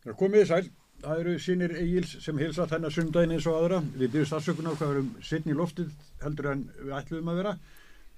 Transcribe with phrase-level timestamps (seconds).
[0.00, 0.62] Það komið sæl,
[1.02, 3.80] það eru sínir Egil's sem hilsa þennan sundaginn eins og aðra.
[4.00, 5.90] Við byrjum stafsökun á hvað erum sittn í loftið
[6.22, 7.56] heldur en við ætluðum að vera.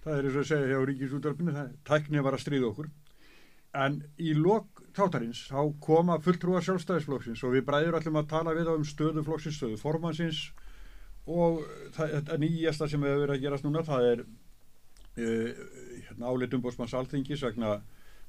[0.03, 2.91] Það er eins og að segja hjá Ríkisúttarpinu, það tæknið var að stríða okkur.
[3.83, 8.69] En í lok tátarins þá koma fulltrúar sjálfstæðisflokksins og við bræður ætlum að tala við
[8.69, 10.43] á um stöðu flokksins, stöðu formansins
[11.27, 11.63] og
[11.97, 15.65] það, þetta nýjasta sem hefur verið að gerast núna það er uh,
[16.09, 17.79] hérna, álitum bósmanns alþingis vegna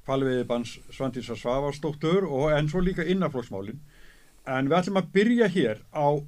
[0.06, 3.80] kvalviði bans Svandísa Svavarsdóttur og enn svo líka innaflokksmálin
[4.50, 6.20] en við ætlum að byrja hér á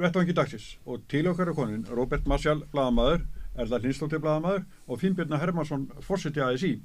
[0.00, 0.78] vettvangi dagsins.
[0.88, 3.26] Og til okkar er konin Robert Marsjál bladamæður,
[3.60, 6.78] Erla Linstóttir bladamæður og Finnbjörna Hermansson fórseti ASI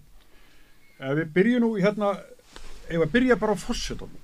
[0.95, 2.15] ef við byrjum nú hérna
[2.87, 4.21] ef við byrja bara á fórsetunum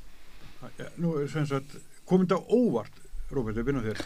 [1.02, 3.00] nú er sem sagt komið þetta óvart
[3.31, 4.03] Robert, við byrjum þér.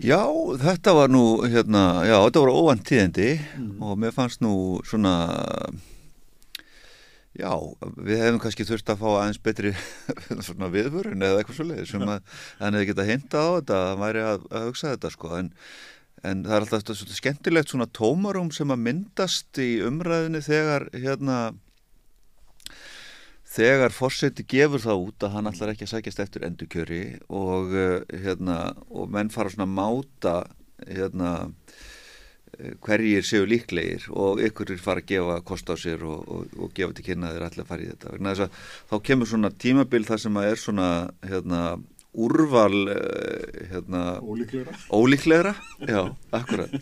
[0.00, 0.22] Já,
[0.58, 3.72] þetta var nú hérna, já, þetta voru óvand tíðendi mm.
[3.84, 5.12] og mér fannst nú svona
[7.38, 7.52] Já,
[7.94, 9.70] við hefum kannski þurft að fá aðeins betri
[10.74, 14.46] viðvörun eða eitthvað svolítið sem að hann hefði getað hinta á þetta að væri að,
[14.50, 15.30] að hugsa þetta sko.
[15.38, 15.50] En,
[16.26, 21.38] en það er alltaf þetta skemmtilegt svona tómarum sem að myndast í umræðinu þegar hérna
[23.50, 27.72] þegar fórseti gefur það út að hann allar ekki að sækjast eftir endurkjöri og
[28.10, 28.58] hérna
[28.90, 30.34] og menn fara svona að máta
[30.86, 31.32] hérna
[32.84, 36.74] hverjir séu líklegir og ykkur er fara að gefa kost á sér og, og, og
[36.76, 38.48] gefa til kynna þeir allir að fara í þetta
[38.90, 40.88] þá kemur svona tímabil þar sem að er svona
[41.24, 41.62] hérna,
[42.10, 42.80] úrval
[43.70, 44.76] hérna, ólíklegra.
[44.90, 45.54] ólíklegra
[45.86, 46.02] já,
[46.34, 46.74] akkurat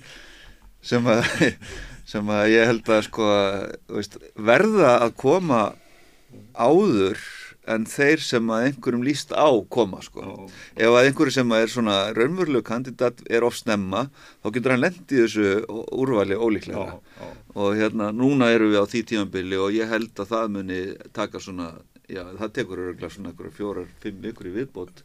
[0.82, 1.26] sem að,
[2.12, 3.32] sem að ég held að sko,
[3.98, 5.62] veist, verða að koma
[6.54, 7.20] áður
[7.74, 10.24] en þeir sem að einhverjum líst á koma sko.
[10.24, 10.46] Oh.
[10.76, 14.06] Ef að einhverju sem er svona raunverulegu kandidat er of snemma
[14.42, 17.36] þá getur hann lendið þessu úrvali ólíklega oh, oh.
[17.64, 20.80] og hérna núna eru við á því tímanbili og ég held að það muni
[21.16, 21.70] taka svona,
[22.08, 25.04] já það tekur öruglega svona fjórar, fimm vikur í viðbót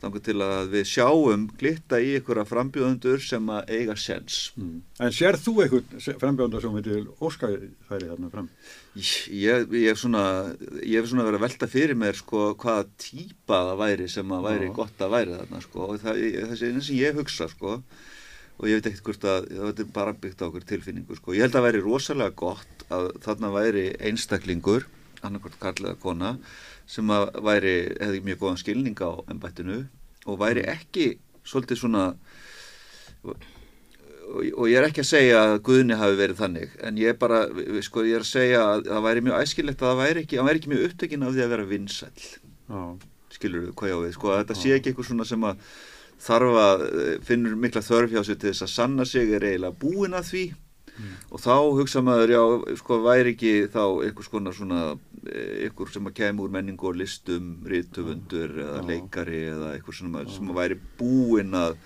[0.00, 4.38] þannig til að við sjáum glitta í einhverja frambjóðundur sem að eiga sens.
[4.56, 4.78] Mm.
[5.04, 8.48] En sér þú einhvern frambjóðundur sem heitir Óskæði þæri þarna fram?
[8.96, 10.22] Ég, ég hef svona,
[11.06, 14.72] svona verið að velta fyrir mér sko hvaða típa það væri sem að væri Já.
[14.80, 17.76] gott að væri þarna sko og það, þessi einu sem ég hugsa sko
[18.60, 21.36] og ég veit ekkert hvort að þetta er bara byggt á okkur tilfinningu sko.
[21.36, 24.84] Ég held að það væri rosalega gott að þarna væri einstaklingur,
[25.24, 26.34] annarkort karlega kona
[26.90, 29.80] sem að væri, hefði mjög góðan skilning á ennbættinu
[30.26, 30.72] og væri mm.
[30.74, 31.06] ekki
[31.46, 32.04] svolítið svona
[33.24, 37.44] og, ég er ekki að segja að Guðni hafi verið þannig en ég er bara,
[37.84, 40.48] sko ég er að segja að það væri mjög æskilegt að það væri ekki, það
[40.48, 42.12] væri ekki mjög upptökin af því að vera vinsæl
[43.30, 44.60] skilur við hvað ég á við, sko þetta ah.
[44.62, 45.62] sé ekki eitthvað svona sem að
[46.20, 46.82] þarf að
[47.24, 50.44] finnur mikla þörf hjá sig til þess að sanna sig er eiginlega búin að því
[50.50, 51.14] mm.
[51.30, 52.42] og þá hugsa maður, já,
[52.82, 54.82] sko væri ekki þá einhvers konar svona
[55.68, 58.60] ykkur sem að kemur úr menningu og listum rítufundur mm.
[58.66, 61.76] eða leikari eða sem að, sem að væri búinn að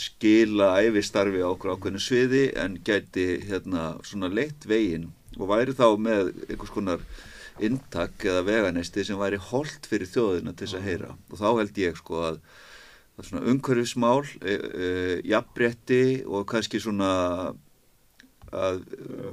[0.00, 5.86] skila æfistarfi á okkur ákveðinu sviði en gæti hérna svona leitt veginn og væri þá
[6.00, 7.04] með einhvers konar
[7.60, 11.14] intak eða veganesti sem væri holdt fyrir þjóðina til þess að heyra.
[11.28, 12.38] Og þá held ég sko að
[13.20, 14.86] svona umhverfismál, e, e,
[15.28, 17.10] jafnbretti og kannski svona
[18.50, 18.80] að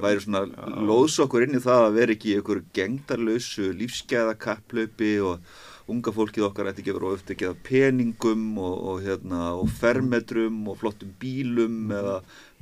[0.02, 0.44] væri svona
[0.88, 5.48] loðsokkur inn í það að vera ekki einhverju gengdarlausu lífsgæðakapplaupi og
[5.88, 10.60] unga fólkið okkar ætti ekki verið ofta ekki að peningum og, og, hérna, og fermetrum
[10.68, 12.18] og flottum bílum eða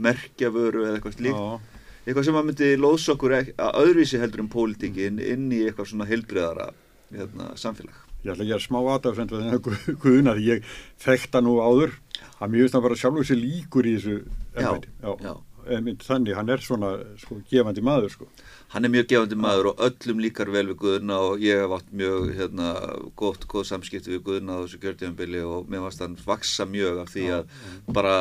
[0.07, 1.73] merkjavöru eða eitthvað slíkt.
[2.07, 3.53] Eitthvað sem að myndi loðsokkur að
[3.83, 6.69] öðruvísi heldur um pólitingin inn í eitthvað svona heilbriðara
[7.11, 7.99] hérna, samfélag.
[8.23, 10.71] Ég ætla að gera smá aðdafsend við þennan guðuna því ég
[11.03, 11.99] þekkt það nú áður.
[12.37, 14.17] Að mjög veist að bara sjálf og sér líkur í þessu
[14.55, 14.95] ennvæti.
[15.03, 15.35] Já, já.
[15.67, 18.29] Mynd, þannig, hann er svona sko, gefandi maður sko.
[18.73, 21.91] Hann er mjög gefandi maður og öllum líkar vel við Guðuna og ég hef átt
[21.97, 22.71] mjög hérna,
[23.19, 27.13] gott, góð samskipti við Guðuna á þessu kjörtíðanbili og mér varst hann vaksa mjög af
[27.15, 28.17] því að já, bara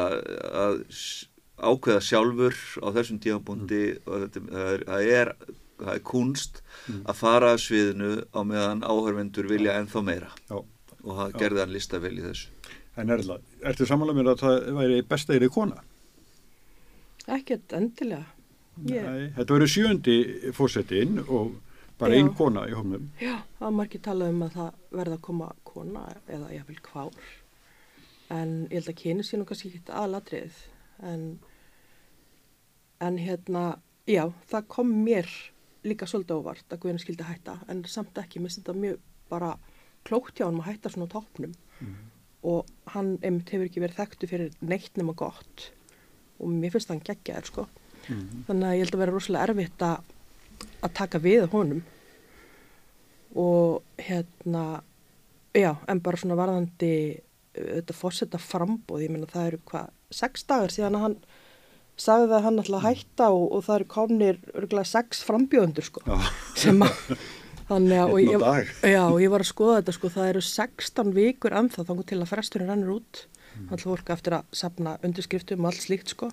[0.66, 0.84] að
[1.56, 4.06] ákveða sjálfur á þessum tíðanbúndi mm.
[4.10, 4.46] og þetta
[4.90, 5.34] það er,
[5.80, 7.02] það er kunst mm.
[7.06, 12.02] að fara að sviðinu á meðan áhörvendur vilja ennþá meira og það gerði hann lista
[12.02, 12.50] vel í þessu.
[12.96, 13.38] En Erla,
[13.68, 15.84] ertu samanlega mér að það væri besta yfir kona?
[17.32, 18.26] Ekkert endilega.
[18.86, 19.06] Ég...
[19.06, 20.18] Nei, þetta verður sjöndi
[20.56, 21.56] fórsetin og
[22.00, 23.08] bara einn kona í hómnum.
[23.22, 26.78] Já, það var margir talað um að það verða að koma kona eða ég vil
[26.84, 27.34] kvár.
[28.34, 30.60] En ég held að kynni sér nú kannski ekki aðladrið.
[31.08, 31.24] En,
[33.06, 33.66] en hérna,
[34.10, 35.30] já, það kom mér
[35.86, 37.60] líka svolítið óvart að Guðin skildi hætta.
[37.72, 39.00] En samt ekki, mér finnst þetta mjög
[39.32, 39.54] bara
[40.06, 41.56] klókt hjá hann að hætta svona tópnum.
[41.80, 41.96] Mm.
[42.46, 45.70] Og hann einmitt hefur ekki verið þekktu fyrir neitt nema gott
[46.40, 48.42] og mér finnst það hann geggjaður sko mm -hmm.
[48.48, 49.98] þannig að ég held að vera rosalega erfitt að,
[50.82, 51.84] að taka við honum
[53.36, 54.66] og hérna
[55.56, 60.44] Já, en bara svona varðandi uh, þetta fórsetta frambóð, ég meina það eru hvað, sex
[60.44, 61.16] dagar síðan að hann
[61.96, 66.04] sagði að hann ætla að hætta og, og það eru komnir örgulega sex frambjóðundur sko,
[66.04, 66.18] Já.
[66.60, 66.92] sem að
[67.70, 71.88] þannig að, ég, já, ég var að skoða þetta sko, það eru 16 vikur ennþá
[71.88, 73.24] þannig til að fresturinn rennur út.
[73.70, 76.32] Alltaf fólk eftir að sapna undirskriftum og allt slíkt sko,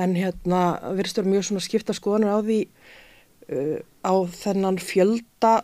[0.00, 0.62] en hérna
[0.96, 2.58] virðist vera mjög svona skipta skoðanir á því
[3.50, 5.54] uh, á þennan fjölda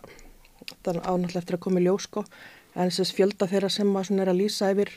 [0.83, 2.23] þannig á náttúrulega eftir að koma í ljós sko.
[2.77, 4.91] En þess fjölda þeirra sem að svona er að lýsa yfir,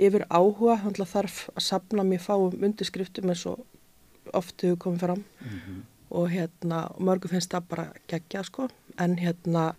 [0.00, 3.64] yfir áhuga þannig þarf að sapna mjög fáum undirskriftum eins og
[4.32, 5.24] oft hefur komið fram.
[6.12, 8.68] Og hérna og mörgum finnst það bara geggja sko.
[9.00, 9.72] En hérna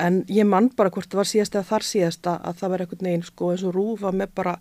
[0.00, 2.84] en ég mann bara hvort það var síðast eða þar síðast að að það var
[2.84, 4.56] einhvern veginn sko eins og rúfa með bara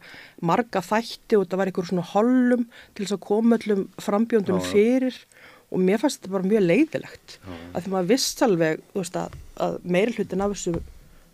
[0.51, 4.63] marga þætti og það var einhver svona hollum til þess að koma öllum frambjöndum Já,
[4.63, 4.71] já.
[4.73, 5.19] fyrir
[5.69, 9.77] og mér fannst þetta bara mjög leiðilegt að því maður viss alveg veist, að, að
[9.85, 10.79] meiri hlutin af þessu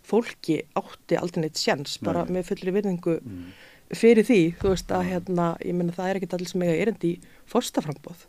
[0.06, 2.36] fólki átti aldrei neitt sjens bara Nei.
[2.36, 3.16] með fullri virðingu
[3.94, 7.10] fyrir því, þú veist að hérna, ég meina það er ekkert allir sem eiga erindi
[7.14, 8.24] í fórstaframbóð.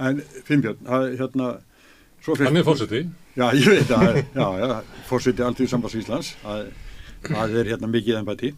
[0.00, 0.80] En Finnbjörn,
[1.20, 1.50] hérna,
[2.20, 2.48] svo fyrst...
[2.48, 3.02] Hann er fórseti.
[3.36, 4.74] Já, ég veit að, já, já,
[5.08, 6.66] fórseti alltíð sambands Íslands, að
[7.28, 8.54] það er hérna mikið ennbæti.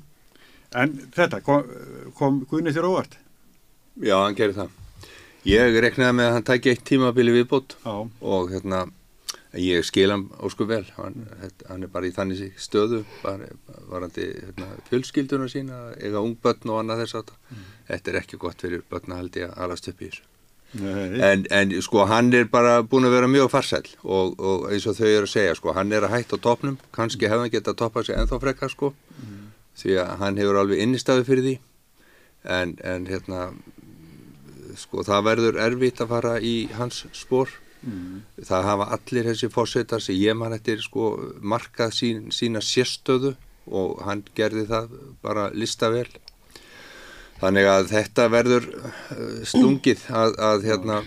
[0.78, 1.68] En þetta, kom,
[2.16, 3.18] kom Guðni þér óvart?
[4.00, 4.78] Já, hann gerir það.
[5.44, 8.84] Ég reknaði með að hann tæki eitt tímabili viðbót Já, og hérna,
[9.58, 10.84] ég skil hann ósku vel.
[10.96, 11.26] Hann,
[11.68, 13.50] hann er bara í þannig stöðu, bara
[13.90, 17.34] varandi hérna, fjölskylduna sína, eiga ung börn og annað þess að
[17.90, 20.31] þetta er ekki gott fyrir börn að haldi að alast upp í þessu.
[20.72, 24.96] En, en sko hann er bara búin að vera mjög farsæl og, og eins og
[24.96, 27.76] þau eru að segja sko hann er að hætta á topnum, kannski hefði hann getað
[27.82, 28.94] toppað sig ennþá frekar sko
[29.82, 31.54] því að hann hefur alveg innistæðu fyrir því.
[32.42, 33.42] En, en hérna
[34.76, 37.52] sko það verður erfitt að fara í hans spór
[38.46, 43.34] það hafa allir þessi fórsetar sem ég man eftir sko markað sín, sína sérstöðu
[43.66, 44.92] og hann gerði það
[45.22, 46.08] bara lista vel
[47.42, 50.98] Þannig að þetta verður eh, slungið að, að, hérna,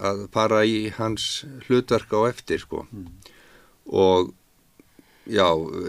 [0.00, 2.86] að fara í hans hlutverk á eftir sko.
[3.90, 4.32] Og
[5.28, 5.46] já,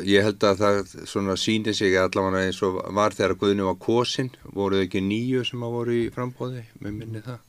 [0.07, 0.79] ég held að það
[1.09, 5.45] svona síni sig allavega eins og var þegar Guðni var kosin, voru þau ekki nýju
[5.47, 7.39] sem að voru í frambóði, með minni það.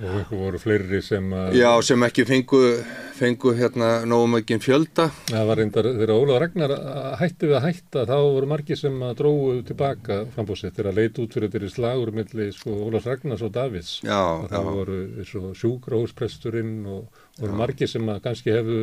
[0.00, 1.54] Og ykkur voru fleiri sem að...
[1.60, 2.62] Já, sem ekki fengu,
[3.20, 5.10] fengu hérna nógum ekki fjölda.
[5.30, 6.76] Það var reyndar, þegar Ólaf Ragnar
[7.20, 11.24] hætti við að hætta, þá voru margir sem að dróðu tilbaka frambóðsett þegar að leita
[11.26, 13.96] út fyrir þeirri slagur milli sko, Ólaf Ragnars og Davids.
[14.06, 14.74] Já, Og það já.
[14.80, 18.78] voru svo sjúkrahúspresturinn og voru margir sem að kannski hefðu,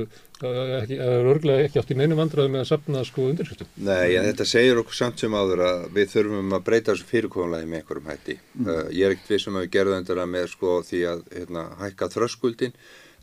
[0.81, 3.71] ekki, hefur örglega ekki átt í neinu vandræðu með að sapna sko undirskriftum.
[3.87, 7.69] Nei, en þetta segir okkur samt sem áður að við þurfum að breyta þessu fyrirkomulega
[7.71, 8.37] með einhverjum hætti.
[8.61, 12.77] Uh, ég er ekkert að við gerðum þetta með sko því að hérna, hækka þröskuldin.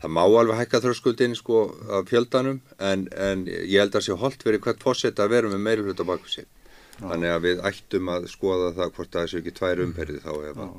[0.05, 1.61] Það má alveg hækka þröskuldin sko
[1.99, 5.65] af fjöldanum en, en ég held að sé holdt fyrir hvert fórsett að vera með
[5.65, 6.49] meiri hlut á baku sig.
[7.01, 10.61] Þannig að við ættum að skoða það hvort það sé ekki tvær umperði þá ef
[10.63, 10.75] að,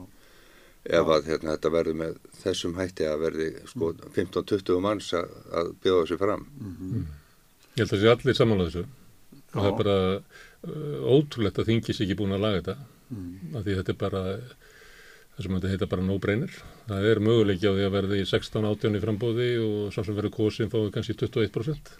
[0.85, 5.71] ef að hérna, þetta verður með þessum hætti að verði sko 15-20 manns að, að
[5.85, 6.45] bjóða sig fram.
[7.75, 8.85] Ég held að það sé allir samanlega þessu.
[9.55, 12.77] Og það er bara uh, ótrúlegt að þingis ekki búin að laga þetta.
[13.55, 14.23] Af því þetta er bara
[15.35, 16.59] það sem þetta heita bara no-brainer.
[16.85, 20.71] Það er möguleiki á því að verði 16-18 í frambóði og sá sem verður kosin
[20.71, 21.95] fáið kannski 21%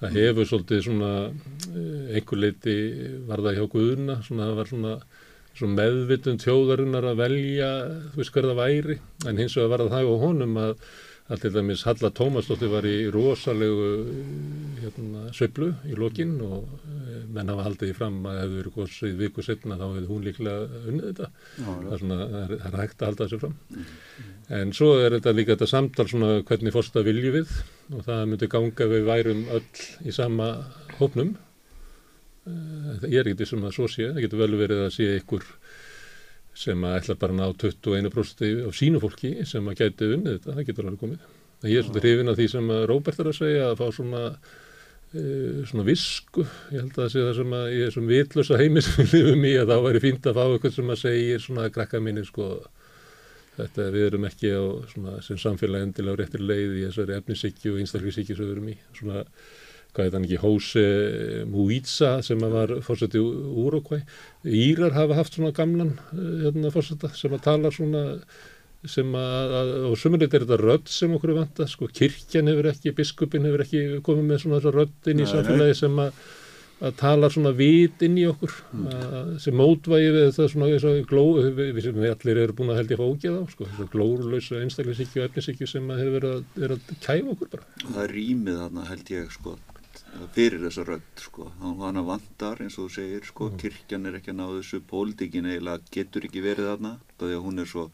[0.00, 2.74] það hefur svolítið svona uh, einhver leiti
[3.28, 4.94] var það hjá Guðuna svona, það var svona,
[5.54, 7.72] svona meðvitund þjóðarinnar að velja
[8.12, 9.00] þú veist hver það væri.
[9.28, 10.78] En hins vegar var það á honum að
[11.32, 13.86] að til dæmis Halla Tómasdóttir var í rosalegu
[14.82, 19.14] hérna, sveiflu í lokin og eh, menn hafa haldið í fram að hefur verið kosið
[19.22, 21.30] viku setna þá hefði hún líklega unnið þetta.
[21.56, 23.56] Það er, svona, það er, það hægt að halda þessu fram.
[24.58, 27.56] En svo er þetta líka þetta samtal svona hvernig fórsta vilju við?
[27.94, 29.64] Og það myndi ganga við værum öll
[30.04, 30.50] í sama
[30.98, 31.32] hópnum
[32.44, 35.46] ég er ekki sem að svo sé, það getur vel verið að sé ykkur
[36.54, 40.52] sem að ætla bara að ná 21% af sínu fólki sem að gæti unnið þetta,
[40.52, 41.24] það getur alveg komið.
[41.64, 44.22] En ég er svolítið hrifin af því sem Róbert er að segja að fá svona,
[45.16, 48.84] uh, svona visku, ég held að það sé það sem að í þessum vitlösa heimi
[48.84, 51.68] sem við lifum í að þá væri fínt að fá eitthvað sem að segja svona
[51.74, 52.50] krakka minni sko
[53.54, 57.74] þetta við erum ekki á svona sem samfélag endilega á réttir leið í þessari efnisíkju
[57.74, 58.76] og einstaklisíkju sem við erum í.
[58.98, 59.24] Svona
[59.94, 60.84] hvað heit hann ekki, Hóse
[61.50, 64.00] Múíza sem var fórseti Úrokvæ.
[64.44, 68.04] Írar hafa haft svona gamlan eh, hérna, fórseta sem að tala svona
[68.84, 72.68] sem að, að og sumulegt er þetta rödd sem okkur er vanta, sko, kirkjan hefur
[72.68, 76.18] ekki, biskupin hefur ekki komið með svona þessa rödd inn í samfélagi sem að
[76.84, 78.54] að tala svona vit inn í okkur
[78.90, 82.56] að, sem mótvægi við þetta svona þess að gló, við, við sem við allir eru
[82.58, 86.02] búin að held ég að fá ógeð á, sko, glórulösa einstaklisíkju og efnisíkju sem að
[86.02, 87.70] hefur verið að, er að kæfa okkur bara.
[87.86, 89.56] það rýmið þarna held ég sko
[90.34, 91.50] fyrir þessa rödd sko.
[91.60, 93.50] hann vantar eins og þú segir sko.
[93.60, 97.62] kirkjan er ekki að ná þessu pólitíkin eiginlega getur ekki verið þarna því að hún
[97.62, 97.90] er svo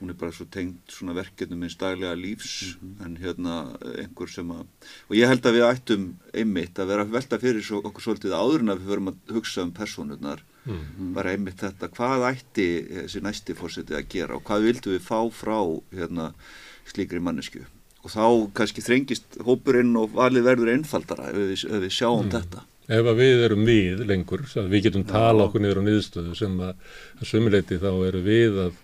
[0.00, 2.74] hún er bara svo tengt svona verkefnum minn staglega lífs
[3.04, 3.54] en hérna
[3.94, 4.64] einhver sem að
[5.08, 8.64] og ég held að við ættum einmitt að vera velta fyrir svo, okkur svolítið áður
[8.64, 10.42] en að við verum að hugsa um personurnar
[11.14, 15.20] bara einmitt þetta hvað ætti þessi næsti fórseti að gera og hvað vildum við fá
[15.30, 15.58] frá
[15.92, 16.32] hérna
[16.90, 17.64] slíkri mannesku
[18.04, 18.24] og þá
[18.58, 22.64] kannski þrengist hópurinn og valið verður einfaldara ef við, ef við sjáum þetta.
[22.84, 26.74] Ef að við erum við lengur, við getum tala okkur niður á niðurstöðu sem að,
[27.16, 28.74] að sömuleiti þá eru við að,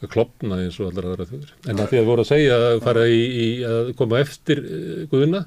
[0.00, 1.50] að klopna eins og allar aðra þjóður.
[1.68, 5.04] En að því að voru að segja að fara í, í að koma eftir uh,
[5.12, 5.44] Guðuna,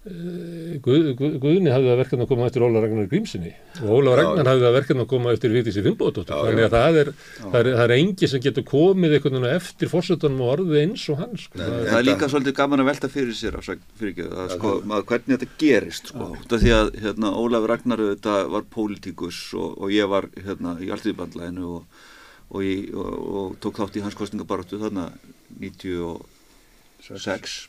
[0.00, 3.50] Guð, Guð, Guðni hafði það verkefni að koma eftir Óla Ragnar Grímsinni
[3.82, 6.38] og Óla Ragnar hafði það verkefni að koma eftir Vítísi Finnbóðdóttur.
[6.46, 7.10] Þannig að það er,
[7.42, 11.04] það er, það er engi sem getur komið einhvern veginn eftir fórsetunum og orðið eins
[11.12, 11.44] og hans.
[11.44, 11.60] Sko.
[11.60, 15.04] Nei, það er líka svolítið gaman að velta fyrir sér fyrir ekki, að, sko, að
[15.12, 16.24] hvernig þetta gerist sko.
[16.54, 21.64] því að hérna, Ólaf Ragnar þetta var pólitíkus og, og ég var hérna, í alltíðbandlæðinu
[21.76, 21.84] og,
[22.56, 25.10] og, og, og tók þátt í hans kostningabaróttu þarna
[25.60, 27.68] 96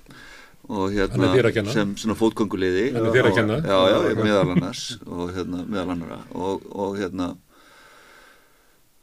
[0.72, 4.84] og hérna sem svona fótgönguleiði Hann já, já, meðal annars.
[5.08, 7.34] Og hérna, meðal annara og, og hérna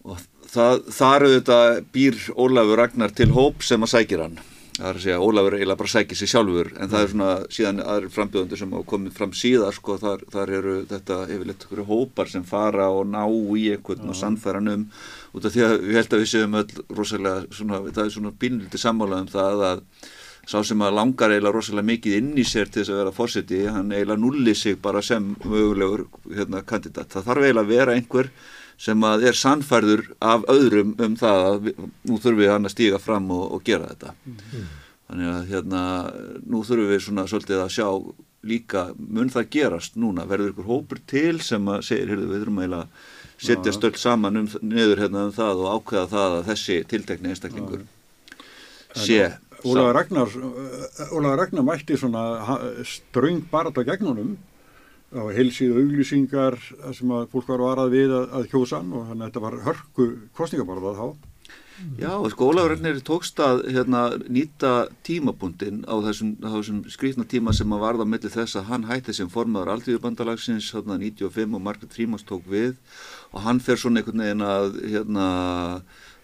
[0.09, 4.39] og það, þar auðvitað býr Ólafur Ragnar til hóp sem að sækir hann.
[4.79, 6.71] Það er að segja Ólafur eiginlega bara sækir sig sjálfur.
[6.79, 10.53] En það er svona síðan aðri frambjöðundur sem hafa komið fram síðar sko þar, þar
[10.61, 14.87] eru þetta yfirleitt okkur hópar sem fara og ná í einhvern og sannfæran um.
[15.35, 18.33] Út af því að við held að við séum öll rosalega svona, það er svona
[18.45, 19.83] bínliti sammála um það að
[20.49, 23.59] sá sem að langar eiginlega rosalega mikið inn í sér til þess að vera fórseti,
[23.69, 27.11] hann eiginlega nulli sig bara sem mögulegur hérna, kandidat.
[27.13, 28.31] Það þarf eiginlega að vera einhver
[28.79, 32.75] sem að er sannfærður af öðrum um það að við, nú þurfum við hann að
[32.77, 34.15] stíga fram og, og gera þetta.
[35.09, 35.83] Þannig að hérna,
[36.47, 37.89] nú þurfum við svona svolítið að sjá
[38.49, 42.63] líka, mun það gerast núna, verður ykkur hópur til sem að segir, heyrðu, við þurfum
[42.63, 46.79] eiginlega að setja stöld saman um, niður hérna um það og ákveða það að þessi
[46.91, 47.85] tiltekni einstaklingur
[48.99, 49.21] sé
[49.67, 50.37] Ólaður Ragnar,
[51.11, 52.23] Ólaður Ragnar mætti svona
[52.87, 54.37] ströng barata gegnunum
[55.09, 56.59] á heilsíðu auglýsingar
[56.95, 60.09] sem að fólk var varað við að, að kjósan og þannig að þetta var hörku
[60.37, 61.07] kostningabarða þá.
[61.99, 67.71] Já, sko Ólaður Ragnar tókst að hérna, nýta tímabundin á þessum, þessum skrýtna tíma sem
[67.75, 72.27] að varða mellir þess að hann hætti sem formadur aldriðubandalagsins hérna 95 og Margaret Frímans
[72.27, 72.75] tók við.
[73.31, 75.29] Og hann fer svona einhvern veginn að hérna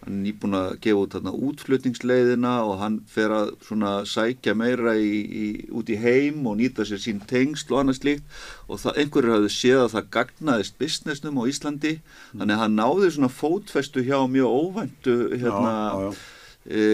[0.04, 4.94] hann er nýbúin að gefa út þarna útflutningsleiðina og hann fer að svona sækja meira
[5.00, 8.37] í, í, út í heim og nýta sér sín tengsl og annað slíkt.
[8.68, 11.94] Og það, einhverju hafði séð að það gagnaðist businessnum á Íslandi.
[11.96, 12.42] Mm.
[12.42, 16.30] þannig að hann náði svona fótfestu hjá mjög óvæntu hérna já, já, já.
[16.64, 16.84] E,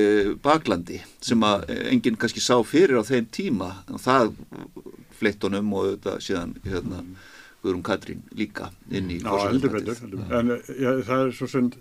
[0.42, 3.72] baklandi sem að enginn kannski sá fyrir á þeim tíma.
[3.90, 4.32] Og það
[5.18, 7.04] fleitt honum og þetta síðan hérna
[7.60, 9.98] Guðrún Katrín líka inn í Já, heldur betur,
[10.32, 11.76] en ja, það er svo sund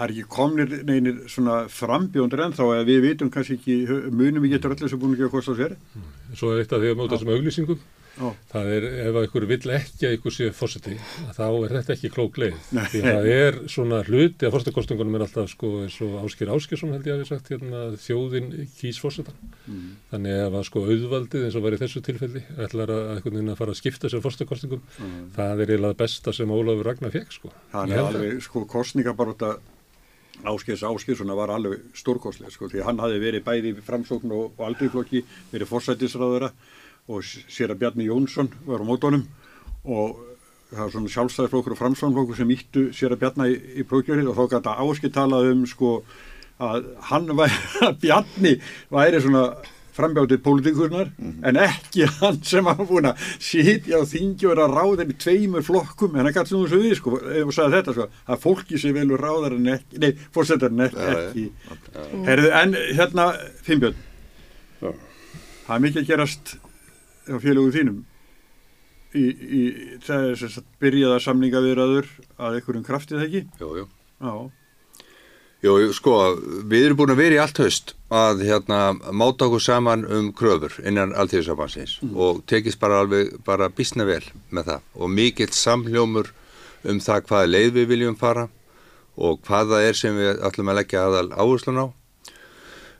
[0.00, 3.78] það er ekki komnir neynir svona frambjóndur en þá að við vitum kannski ekki,
[4.08, 5.78] munum við getur allir sem búin ekki að kosta sér.
[6.32, 7.80] Svo er eitt af því að móta þessum auglýsingum,
[8.16, 8.28] Já.
[8.52, 10.94] það er ef einhver vill ekki að einhver sé fórseti,
[11.36, 12.56] þá er þetta ekki klók leið.
[12.76, 12.82] Nei.
[12.92, 16.94] Því að það er svona hluti að fórsetakostingunum er alltaf sko eins og Áskir Áskirsson
[16.94, 19.36] held ég að við sagt hérna þjóðin kýs fórsetan.
[19.66, 19.90] Mm.
[20.14, 23.60] Þannig að sko auðvaldið eins og var í þessu tilfelli, ætlar að einhvern veginn að
[23.60, 25.20] fara að skipta sér fórsetakostingum, mm.
[25.36, 27.52] það er eiginlega besta sem Ólafur Ragnar fekk sko.
[27.74, 29.58] Það er alveg sko kostningabaróta
[30.48, 35.24] Áskils Áskilsson var alveg stórkostlega sko því hann hafi verið bæði framsókn og, og aldriflokki,
[35.52, 36.50] verið forsættisræðara
[37.10, 39.24] og sér að Bjarni Jónsson var á mótónum
[39.84, 40.20] og
[40.70, 44.38] það var svona sjálfstæðisflokkur og framsóknflokkur sem íttu sér að Bjarni í, í prókjörið og
[44.38, 45.92] þá gæti Áskil talað um sko
[46.60, 48.56] að hann væri, að Bjarni
[48.92, 49.44] væri svona
[49.96, 51.48] frambjáttið pólitíkurnar mm -hmm.
[51.48, 55.62] en ekki hann sem hafa búin að sitja á þingi og vera ráðin í tveimur
[55.62, 56.16] flokkum.
[56.16, 57.10] En það gæti svona svo við sko
[57.46, 61.18] og sagði þetta sko að fólki sé velur ráðar en ekki nei, fórsetarinn ekki, ja,
[61.18, 61.46] ekki.
[61.68, 62.24] Ja, ja.
[62.28, 63.24] Herðu, en hérna
[63.62, 63.96] Finnbjörn.
[64.80, 66.56] Það er mikið að gerast
[67.30, 68.04] á félögu þínum.
[69.14, 69.60] Í, í
[70.06, 72.06] það er þess að byrjaða samninga viðraður
[72.38, 73.46] að einhverjum kraftið ekki?
[73.58, 73.88] Jújú
[74.20, 74.59] Já
[75.60, 78.78] Jú, sko, við erum búin að vera í allt haust að hérna
[79.12, 82.14] máta okkur saman um kröfur innan alltíðisabansins mm.
[82.16, 86.32] og tekist bara alveg bara bísna vel með það og mikill samljómur
[86.88, 88.46] um það hvaða leið við viljum fara
[89.20, 91.86] og hvaða er sem við ætlum að leggja aðal áherslun á.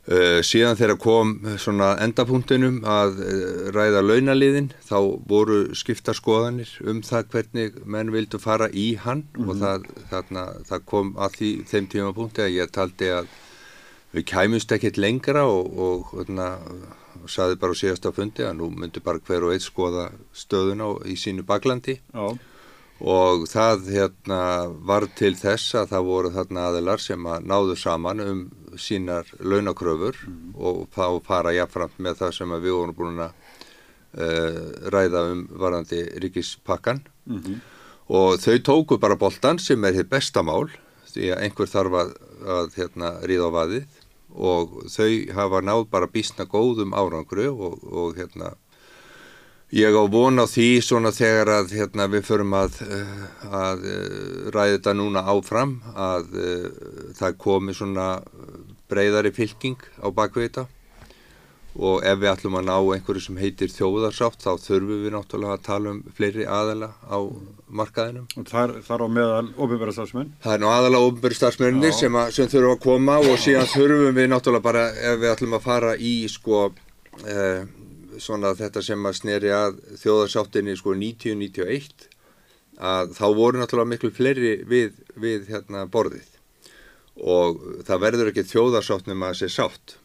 [0.08, 4.96] Uh, síðan þegar kom svona endapunktinum að uh, ræða launaliðin þá
[5.28, 9.50] voru skipta skoðanir um það hvernig menn vildu fara í hann mm -hmm.
[9.50, 13.28] og það, þarna, það kom að því, þeim tímapunkti að ég taldi að
[14.16, 16.48] við kæmust ekkert lengra og, og þarna,
[17.28, 21.14] saði bara á síðasta fundi að nú myndi bara hver og eitt skoða stöðuna í
[21.20, 22.38] sínu baklandi Já.
[23.00, 24.40] Og það hérna,
[24.84, 28.42] var til þess að það voru þarna aðilar sem að náðu saman um
[28.76, 30.18] sínar launakröfur
[30.54, 33.32] og þá fara jáfnframt með það sem við vorum búin að
[34.20, 34.60] uh,
[34.92, 37.02] ræða um varandi ríkispakkan
[38.10, 40.68] og þau tóku bara boltan sem er hitt bestamál
[41.10, 42.14] því að einhver þarf að,
[42.46, 43.98] að hérna, ríða á vaðið.
[44.30, 48.52] Og þau hafa náð bara bísna góðum árangru og, og hérna
[49.70, 54.50] ég á von á því svona þegar að hérna, við förum að, eh, að eh,
[54.50, 56.66] ræða þetta núna áfram að uh,
[57.14, 58.08] það komi svona
[58.90, 60.66] breyðari fylking á bakvið þetta
[61.78, 65.66] og ef við ætlum að ná einhverju sem heitir þjóðarsátt þá þurfum við náttúrulega að
[65.68, 67.18] tala um fleiri aðala á
[67.70, 68.26] markaðinum.
[68.36, 70.32] Og þar, þar á meðal ofinverða stafsmenn.
[70.42, 74.18] Það er nú aðala ofinbæri starfsmennir sem, að, sem þurfum að koma og síðan þurfum
[74.18, 76.64] við náttúrulega bara ef við ætlum að fara í sko
[77.22, 77.62] eh,
[78.22, 82.08] svona þetta sem að sneri að þjóðarsáttinni sko 90-91
[82.80, 86.28] að þá voru náttúrulega miklu fleiri við, við hérna borðið.
[87.20, 89.96] Og það verður ekki þjóðarsátt nema að sé sátt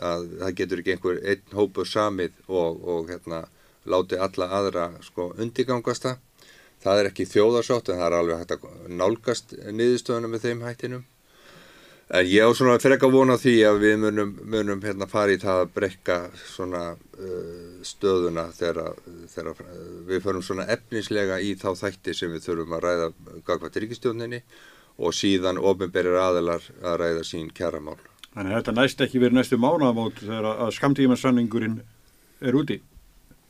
[0.00, 3.42] að það getur ekki einhver einn hópur samið og, og hérna
[3.84, 6.06] láti alla aðra sko undirgangast
[6.82, 11.04] það er ekki þjóðarsátt en það er alveg hægt að nálgast niðurstöðuna með þeim hættinum
[12.12, 15.62] en ég á svona freka vona því að við munum, munum hérna fara í það
[15.62, 18.92] að brekka svona uh, stöðuna þegar,
[19.32, 19.64] þegar
[20.10, 23.08] við förum svona efnislega í þá þætti sem við þurfum að ræða
[23.48, 24.42] gagvað til ríkistjóninni
[25.02, 27.96] og síðan ofinberir aðilar að ræða sín kjaramál.
[28.32, 31.80] Þannig að þetta næst ekki verið næstu mánaðamót þegar að skamtímansanningurinn
[32.42, 32.78] er úti,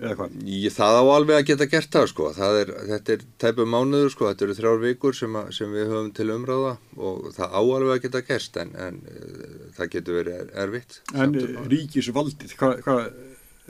[0.03, 0.37] eða hvað?
[0.53, 4.15] Ég, það á alveg að geta gert það sko, það er, þetta er tæpu mánuður
[4.15, 7.61] sko, þetta eru þrjár vikur sem, að, sem við höfum til umráða og það á
[7.63, 10.99] alveg að geta gerst en, en uh, það getur verið er, erfitt.
[11.15, 11.39] En
[11.73, 12.99] ríkisvaldið, hvað hva,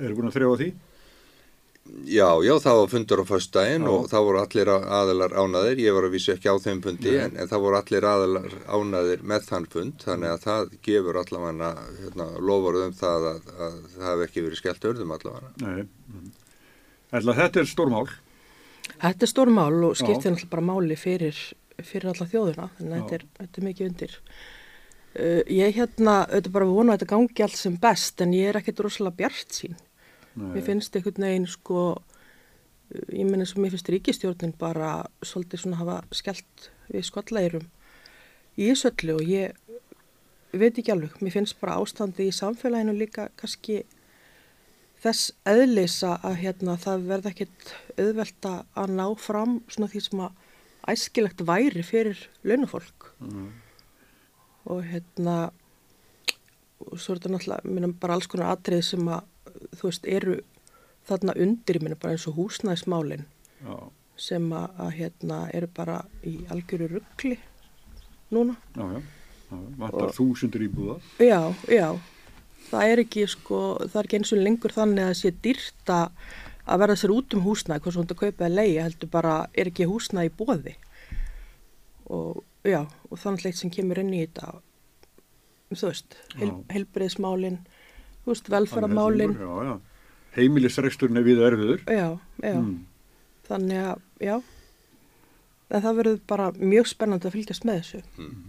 [0.01, 0.73] eru búin að þrjá því?
[1.83, 6.07] Já, já, það var fundur á föstudaginn og það voru allir aðilar ánaðir, ég var
[6.07, 9.67] að vísa ekki á þeim fundi en, en það voru allir aðilar ánaðir með þann
[9.73, 9.97] fund.
[10.07, 14.63] Þannig að það gefur allavega hérna, lofaruð um það að, að það hef ekki verið
[14.63, 15.53] skellt örðum allavega.
[15.67, 16.31] Nei,
[17.19, 18.07] ætla þetta er stórmál.
[18.95, 21.45] Þetta er stórmál og skiptir náttúrulega bara máli fyrir,
[21.83, 24.19] fyrir alla þjóðuna þannig að þetta er, þetta er mikið undir.
[25.13, 28.63] Uh, ég hérna, auðvitað bara vona að þetta gangi allt sem best en ég er
[28.63, 29.83] ekkert rosalega bjart sín.
[30.35, 30.55] Nei.
[30.57, 31.83] Mér finnst einhvern veginn sko,
[33.13, 37.67] ég menn eins og mér finnst ríkistjórnin bara svolítið svona hafa skellt við skolleirum
[38.57, 39.57] í Ísöllu og ég
[40.53, 43.83] veit ekki alveg, mér finnst bara ástandi í samfélaginu líka kannski
[45.03, 50.39] þess eðlisa að hérna það verða ekkit auðvelt að ná fram svona því sem að
[50.93, 53.51] æskilegt væri fyrir launafólk mm.
[54.75, 55.37] og hérna
[56.83, 59.29] og svo er þetta náttúrulega, minnum bara alls konar atrið sem að
[59.79, 60.37] þú veist, eru
[61.09, 63.27] þarna undir, ég minna bara eins og húsnæðismálinn
[64.23, 67.39] sem að, að hérna eru bara í algjöru ruggli
[68.33, 68.57] núna.
[68.77, 70.97] Já, já, já vantar þúsundur íbúða.
[71.21, 71.89] Já, já,
[72.71, 75.99] það er ekki sko, það er ekki eins og lengur þannig að það sé dýrta
[76.63, 79.71] að verða sér út um húsnæði, hvað svona það kaupa eða leiði, heldur bara, er
[79.73, 80.75] ekki húsnæði í bóði
[82.13, 84.53] og já, og þannig leitt sem kemur inn í þetta,
[85.73, 87.63] þú veist, heil, heilbreyðsmálinn
[88.23, 89.37] þú veist, velferðamálin
[90.37, 91.83] heimilisreksturinn er við erfiður.
[91.87, 92.09] Já,
[92.41, 92.57] já.
[92.57, 92.79] Mm.
[93.49, 94.37] þannig að, já.
[95.73, 98.01] En það verður bara mjög spennandi að fylgjast með þessu.
[98.21, 98.41] Mm.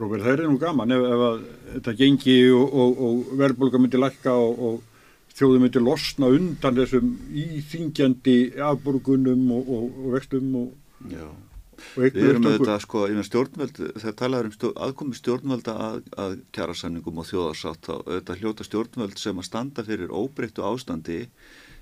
[0.00, 1.42] Róbert, það er nú gaman ef, ef að
[1.74, 7.12] þetta gengi og, og, og verðbólka myndi lakka og, og þjóðu myndi losna undan þessum
[7.42, 8.38] íþingjandi
[8.70, 11.28] afborgunum og vextum og já
[11.96, 16.36] Við erum auðvitað sko, ég með stjórnvöld, þegar talaður um stjórn, aðkomi stjórnvölda að, að
[16.56, 21.20] kjærasamningum og þjóðarsátt, auðvitað hljóta stjórnvöld sem að standa fyrir óbreyttu ástandi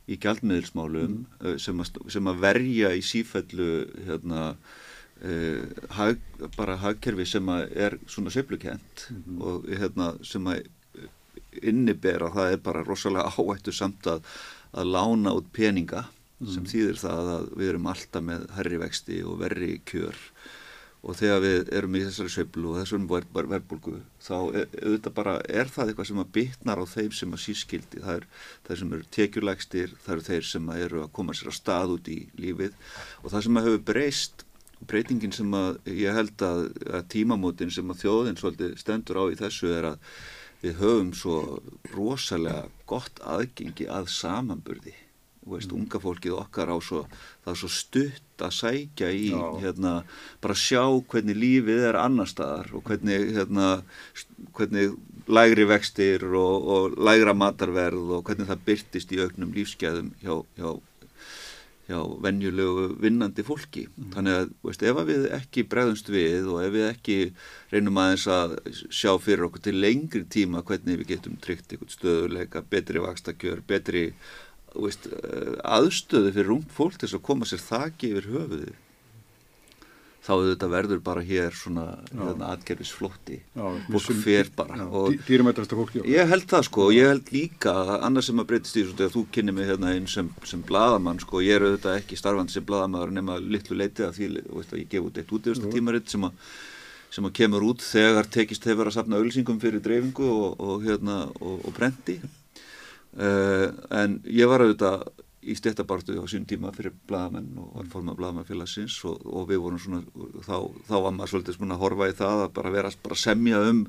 [0.09, 1.57] í gjaldmiðilsmálum mm.
[1.61, 3.71] sem, sem að verja í sífellu
[4.07, 4.45] hérna,
[5.21, 6.23] uh, hag,
[6.57, 9.43] bara hagkerfi sem er svona seiflukent mm -hmm.
[9.45, 10.67] og hérna, sem að
[11.63, 14.23] innibera það er bara rosalega áættu samt að,
[14.73, 16.07] að lána út peninga
[16.41, 16.55] mm.
[16.55, 20.25] sem þýðir það að við erum alltaf með herri vexti og verri kjör.
[20.99, 25.71] Og þegar við erum í þessari sveiflu og þessum verðbólgu þá er, auðvitað bara er
[25.71, 28.27] það eitthvað sem að bytnar á þeim sem að sískildi það er
[28.67, 32.11] þeir sem eru tekjulegstir það eru þeir sem eru að koma sér á stað út
[32.11, 32.75] í lífið.
[33.23, 34.45] Og það sem að hefur breyst
[34.91, 39.39] breytingin sem að ég held að, að tímamótin sem að þjóðin svolítið stendur á í
[39.39, 40.15] þessu er að
[40.63, 41.41] við höfum svo
[41.95, 44.95] rosalega gott aðgengi að samanburði
[45.53, 45.83] veist, mm.
[45.83, 47.05] unga fólkið okkar á svo,
[47.45, 49.45] það er svo stutt að sækja í, Já.
[49.65, 49.95] hérna,
[50.45, 53.71] bara sjá hvernig lífið er annar staðar og hvernig, hérna,
[54.57, 60.35] hvernig lægri vextir og, og lægra matarverð og hvernig það byrtist í auknum lífsgæðum hjá,
[60.57, 60.71] hjá,
[61.89, 63.87] hjá venjulegu vinnandi fólki.
[64.15, 67.19] Þannig að veist, ef að við ekki bregðumst við og ef við ekki
[67.73, 72.65] reynum aðeins að sjá fyrir okkur til lengri tíma hvernig við getum tryggt einhvern stöðuleika,
[72.65, 74.05] betri vakstakjör, betri
[74.85, 75.09] veist,
[75.65, 78.77] aðstöðu fyrir ungt fólk til að koma sér þakki yfir höfuðið
[80.29, 84.77] þá þetta verður bara hér svona hérna, atgerfisflótti fólk fer bara
[85.79, 88.97] fólki ég held það sko og ég held líka annað sem að breytist í þessu
[88.99, 92.57] þegar þú kynni mig hérna einn sem, sem bladamann sko ég er auðvitað ekki starfandi
[92.57, 96.13] sem bladamæður nema litlu leitið að því veist, að ég gef út eitt útíðustu tímaritt
[96.13, 96.51] sem að
[97.09, 101.23] sem að kemur út þegar tekist hefur að sapna auðlýsingum fyrir dreifingu og, og, hérna,
[101.41, 102.19] og, og brendi
[103.19, 103.67] uh,
[104.01, 105.09] en ég var auðvitað
[105.49, 109.83] í stéttabartu á sín tíma fyrir bladamenn og var formað bladamannfélagsins og, og við vorum
[109.83, 110.01] svona,
[110.45, 110.57] þá,
[110.89, 113.85] þá var maður svolítið svona að horfa í það að bara vera bara semja um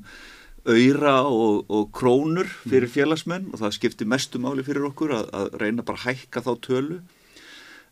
[0.68, 5.54] auðra og, og krónur fyrir félagsmenn og það skipti mestu máli fyrir okkur að, að
[5.62, 7.00] reyna bara að hækka þá tölu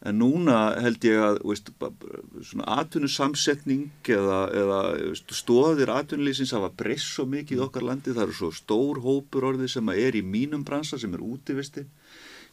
[0.07, 1.71] en núna held ég að veist,
[2.47, 8.29] svona atvinnusamsetning eða, eða veist, stóðir atvinnulísins hafa breyst svo mikið í okkar landi, það
[8.29, 11.87] eru svo stór hópur orðið sem er í mínum bransa sem er útivisti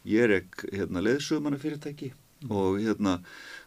[0.06, 2.12] ég er ekki hérna, leðsögumanna fyrirtæki
[2.50, 3.20] og hérna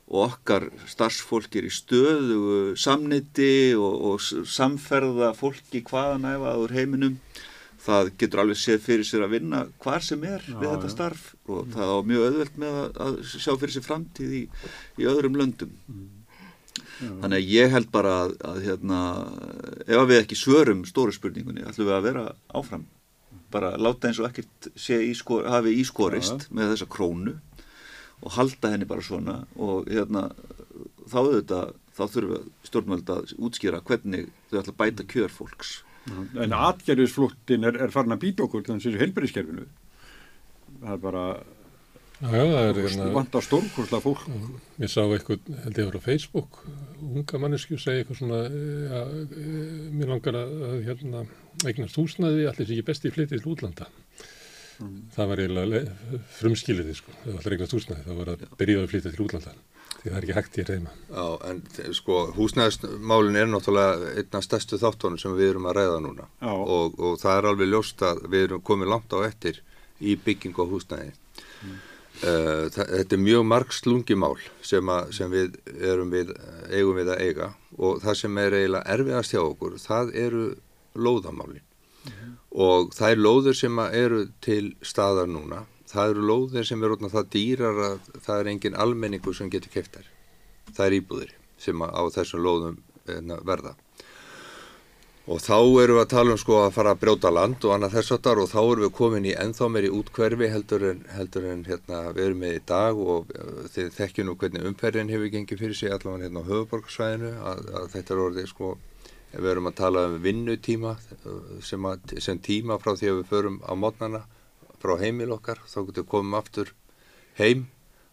[0.10, 7.20] og okkar starfsfólk er í stöðu samniti og, og samferða fólki hvaðan æfaður heiminum
[7.89, 11.25] það getur alveg séð fyrir sér að vinna hvar sem er já, við þetta starf
[11.47, 11.73] og mm.
[11.75, 14.43] það á mjög öðvöld með að, sjá fyrir sér framtíð í,
[14.99, 16.06] í öðrum löndum mm.
[17.23, 19.02] þannig að ég held bara að, að hérna,
[19.88, 22.88] ef við ekki svörum stóru spurningunni ætlum við að vera áfram
[23.49, 26.56] bara láta eins og ekkert ískor, hafi ískorist ja.
[26.56, 27.36] með þessa krónu
[28.19, 30.28] og halda henni bara svona og hérna
[31.10, 35.80] þá auðvitað, þá þurfum stjórnvöld að útskýra hvernig þau ætla að bæta kjör fólks
[36.40, 39.68] En atgerðisfluttin er, er farin að býta okkur þannig að þessu helbæriskerfinu
[40.80, 41.24] það er bara
[42.20, 43.10] hérna...
[43.16, 44.26] Vanda stórkursla fólk.
[44.82, 46.62] Ég sá eitthvað, held ég að vera á Facebook,
[47.04, 48.42] unga mannesku segja eitthvað svona,
[48.90, 49.04] ja,
[49.96, 50.58] mér langar að,
[50.88, 51.24] hérna,
[51.66, 53.90] eignast húsnaði, allir sé ekki besti flytið til útlanda.
[54.80, 55.00] Mm.
[55.16, 55.82] Það var eiginlega
[56.40, 57.16] frumskiliði, sko.
[57.34, 59.56] Allir eignast húsnaði, það var að byrjaði að flytja til útlanda.
[60.00, 60.94] Því það er ekki hægt í reyma.
[61.10, 61.62] Já, en
[61.98, 66.28] sko, húsnæðismálin er náttúrulega einna stærstu þáttónu sem við erum að ræða núna.
[66.48, 69.60] Og, og það er alveg ljóst að við erum komið langt á ettir
[70.00, 71.12] í bygging og húsnæði.
[71.64, 71.78] Mm.
[72.20, 74.34] Uh, þetta er mjög margslungi mál
[74.66, 75.54] sem, að, sem við
[75.88, 76.34] erum við,
[76.68, 77.46] eigum við að eiga
[77.80, 80.42] og það sem er eiginlega erfiðast hjá okkur, það eru
[81.00, 82.34] lóðamáli mm -hmm.
[82.66, 87.34] og það er lóður sem eru til staðar núna, það eru lóður sem eru það
[87.34, 90.08] dýrar að það er engin almenningu sem getur keftar
[90.75, 93.75] það er íbúðir sem á þessum lóðum hérna, verða.
[95.30, 97.99] Og þá erum við að tala um sko að fara að brjóta land og annað
[97.99, 101.45] þess að þar og þá erum við komin í ennþá meiri útkverfi heldur en, heldur
[101.52, 105.34] en hérna, við erum með í dag og uh, þið þekkju nú hvernig umferðin hefur
[105.36, 108.71] gengið fyrir sig allavega hérna á höfuborgarsvæðinu að, að þetta er orðið sko,
[109.36, 113.32] við erum að tala um vinnutíma uh, sem, að, sem tíma frá því að við
[113.36, 114.25] förum á mótnana
[114.82, 116.74] frá heimil okkar, þá getum við komum aftur
[117.39, 117.68] heim,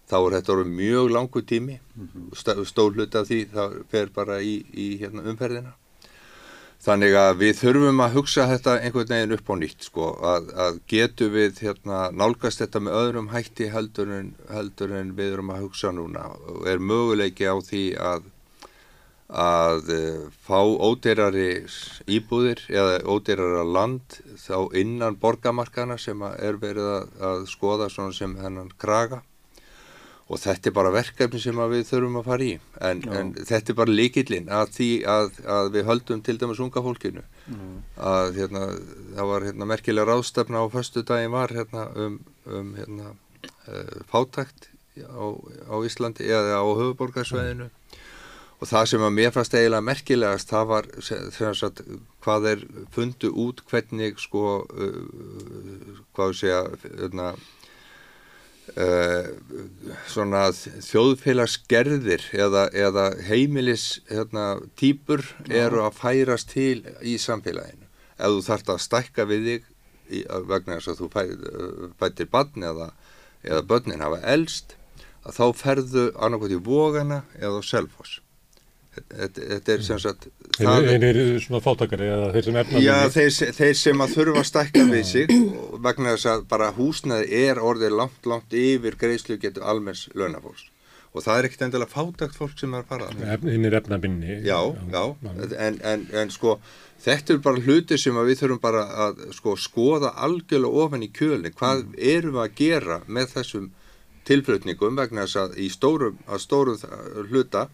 [0.06, 2.64] þá er þetta orðið mjög langu tími, mm -hmm.
[2.66, 5.74] stóllut af því það fer bara í, í hérna, umferðina.
[6.86, 10.80] Þannig að við þurfum að hugsa þetta einhvern veginn upp á nýtt sko, að, að
[10.92, 15.64] getu við hérna, nálgast þetta með öðrum hætti heldur en, heldur en við erum að
[15.64, 16.28] hugsa núna.
[16.52, 18.28] Og er möguleiki á því að,
[19.26, 20.02] að e,
[20.46, 21.64] fá ódeirari
[22.06, 28.70] íbúðir eða ódeirara land þá innan borgamarkana sem er verið að, að skoða sem hennan
[28.78, 29.22] kraga.
[30.26, 32.54] Og þetta er bara verkefni sem við þurfum að fara í.
[32.82, 36.82] En, en þetta er bara líkillinn að því að, að við höldum til dæmis unga
[36.82, 37.22] fólkinu.
[37.46, 37.74] Mm.
[38.02, 38.60] að hérna,
[39.14, 42.16] það var hérna, merkilega ráðstefna á förstu daginn var hérna, um,
[42.50, 43.12] um hérna,
[43.70, 44.66] uh, fátækt
[44.98, 45.26] á,
[45.70, 47.85] á Íslandi eða á höfuborgarsveðinu mm.
[48.56, 50.88] Og það sem að mér fannst eiginlega merkilegast það var
[51.58, 51.82] sagt,
[52.24, 52.64] hvað er
[52.94, 57.34] fundu út hvernig sko uh, hvað sé að hérna,
[58.74, 59.28] Uh,
[60.10, 67.86] svona þjóðfélagsgerðir eða, eða heimilis hérna, týpur eru að færast til í samfélaginu.
[68.18, 69.70] Ef þú þarfst að stækka við þig
[70.18, 71.22] í, vegna þess að þú fæ,
[72.02, 72.90] fættir barn eða,
[73.46, 74.74] eða börnin hafa elst
[75.22, 78.18] að þá ferðu annarkot í vógana eða á selfos
[78.96, 83.74] Þetta er sem sagt Þeir eru svona fátakari eða þeir sem efna Já, þeir, þeir
[83.80, 85.34] sem að þurfa að stakka við sig
[85.84, 90.64] vegna þess að bara húsnaði er orðið langt, langt yfir greiðslu getur almenns launafólks.
[91.16, 93.28] Og það er ekkert endilega fátagt fólk sem er að fara þarna.
[93.36, 94.34] Efn- inn í refnabinni.
[94.44, 94.58] Já,
[94.92, 95.04] já,
[95.66, 96.58] en, en, en sko
[97.06, 101.54] þetta er bara hluti sem við þurfum bara að sko skoða algjörlega ofan í kjölinn,
[101.56, 103.70] hvað erum við að gera með þessum
[104.28, 107.66] tilflutningum vegna þess að í stórum, að stórum þ- hluta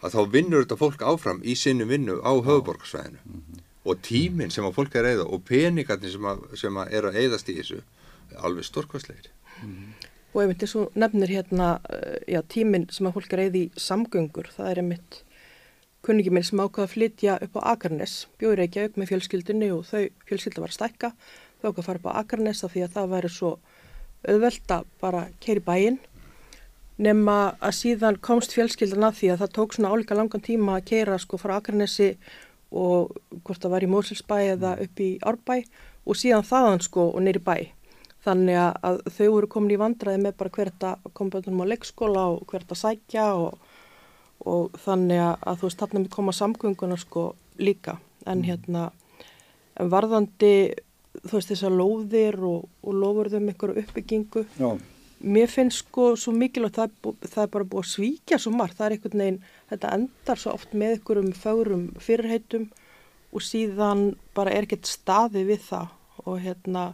[0.00, 4.76] að þá vinnur þetta fólk áfram í sinni vinnu á höfuborgarsvæðinu og tíminn sem að
[4.76, 7.80] fólk er að eyða og peningarnir sem að, sem að er að eyðast í þessu
[8.40, 9.30] alveg stórkvæslegir.
[10.30, 13.70] Og einmitt eins og nefnir hérna, eh, já, tíminn sem að fólk er eða í
[13.74, 15.22] samgöngur, það er einmitt
[16.06, 19.82] kunningi minn sem ákvaða að flytja upp á Akarnes, bjóður ekki auk með fjölskyldunni og
[19.88, 21.10] þau fjölskylda var að stækka,
[21.60, 23.50] þau ákvaða að fara upp á Akarnes af því að það væri svo
[24.28, 25.98] auðvelt að bara keiri bæinn,
[27.00, 30.86] nema að síðan komst fjölskyldan að því að það tók svona álíka langan tíma að
[30.92, 32.10] keira sko frá Akarnesi
[32.70, 35.56] og hvort það var í Mósilsbæ eða upp í Árbæ
[36.06, 37.56] og síðan þaðan sko og neyri bæ.
[38.20, 42.24] Þannig að, þau voru komin í vandraði með bara hvert að koma bönnum á leikskóla
[42.34, 43.56] og hvert að sækja og,
[44.44, 47.96] og þannig að, þú veist þarna með koma samgönguna sko líka.
[48.28, 48.90] En hérna
[49.80, 50.54] en varðandi
[51.24, 54.70] þú veist þessar lóðir og, og lofurðum ykkur uppbyggingu Já,
[55.20, 58.78] mér finnst sko svo mikilvægt það, það er bara búið að svíkja svo margt.
[58.78, 59.40] Það er einhvern veginn,
[59.72, 62.68] þetta endar svo oft með ykkurum fögurum fyrirheitum
[63.30, 64.04] og síðan
[64.34, 66.84] bara er ekkert staði við það og hérna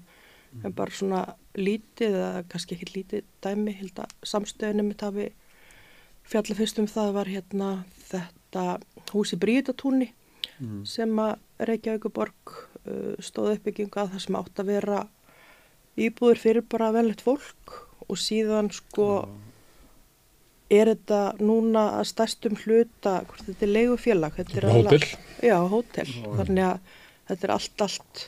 [0.65, 1.23] en bara svona
[1.57, 3.75] lítið eða kannski ekki lítið dæmi
[4.27, 5.31] samstöðunum mitt hafi
[6.27, 7.71] fjalla fyrst um það var hérna
[8.09, 8.65] þetta
[9.13, 10.11] húsi Bríðatúni
[10.89, 11.37] sem að
[11.69, 15.03] Reykjavíkuborg uh, stóð uppbyggingu að það sem átt að vera
[15.97, 19.09] íbúður fyrir bara velett fólk og síðan sko
[20.73, 25.03] er þetta núna að stærstum hluta, hvort þetta er leigufélag þetta er Hótel.
[25.47, 26.09] já, hótel,
[26.41, 26.97] þannig að
[27.31, 28.25] þetta er allt allt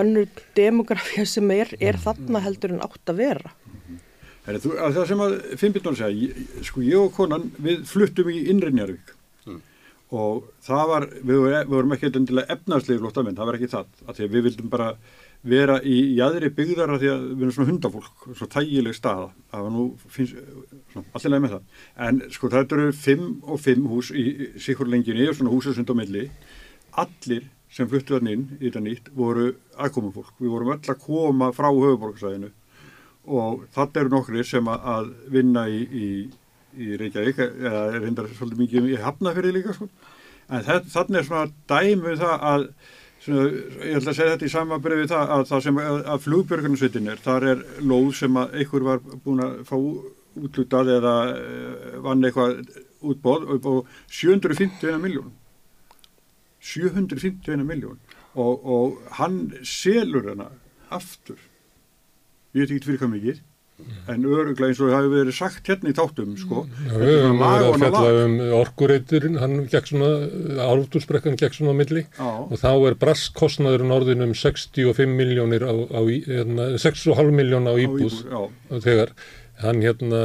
[0.00, 3.50] önnur demografía sem er, er þarna heldur en átt að vera.
[4.48, 8.38] Heri, þú, að það sem að Finnbjörn segja, sko ég og konan við fluttum í
[8.48, 9.14] innri Njarvík
[10.08, 13.90] og það var, við, vorum- við vorum ekki endilega efnaðslegi flóttamenn, það var ekki það,
[14.08, 14.86] að því að við vildum bara
[15.46, 19.74] vera í jæðri byggðar því að við erum svona hundafólk, svona þægileg staða, það var
[19.74, 19.84] nú,
[21.14, 24.24] allir með það, en sko þetta eru fimm og fimm hús í
[24.58, 26.26] sikur lengjunni og svona húsasund á milli,
[26.98, 31.52] allir sem fluttu hann inn í þetta nýtt voru aðkomufólk, við vorum öll að koma
[31.54, 32.50] frá höfuborgarsæðinu
[33.28, 36.06] og þetta eru nokkri sem að, vinna í, í,
[36.80, 39.88] í Reykjavík eða reyndar svolítið mikið í Hafnafyrði líka sko.
[40.48, 42.64] en þannig er svona dæmi um það að
[43.26, 47.10] ég ætla að segja þetta í sama brefi það að það sem að, að flugbjörgunarsveitin
[47.12, 49.76] er þar er lóð sem að einhver var búin að fá
[50.38, 52.60] útlutað eða eh, vann eitthvað
[53.10, 53.74] útbóð upp á
[54.20, 55.34] 751 miljón
[56.62, 57.98] 751 miljón
[58.38, 60.50] og, og hann selur hana
[60.94, 61.38] aftur.
[62.54, 63.40] Ég veit ekki fyrir hvað mikið
[64.08, 67.18] en öruglega eins og það hefur verið sagt hérna í þáttum sko, Já, Þetta við
[67.22, 70.10] höfum verið að fjalla um orkureiturinn, hann gekk svona,
[70.68, 72.04] árútursbrekkan gekk svona á milli.
[72.18, 72.28] Já.
[72.48, 78.22] og þá er braskkostnaðurinn orðin um 65 miljónir á, á hérna, 6,5 miljón á íbúð
[78.24, 78.40] já,
[78.88, 79.14] þegar.
[79.58, 80.18] Hann hérna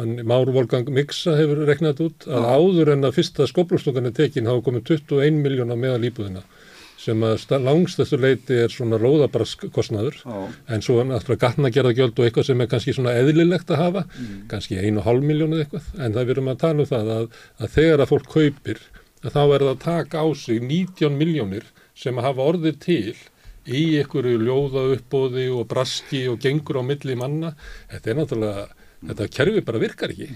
[0.00, 4.14] hann Már Volgang Miksa hefur reknað þetta út að áður en að fyrsta skóplustúkan er
[4.16, 6.42] tekin hafa komið 21 miljón á meðal íbúðina
[7.00, 10.38] sem að langstæstu leiti er svona lóðabraskkostnaður já,
[10.74, 14.42] en svo náttúrulega gatnagerðagjöld og eitthvað sem er kannski svona eðlilegt að hafa, Mm.
[14.50, 17.10] kannski einu og hálf miljón eða eitthvað, en það við erum að tala um það
[17.16, 17.28] að,
[17.60, 18.80] að þegar að fólk kaupir
[19.24, 23.14] að þá er það að taka á sig 19 miljónir sem að hafa orðið til
[23.70, 27.54] í einhverju ljóða uppbóði og braski og gengur á milli manna,
[27.92, 28.66] þetta er náttúrulega
[29.08, 30.28] þetta kerfi bara virkar ekki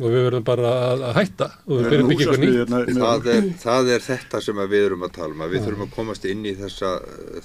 [0.00, 2.54] og við verðum bara að, hætta og við verðum byggja eitthvað nýtt.
[2.54, 5.84] húsasmiðjurnar Það er, það er þetta sem við erum að tala um að við þurfum
[5.86, 6.92] að komast inn í þessa,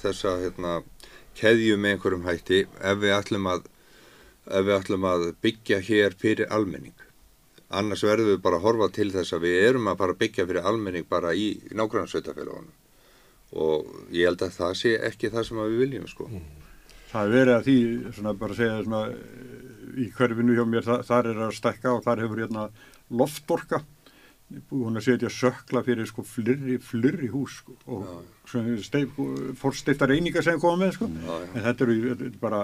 [0.04, 0.78] þessa hérna,
[1.38, 3.68] keðju með einhverjum hætti ef við ætlum að
[4.48, 6.96] ef við ætlum að byggja hér fyrir almenning.
[7.68, 11.08] Annars verðum við bara að horfa til þess að við erum að byggja fyrir almenning
[11.08, 12.72] bara í nágrannsveitafélagunum
[13.56, 16.28] og ég held að það sé ekki það sem við viljum sko.
[17.08, 17.76] það er verið að því
[18.16, 19.02] svona bara segja svona
[19.98, 22.68] í hverfinu hjá mér, þa þar er að stækka og þar hefur hérna
[23.08, 23.82] loftorka
[24.72, 28.06] hún að setja sökla fyrir sko flirri, flirri hús sko, og
[29.60, 31.08] fórstiftar einingar sem koma með sko.
[31.12, 31.48] Já, já.
[31.52, 32.60] en þetta eru er bara,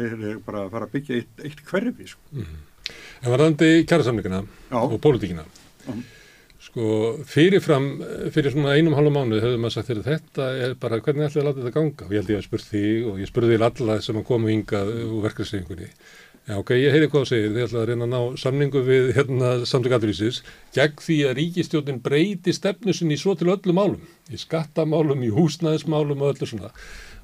[0.00, 2.42] þeir eru bara að fara að byggja eitt, eitt hverfi sko.
[3.22, 4.42] En varðandi kjærasamlingina
[4.76, 5.46] og pólitíkina,
[6.62, 6.88] sko
[7.28, 7.88] fyrirfram,
[8.34, 11.48] fyrir svona einum hálfum mánuð höfum maður sagt þegar þetta er bara hvernig ætlaði að
[11.48, 13.96] láta þetta ganga og ég held ég að spurt þig og ég spurði þig alla
[14.04, 15.88] sem að koma hingað úr verkefnsreifingunni.
[16.42, 19.04] Já, ok, ég heyri hvað þú segir, þið ætlaði að reyna að ná samningu við
[19.14, 20.40] hérna samtök aðrýsis
[20.74, 26.24] gegn því að ríkistjótin breyti stefnu sinni svo til öllum málum, í skattamálum, í húsnæðismálum
[26.24, 26.72] og öllu svona.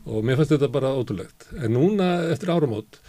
[0.06, 1.48] Og mér finnst þetta bara ótrúlegt.
[1.58, 3.00] En núna eftir áramót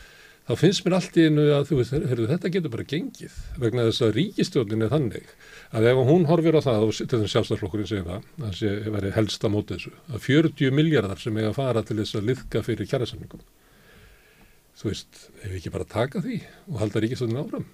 [0.50, 4.08] þá finnst mér allt í einu að veist, heyrðu, þetta getur bara gengið vegna þess
[4.08, 5.32] að ríkistjórnin er þannig
[5.78, 8.74] að ef hún horfir á það og til þess að sjálfstæðarflokkurinn segir það, það sé
[8.98, 12.32] verið helst á móti þessu, að 40 miljardar sem eiga að fara til þess að
[12.32, 13.46] liðka fyrir kjærasamningum
[14.80, 16.40] þú veist, ef við ekki bara taka því
[16.70, 17.70] og halda ríkistjórnin áfram?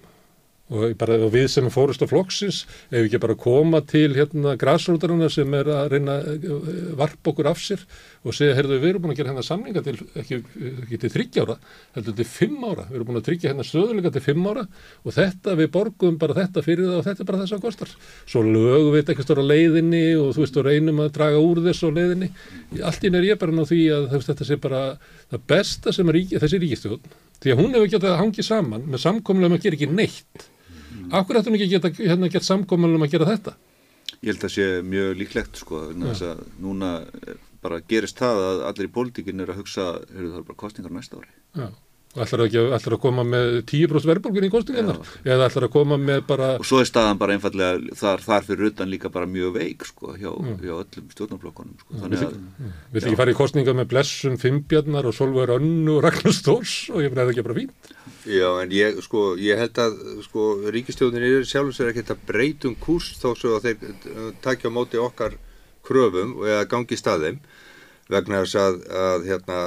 [0.66, 4.56] Og, bara, og við sem fórust á flokksins ef við ekki bara koma til hérna
[4.58, 6.48] græsrútaruna sem er að reyna að
[6.98, 7.84] varpa okkur af sér
[8.26, 10.38] og segja, heyrðu við erum búin að gera hérna samninga til ekki,
[10.82, 11.56] ekki til þryggja ára,
[11.94, 12.86] heldur til fimm ára.
[12.88, 16.36] Við erum búin að tryggja hérna stöðuleika til fimm ára og þetta, við borgum bara
[16.40, 17.92] þetta fyrir það og þetta er bara þess að kostar.
[18.26, 21.92] Svo lögum við eitthvað stóra leiðinni og þú veist og reynum að draga úr þessu
[21.94, 22.32] leiðinni.
[22.82, 24.82] Allt ín er ég bara ná því að veist, þetta sé bara
[25.30, 29.02] það besta sem ríki, þessi ríkistjóðn því að hún hefur getað að hangi saman með
[29.02, 30.46] samkomlega um að gera ekki neitt.
[31.14, 33.54] Akkur ættum ekki geta hérna gert samkominum að gera þetta?
[34.22, 36.90] Ég held að það sé mjög líklegt sko, að núna
[37.66, 41.20] bara gerist það að allir í pólitíkin er að hugsa, hefur það bara kostningar næsta
[41.20, 41.34] ári.
[41.58, 41.68] Já.
[42.16, 46.22] Ætlar að, ætlar að koma með 10% verðbólgun í kostinginnar eða ætlar að koma með
[46.30, 46.46] bara...
[46.62, 50.14] Og svo er staðan bara einfallega þar, þar fyrir utan líka bara mjög veik sko
[50.16, 50.30] hjá,
[50.62, 51.98] hjá öllum stjórnarflokkonum sko.
[52.00, 52.38] Þannig að...
[52.94, 57.04] Vill ekki fara í kostinga með blessum Fimbjarnar og Solveig Önnu og Ragnar Stórs og
[57.04, 57.92] ég finna það ekki bara fínt.
[58.32, 62.80] Já en ég sko, ég held að sko ríkistjóðin er sjálfum sér ekki að breytum
[62.80, 65.36] kurs þó svo að þeir takja á móti okkar
[65.86, 67.38] kröfum eða gangi staðum
[68.12, 69.58] vegna þess að, að hérna,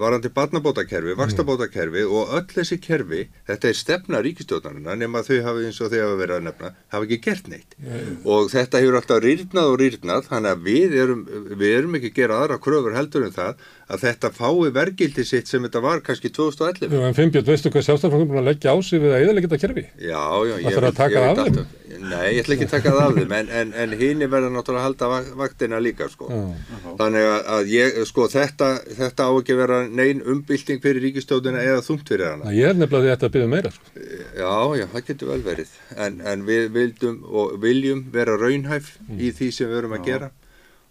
[0.00, 5.80] varandi barnabótakerfi, vakstabótakerfi og öll þessi kerfi, þetta er stefna ríkistjóðnarina nema þau hafi eins
[5.80, 8.20] og þau hafa verið að nefna, hafa ekki gert neitt mm.
[8.28, 11.22] og þetta hefur alltaf rýrnað og rýrnað þannig að við erum,
[11.54, 15.50] við erum ekki að gera aðra kröfur heldur en það að þetta fái vergildi sitt
[15.50, 16.94] sem þetta var kannski 2011.
[16.94, 19.60] Já, en Finnbjörn, veistu hvað sjálfstæðarflokkur búin að leggja á sig við að eðalega geta
[19.64, 19.84] kerfi?
[19.98, 21.76] Já, já, ég, ég, ég veit alltaf.
[22.00, 24.54] Nei, ég ætla ekki að taka það af þeim, en, en, en hinn er verið
[24.54, 26.28] náttúrulega að halda vaktina líka, sko.
[26.30, 26.92] Já.
[27.00, 27.26] Þannig
[27.56, 32.12] að ég, sko, þetta, þetta á ekki að vera neyn umbylting fyrir ríkistjóðina eða þungt
[32.12, 32.54] fyrir hana.
[32.56, 33.94] Ég er nefnilega því að þetta byrja meira, sko.
[34.38, 35.74] Já, já, það getur vel verið,
[36.06, 40.30] en, en við vildum og viljum vera raunhæf í því sem við verum að gera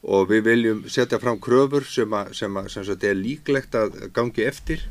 [0.03, 3.97] og við viljum setja fram kröfur sem, að, sem, að, sem að er líklegt að
[4.15, 4.85] gangi eftir.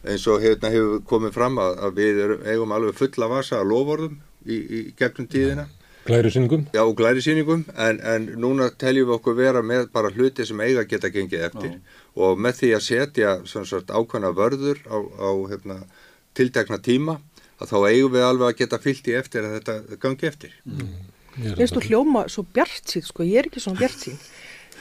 [0.00, 3.70] Eins og hérna hefur komið fram að, að við erum, eigum alveg fulla vasa að
[3.74, 5.66] lofórðum í, í gegnum tíðina.
[6.06, 10.46] Glæri síningum Já, glæri síningum en, en núna teljum við okkur vera með bara hluti
[10.48, 11.74] sem eiga geta gengið eftir.
[11.76, 11.98] Já.
[12.24, 15.76] og með því að setja sagt, ákvæmna vörður á, á hérna,
[16.34, 17.20] tiltekna tíma
[17.60, 20.56] að þá eigum við alveg að geta fyllt í eftir að þetta gangi eftir.
[20.64, 20.94] Mm.
[21.44, 24.24] Ég finnst þú hljóma svo bjart síð sko, ég er ekki svona bjart síð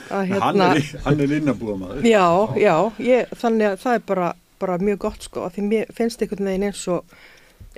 [0.09, 0.69] hérna,
[1.05, 2.27] Hann er innabúða maður Já,
[2.59, 4.29] já, ég, þannig að það er bara,
[4.61, 7.17] bara mjög gott sko, af því mér finnst einhvern veginn eins og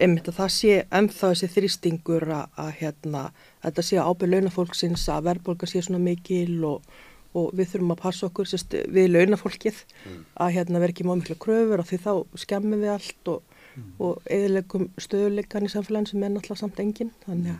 [0.02, 3.24] einmitt að það sé ennþá þessi þrýstingur að, að hérna,
[3.66, 6.92] þetta sé ábyrð launafólksins að verðbólka sé svona mikil og,
[7.38, 10.22] og við þurfum að passa okkur sérst, við launafólkið mm.
[10.46, 12.14] að hérna verði ekki má miklu kröfur og því þá
[12.46, 13.92] skemmum við allt og mm.
[14.04, 17.60] og eðilegum stöðuleikan í samfélagin sem er náttúrulega samt engin þannig að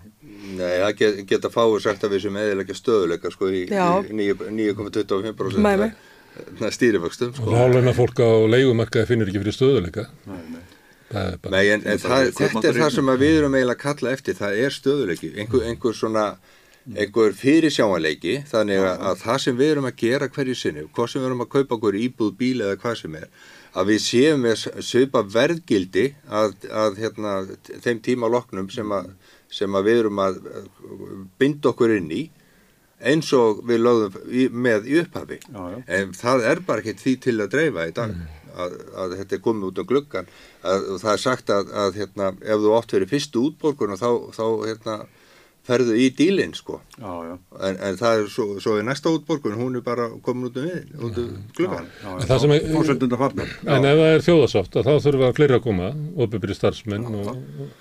[0.52, 5.92] Nei, það get, geta fáið sagt að við sem eðilegja stöðuleika sko í, í 9,25%
[6.72, 7.48] stýriföxtum sko.
[7.52, 10.64] Og hálfleina fólk á leigumarkaði finnir ekki fyrir stöðuleika Nei, nei.
[11.12, 14.54] Nei, en, en það, þetta er það sem við erum eiginlega að kalla eftir, það
[14.64, 16.26] er stöðuleiki einhver, einhver svona
[16.98, 21.22] einhver fyrirsjáanleiki, þannig að, að það sem við erum að gera hverju sinni, hvað sem
[21.22, 23.28] við erum að kaupa okkur íbúð, bíl eða hvað sem er
[23.72, 27.36] að við séum með söpa verðgildi að, að hérna,
[27.84, 29.12] þeim tíma loknum sem að,
[29.52, 30.42] sem að við erum að
[31.40, 32.26] binda okkur inn í
[33.02, 35.80] eins og við lögum í, með í upphafi já, já.
[35.98, 38.36] en það er bara ekki því til að dreifa í dag mm.
[38.54, 40.30] að, að þetta er komið út um gluggan
[40.62, 44.98] og það er sagt að hérna, ef þú átt verið fyrstu útborgun þá, þá hérna
[45.68, 46.80] ferðu í dílinn sko.
[46.98, 47.36] Já, já.
[47.68, 50.68] En, en það er svo, svo í næsta útborgun hún er bara komin út um
[50.68, 51.88] við út um klukkan
[53.70, 57.32] en ef það er þjóðasátt þá þurfum við að fleira að koma ofinbyrði starfsmenn og,
[57.34, 57.81] og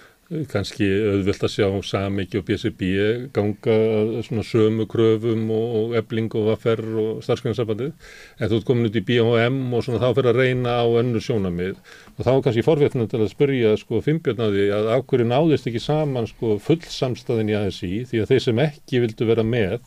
[0.51, 2.91] kannski auðvilt að sjá Samik og BSB
[3.35, 3.79] ganga
[4.23, 9.03] svona sömu kröfum og ebling og vaffer og starfsgrænsabandið en þú ert komin út í
[9.09, 11.75] B&M og svona þá fyrir að reyna á önnu sjónamið
[12.15, 16.31] og þá er kannski forvétnand til að spyrja sko fimbjörnaði að ákverju náðist ekki saman
[16.31, 17.59] sko full samstæðin í?
[17.61, 19.81] ASI því að þeir sem ekki vildu vera með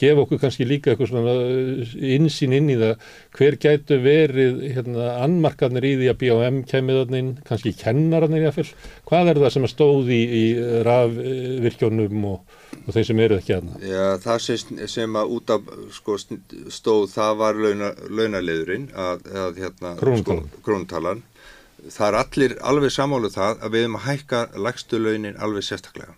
[0.00, 3.04] gefa okkur kannski líka eitthvað svona uh, insýn inn í það
[3.38, 8.66] hver gætu verið hérna, annmarkarnir í því að B&M kemið inn, kannski kennararnir jáfnvel,
[9.08, 13.56] hvað er það sem að stóði í, í rafvirkjónum og, og þeir sem eru ekki
[13.58, 13.78] aðna?
[13.84, 16.18] Já, það sem, sem að út af sko,
[16.78, 20.50] stóð, það var launa, launaliðurinn að, að hérna, króntalan.
[20.50, 21.24] Sko, króntalan.
[21.84, 26.14] Það er allir alveg samáluð það að við erum að hækka lagstu launin alveg sérstaklega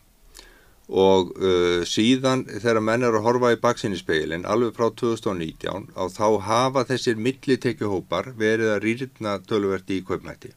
[0.86, 6.26] og uh, síðan þegar menn eru að horfa í baksinnispeilin alveg frá 2019 á þá
[6.46, 10.52] hafa þessir millitekjuhópar verið að rýrna tölverti í kaupnætti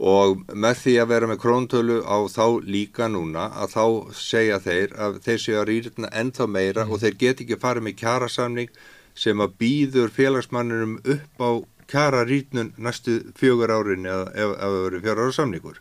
[0.00, 3.84] og með því að vera með króntölu á þá líka núna að þá
[4.16, 7.98] segja þeir að þeir séu að rýrna ennþá meira og þeir get ekki farið með
[8.00, 8.72] kjarasamning
[9.16, 11.50] sem að býður félagsmanninum upp á
[11.90, 15.80] kjara rýrnun næstu fjögur árin eða ef það verður fjögur ára samningur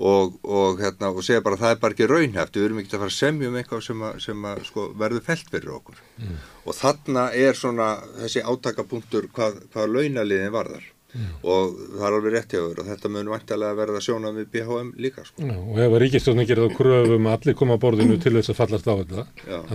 [0.00, 2.94] og, og, hérna, og segja bara að það er bara ekki raunhæft, við erum ekki
[2.94, 6.00] að fara að semja um eitthvað sem, að, sem að, sko, verður felt fyrir okkur.
[6.20, 6.38] Mm.
[6.64, 7.90] og þarna er svona
[8.22, 10.88] þessi átakapunktur hvað, hvað launaliðin varðar.
[11.10, 11.30] Mm.
[11.42, 14.92] og það er alveg rétt hjá þér og þetta mun vantilega verða sjónað við BHM
[15.02, 15.42] líka sko.
[15.42, 18.52] Já, og ef að ríkistjóðin gerir þá kröfum að allir koma á borðinu til þess
[18.52, 19.24] að fallast á þetta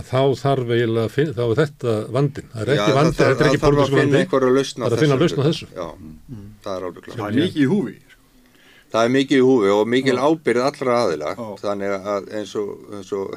[0.08, 3.36] þá þarf eiginlega að finna, þá er þetta vandin það er ekki Já, vandi, þetta
[3.36, 4.24] er ekki politísku vandi.
[4.32, 5.70] það er að finna lausna þessu.
[5.76, 5.86] Já,
[6.64, 8.05] það er alveg klart
[8.96, 11.46] Það er mikið í húfi og mikil ábyrð allra aðila Ó.
[11.60, 13.34] þannig að eins og, eins og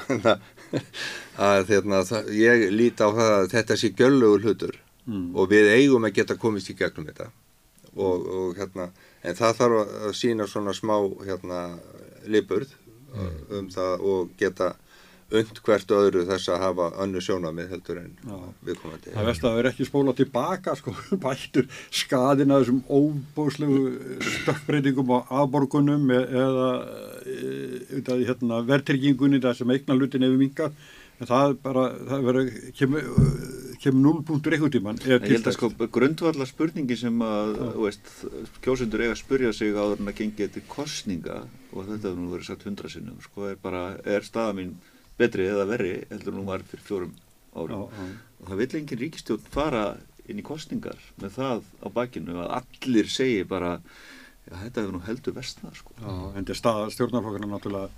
[1.50, 5.26] að þeirna, það, ég líti á það að þetta sé göllugur hlutur mm.
[5.36, 7.28] og við eigum að geta komist í gegnum þetta
[7.98, 8.88] og, og hérna
[9.20, 10.96] en það þarf að sína svona smá
[11.28, 11.60] hérna
[12.32, 12.72] liburð
[13.12, 13.36] mm.
[13.60, 14.72] um það og geta
[15.30, 18.14] und hvert öðru þess að hafa önnu sjónamið heldur en
[18.66, 19.14] viðkomandi.
[19.14, 20.94] Það veist að það er ekki spóla tilbaka sko,
[21.26, 26.72] bættur skadina þessum óbúslegu stökkbreytingum á afborgunum e- eða
[27.30, 30.74] e, hérna, verðtryggingunni þessum eignan lutin ef við mingar
[31.20, 33.10] en það bara, það verður kemur
[33.80, 38.10] kem 0 punktur eitthvað tíman Ég held að sko grundvallar spurningi sem að veist,
[38.64, 42.32] kjósundur eiga að spurja sig áður en að gengi þetta kostninga og þetta hefur nú
[42.34, 44.74] verið sagt hundra sinnum sko er bara, er staða mín
[45.20, 47.16] betri eða verri heldur nú var fyrir fjórum
[47.56, 48.14] árum já, já.
[48.40, 49.84] og það vil engin ríkistjórn fara
[50.30, 55.02] inn í kostningar með það á bakinu að allir segi bara já þetta hefur nú
[55.06, 55.96] heldur vestna sko.
[56.02, 57.90] en þetta er stað stjórnarflokkurna náttúrulega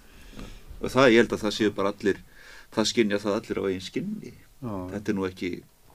[0.81, 2.23] og það ég held að það séu bara allir
[2.71, 5.51] það skinnja það allir á einn skinni þetta er nú ekki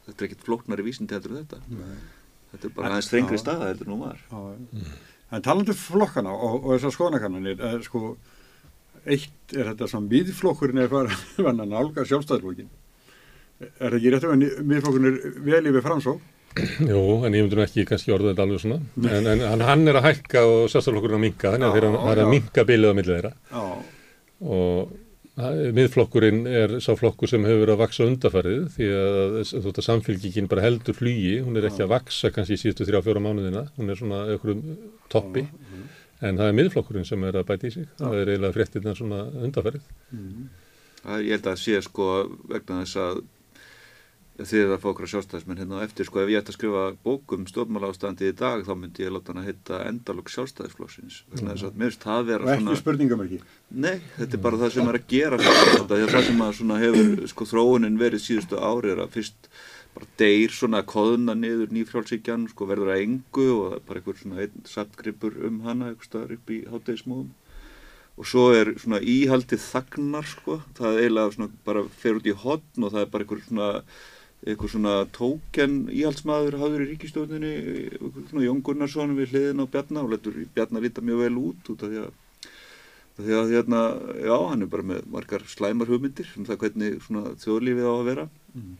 [0.06, 1.98] þetta er ekkert flóknari vísindi heldur þetta Nei.
[2.52, 4.96] þetta er bara aðeins þrengri staða heldur nú var mm.
[5.36, 8.16] en talandu um flokkana og, og þessar skoðanakannanir sko
[9.06, 12.72] eitt er þetta sem miðflokkurinn er farin að nálga sjálfstæðarflokkin
[13.60, 16.32] er það ekki rétt að miðflokkurinn er vel yfir framsók?
[16.56, 18.78] Jú, en ég myndur ekki kannski orða þetta alveg svona.
[19.12, 22.30] En, en hann er að hækka og sjálfstæðarflokkurinn að minka þannig að það er að
[22.32, 23.34] minka bilið á millið þeirra.
[23.50, 23.66] Já.
[24.46, 24.94] og
[25.36, 29.34] miðflokkurinn er sá flokkur sem hefur verið að vaksa undarfærið því að
[29.66, 33.02] þótt að samfélgikinn bara heldur flugi, hún er ekki að vaksa kannski í síðustu þrjá
[33.04, 34.22] fjóra mánuðina, hún er svona
[36.20, 38.04] en það er miðflokkurinn sem er að bæti í sig Já.
[38.04, 40.46] það er eiginlega fréttirna svona undarferðið mm.
[41.22, 42.06] Ég held að sé sko
[42.50, 43.18] vegna þess að
[44.36, 47.88] þið að fá okkur sjálfstæðismenn hérna eftir sko ef ég ætti að skrifa bókum stofnmála
[47.92, 49.78] ástandi í dag þá myndi ég láta hann að hitta
[51.46, 53.40] þess að finnst það vera svona Og ekki spurningum ekki?
[53.86, 57.48] Nei, þetta er bara það sem er að gera þetta, það sem að hefur sko
[57.52, 59.50] þróunin verið síðustu ári er að fyrst
[59.96, 64.18] bara deyr svona koðuna niður nýfrjálfsíkjan, sko verður að engu og það er bara einhver
[64.20, 67.30] svona einn sattgripur um hana eitthvað staðar upp í háttegismóðum
[68.16, 72.86] og svo er svona íhaldið þagnar sko, það eiginlega svona bara fer út í hotn
[72.86, 73.70] og það er bara einhver svona
[74.46, 77.52] eitthvað svona tóken íhaldsmaður hafður í ríkistofninni
[78.28, 81.84] svona Jón Gunnarsson við hliðin á Bjarnar og letur Bjarnar líta mjög vel út út
[81.84, 82.22] af því að
[83.16, 83.78] því að hérna,
[84.20, 88.08] já, hann er bara með margar slæmar hugmyndir um það hvernig svona þjóðlífið á að
[88.10, 88.26] vera.
[88.52, 88.74] Mm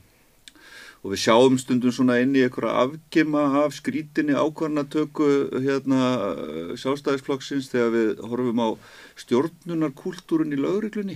[1.07, 5.27] og við sjáum stundum svona inn í einhverja afgema af skrítinni ákvarnatöku
[5.63, 6.01] hérna
[6.81, 8.69] sjálfstæðisflokksins þegar við horfum á
[9.23, 11.15] stjórnunarkultúrun í lögreglunni.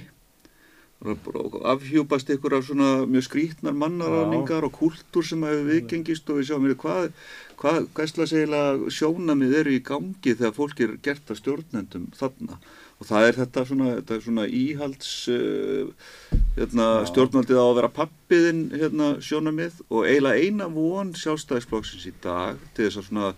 [1.02, 6.70] Afhjúpast ykkur af svona mjög skrítnar mannaráningar og kultúr sem hefur viðgengist og við sjáum
[6.86, 7.12] hvað,
[7.60, 12.62] hvað, hvað sjónamið eru í gangi þegar fólk er gert að stjórnendum þarna
[13.02, 16.10] og það er þetta svona, þetta er svona íhalds uh,
[16.58, 22.60] hérna, stjórnvaldið á að vera pappiðinn hérna, sjónamið og eiginlega eina von sjálfstæðisflokksins í dag
[22.76, 23.32] til þess að svona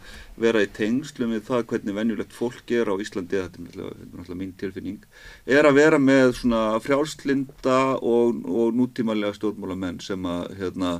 [0.43, 4.55] vera í tengslu með það hvernig venjulegt fólk er á Íslandi þetta er náttúrulega mín
[4.59, 5.05] tilfinning
[5.47, 10.97] er að vera með svona frjálslinda og, og nútímalega stjórnmálamenn sem að hérna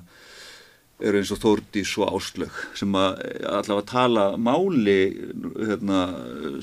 [1.03, 3.17] eru eins og Þórdís og Áslög sem að
[3.49, 5.01] allavega tala máli
[5.57, 6.05] hérna,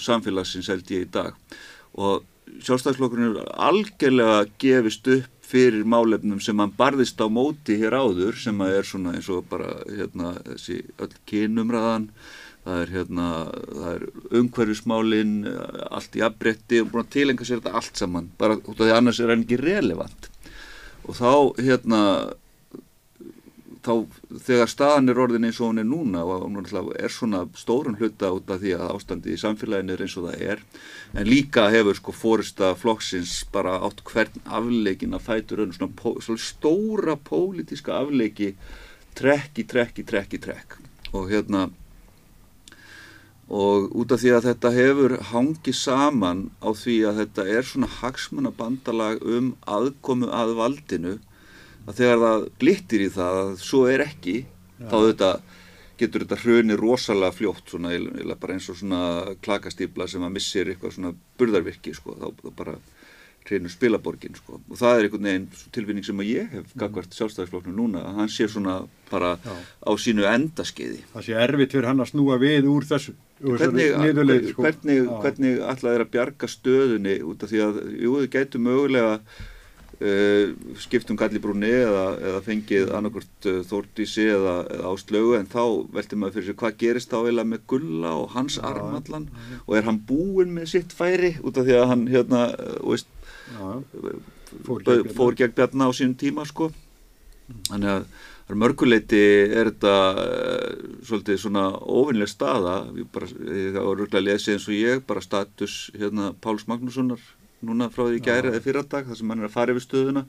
[0.01, 1.37] samfélagsins held ég í dag
[1.99, 2.27] og
[2.61, 8.61] sjálfstæðslokkurinn er algjörlega gefist upp fyrir málefnum sem hann barðist á móti hér áður sem
[8.63, 12.11] að er svona eins og bara hérna þessi öll kynumræðan.
[12.61, 13.27] Það er hérna,
[13.73, 14.03] það er
[14.37, 15.37] umhverfismálinn,
[15.89, 18.93] allt í afbretti og búin að tilenga sér þetta allt saman bara út af því
[18.95, 20.29] annars er hann ekki relevant.
[21.09, 22.03] Og þá hérna
[23.85, 23.93] þá
[24.45, 28.33] þegar staðan er orðin eins og hún er núna og hún er svona stórun hluta
[28.37, 30.63] út af því að ástandi í samfélaginu er eins og það er
[31.17, 36.45] en líka hefur sko fórista flokksins bara átt hvern afleikin að fætur önn svona, svona
[36.45, 38.55] stóra pólitiska afleiki
[39.17, 40.77] trekk í trekk í trekk í trekk.
[41.17, 41.69] Og hérna
[43.51, 47.89] og út af því að þetta hefur hangið saman á því að þetta er svona
[47.97, 51.17] hagsmunabandalag um aðkomu að valdinu
[51.87, 54.37] að þegar það glittir í það að svo er ekki
[54.81, 55.31] þá þetta,
[56.01, 59.03] getur þetta hruni rosalega fljótt svona, eða bara eins og svona
[59.45, 62.79] klakastýpla sem að missir eitthvað svona burðarvirki sko, þá, þá bara
[63.49, 64.61] hreinur spilaborgin sko.
[64.61, 68.33] og það er einhvern veginn tilvinning sem að ég hef gagvart sjálfstæðisflokknu núna að hann
[68.33, 68.77] sé svona
[69.11, 69.55] bara Já.
[69.57, 74.51] á sínu endaskeiði Það sé erfitt fyrir hann að snúa við úr þessu hvernig, niðurleið,
[74.53, 74.67] sko.
[74.67, 75.15] hvernig, Já.
[75.25, 79.15] hvernig ætlaði þeir að bjarga stöðunni út af því að jú, þið gætu mögulega
[80.01, 85.63] uh, skiptum gallibrúni eða, eða fengið annarkvort uh, Þórdísi eða, eða áslögu en þá
[85.95, 89.31] velti maður fyrir sig hvað gerist þá eiginlega með Gulla og hans armallan
[89.67, 93.11] og er hann búinn með sitt færi út af því að hann hérna, uh, veist,
[93.51, 93.81] Já,
[94.67, 96.71] fór gegn fór gegn Bjarna á sínum tíma sko.
[97.67, 98.05] Þannig að
[98.47, 99.23] það mörguleiti
[99.59, 102.77] er þetta uh, svolítið svona ofinlega staða.
[103.15, 107.23] Bara, ég var rúglega lesið eins og ég bara status hérna Páls Magnússonar
[107.67, 110.25] núna frá því í gæri eða fyrradag þar sem hann er að fara yfir stöðuna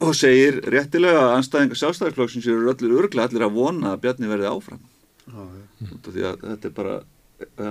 [0.00, 4.48] og segir réttilega að anstæðingar sjálfstæðarflokksins eru allir örglega allir að vona að Bjarni verði
[4.48, 4.84] áfram.
[5.26, 5.88] Já, já.
[5.90, 7.00] af því að þetta er bara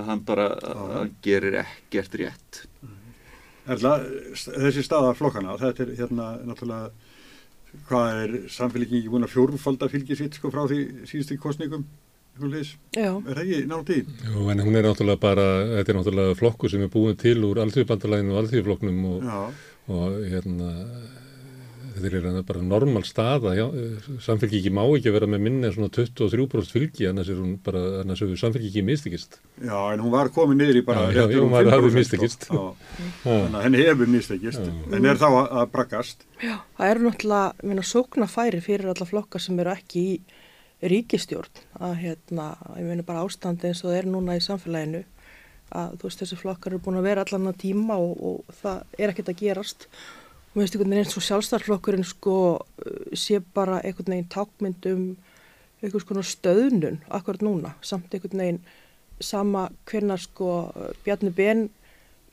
[0.08, 0.48] hann bara
[0.94, 2.64] hann gerir ekkert rétt.
[3.70, 3.98] Erla,
[4.34, 6.90] þessi staða flokkana, þetta er hérna náttúrulega,
[7.86, 11.84] hvað er samfélgjengi búin að fjórfalda fylgi sitt sko frá því síðustu kostningum,
[12.40, 14.00] Húnleis, Já, er það ekki nátt í?
[14.32, 17.60] Jú, en hún er náttúrulega bara, þetta er náttúrulega flokku sem er búin til úr
[17.66, 19.40] alþjóðbandalæginu og alþjóðflokknum og, Já,
[19.90, 20.70] og hérna,
[21.90, 23.66] þetta er hérna bara normal staða, já,
[24.24, 28.22] samfélgiki má ekki vera með minni en svona 23% fylgi, annars er hún bara, annars
[28.24, 29.36] hefur samfélgiki mistikist.
[29.60, 31.92] já, en hún var komin niður í bara Já, já, já, hún var- 5%, hafði
[31.98, 32.48] mistekist.
[32.48, 32.64] Já,
[33.24, 34.60] Þannig að henni hefur mistekist,
[34.96, 36.24] en er þá að, að braggast.
[36.40, 40.20] já, það eru náttúrulega, ég meina, sóknarfæri fyrir alla flokka sem eru ekki í
[40.80, 45.02] ríkistjórn að hérna, ég meina bara ástandi eins og það er núna í samfélaginu
[45.70, 48.96] að þú veist þessi flokkar eru búin að vera allan að tíma og, og það
[48.98, 49.86] er ekkert að gerast.
[50.50, 54.88] Og mér finnst einhvern veginn eins og sjálfstæðarflokkurinn sko uh, sé bara einhvern veginn tákmynd
[54.90, 55.04] um
[55.80, 58.62] einhvers konar stöðnun akkurat núna, samt einhvern veginn
[59.20, 60.50] sama hvernar sko
[61.04, 61.68] Bjarni Ben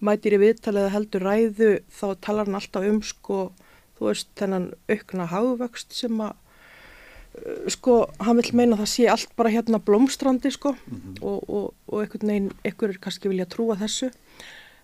[0.04, 3.40] mætir í viðtalið eða heldur ræðu þá talar hann alltaf um sko
[3.98, 6.36] þú veist þennan aukna hagvöxt sem að
[7.72, 10.74] sko hann vil meina að það sé allt bara hérna blómstrandi sko
[11.22, 14.12] og, og, og einhvern veginn einhverjur kannski vilja trúa þessu.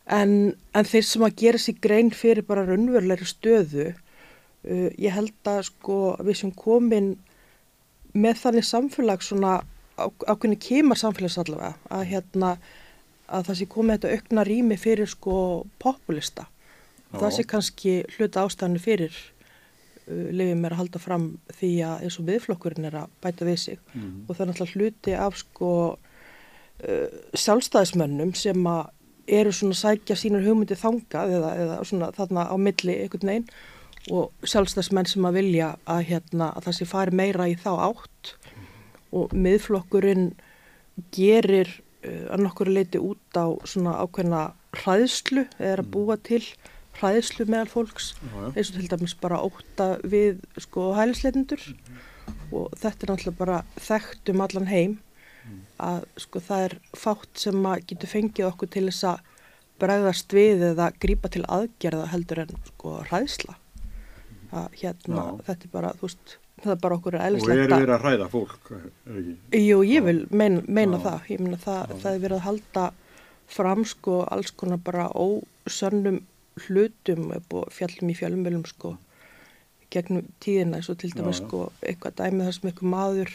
[0.03, 5.47] En, en þeir sem að gera sér grein fyrir bara raunverulegri stöðu uh, ég held
[5.47, 7.13] að sko við sem komin
[8.13, 9.61] með þannig samfélag svona
[9.97, 12.57] á, ákveðni kemar samfélags allavega að hérna
[13.33, 15.37] að það sé komið þetta aukna rými fyrir sko
[15.81, 16.49] populista.
[17.13, 17.35] Og það Já.
[17.35, 19.17] sé kannski hluta ástæðinu fyrir
[20.07, 21.27] lifið mér að halda fram
[21.57, 23.79] því að eins og viðflokkurinn er að bæta við sig.
[23.93, 24.25] Mhm.
[24.27, 28.89] og það er náttúrulega hluti af sko uh, sjálfstæðismönnum sem að
[29.27, 33.47] eru svona að sækja sínur hugmyndi þangað eða, eða svona þarna á milli einhvern veginn.
[34.11, 38.33] Og sjálfstæðismenn sem að vilja að, hérna, að það sé fari meira í þá átt.
[39.15, 40.33] Og miðflokkurinn
[41.15, 41.69] gerir
[42.03, 44.49] uh, að nokkuru leiti út á svona ákveðna
[44.81, 46.43] hræðslu eða að búa til
[46.99, 48.47] hræðslu meðal fólks Já, já.
[48.53, 51.63] eins og til dæmis bara óta við sko hælisleitindur
[52.53, 54.97] og þetta er náttúrulega bara þekkt um allan heim
[55.83, 59.31] að sko það er fátt sem að getur fengið okkur til þess að
[59.83, 63.57] bregðast við eða grípa til aðgerða heldur en sko hræðsla
[64.53, 65.43] að hérna Já.
[65.49, 68.27] þetta er bara þú veist það er bara okkur Og eðlislegt eru verið að hræða
[68.31, 68.83] fólk, er?
[69.59, 71.25] Jú, ég vil meina, meina það.
[71.33, 72.83] Ég meina það, það er verið að halda
[73.53, 76.21] fram sko alls konar bara ósönnum
[76.67, 77.31] hlutum
[77.73, 78.95] fjallum í fjölumölum sko
[79.93, 83.33] gegnum tíðina og til dæmis sko eitthvað dæmið þar sem einhver maður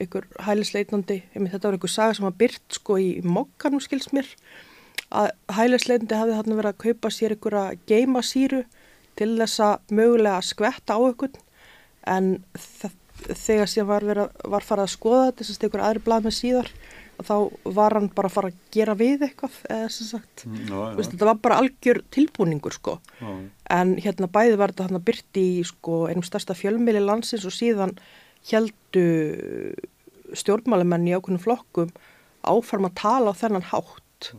[0.00, 4.28] einhver hælisleitandi ég þetta var einhver saga sem var byrt sko í mokkanum skils mér
[5.10, 8.62] að hælisleitandi hafði þarna verið að kaupa sér einhverja geimasýru
[9.16, 11.42] til þess að mögulega skvetta á einhvern
[12.06, 12.92] en þa-
[13.26, 16.34] þegar síðan var, vera, var farið að skoða þetta þess að einhver aðri blað með
[16.38, 16.70] síðar
[17.24, 17.34] þá
[17.76, 20.44] var hann bara að fara að gera við eitthvað eða sem sagt.
[20.44, 22.98] Já, Þú já, veist, þetta var bara algjör tilbúningur sko.
[23.20, 23.30] Já.
[23.76, 27.54] en hérna bæði var þetta hann að byrti í sko einum stærsta fjölmiðli landsins og
[27.56, 27.96] síðan
[28.50, 29.06] heldu
[30.36, 31.90] stjórnmálumenn í ákveðnum flokkum
[32.46, 34.30] áfram að tala á þennan hátt.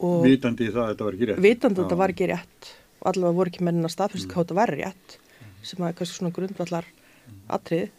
[0.00, 1.42] Og Vitandi það að þetta var ekki rétt.
[1.44, 1.86] vitandi að Já.
[1.86, 2.70] þetta var ekki rétt.
[3.00, 5.16] Og allavega voru ekki mennin að staðfyrst hvað þetta var rétt
[5.62, 6.86] sem að kannski svona grundvallar
[7.52, 7.90] atrið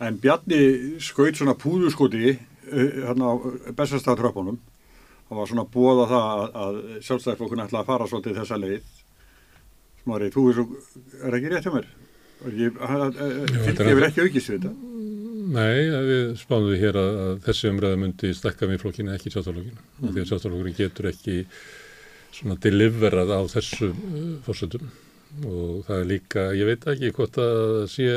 [0.00, 0.60] En Bjarni
[1.02, 2.38] skaut svona púðuskoti
[2.70, 3.34] hérna á
[3.78, 4.60] bestastaftröpunum.
[5.30, 8.94] Það var svona bóða það að, að sjálfstæðarflokkun ætla að fara svolítið þessa leið.
[10.00, 10.62] Smári, þú er,
[11.28, 11.90] er ekki rétt hjá mér?
[12.40, 14.72] Fylgir hefur ekki aukist við þetta.
[15.50, 19.84] Nei, við spáðum við hér að, að þessi umræða myndi stakka við flokkinu ekki sjálfstoflokkinu.
[19.98, 20.10] Mm.
[20.10, 21.36] Því að sjálfstoflokkurinn getur ekki
[22.36, 24.90] svona deliverað á þessu uh, fórsöndum
[25.46, 28.08] og það er líka, ég veit ekki hvort að sé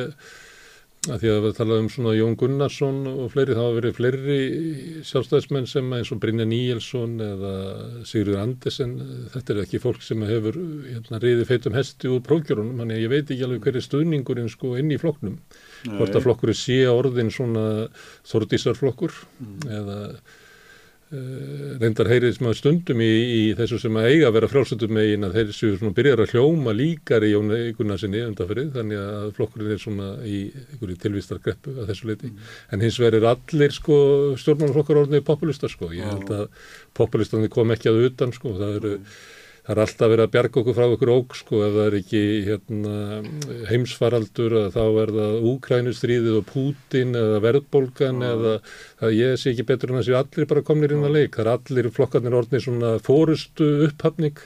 [1.12, 4.38] að því að við talaðum svona Jón Gunnarsson og fleiri, það hafa verið fleiri
[5.10, 7.54] sjálfstæðismenn sem eins og Brynja Níelsson eða
[8.08, 8.94] Sigurður Andersen,
[9.34, 13.14] þetta er ekki fólk sem hefur hérna, riði feitum hesti úr prófgjörunum, þannig að ég
[13.16, 15.98] veit ekki alveg hverju stuðningurinn sko inn í flokknum, Nei.
[15.98, 17.66] hvort að flokkur sé orðin svona
[18.32, 19.60] þordísarflokkur mm.
[19.82, 20.00] eða
[21.82, 25.28] reyndar heyrið sem að stundum í, í þessu sem að eiga að vera frálsöndum megin
[25.28, 29.76] að þeir séu svona byrjar að hljóma líkar í Jónu Gunnarsinni undanferið þannig að flokkurinn
[29.76, 32.50] er svona í einhverju tilvistar greppu að þessu leiti mm.
[32.74, 34.00] en hins vegar er allir sko
[34.42, 35.92] stjórnmálflokkar orðinni populistar sko.
[35.94, 38.58] Ég held að populistanir kom ekki að utan sko.
[38.58, 38.98] Það eru
[39.64, 41.60] það er alltaf verið að bjarga okkur frá okkur óg sko.
[41.64, 42.96] Ef það er ekki hérna,
[43.70, 48.58] heimsfaraldur þá er það Úkrænustríðið og Pútin eða verðbólgan eða
[49.04, 51.44] það ég sé ekki betur en að séu allir bara komnir inn að leik, það
[51.44, 54.40] er allir flokkarnir orðnir svona fórustu upphafning.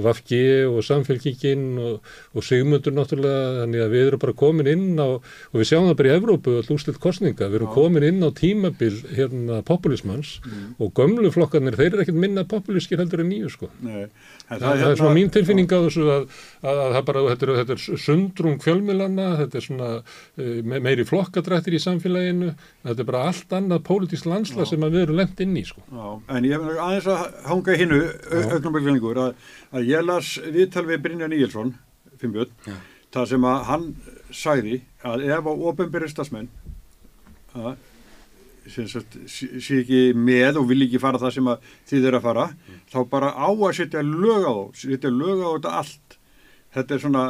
[0.00, 5.08] Vafgi og samfélkingin og, og Sigmundur náttúrulega þannig að við erum bara komin inn á
[5.20, 8.30] og við sjáum það bara í Evrópu all úrstilt kostninga, við erum komin inn á
[8.34, 10.66] tímabil hérna populismans mm.
[10.82, 13.70] og gömlu flokkarnir þeir eru ekkert minna populískir heldur en nýju sko.
[13.84, 14.08] Nei.
[14.50, 16.24] Það, það, það er svona mín tilfinning á þessu að,
[16.60, 21.06] að, að það bara, þetta er, þetta er sundrung fjölmilana, þetta er svona uh, meiri
[21.08, 22.52] flokkadrættir í samfélaginu,
[22.86, 25.84] þetta er bara allt annað pólitísk landsla sem við erum lengt inn í sko.
[25.88, 26.06] Já,
[26.36, 28.00] en ég hef aðeins að hanga hinnu,
[28.40, 31.76] auknumverðlingur, að, að ég las viðtal við Brynja Níelsson,
[32.20, 32.74] Fimbjörn,
[33.10, 33.86] það sem að hann
[34.30, 36.50] sæði að ef á ofinbyrjastasmenn
[37.58, 37.72] að
[38.70, 41.50] sé ekki með og vil ekki fara það sem
[41.90, 42.80] þið eru að fara mm.
[42.92, 46.16] þá bara á að setja lög á þá setja lög á þetta allt
[46.74, 47.24] þetta er svona,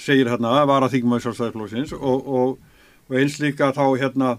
[0.00, 2.54] segir hérna að vara þingum á sjálfstæðarflóksins og, og,
[3.08, 4.30] og eins líka þá hérna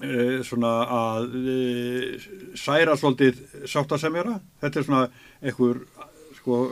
[0.00, 1.56] e, svona að e,
[2.58, 4.38] særa svolítið sáttasemjara.
[4.62, 5.02] Þetta er svona
[5.42, 5.82] einhver
[6.38, 6.62] sko,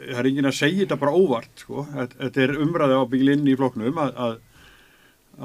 [0.00, 3.58] það er engin að segja þetta bara óvart sko, þetta er umræði á byggilinn í
[3.58, 4.40] floknum að, að,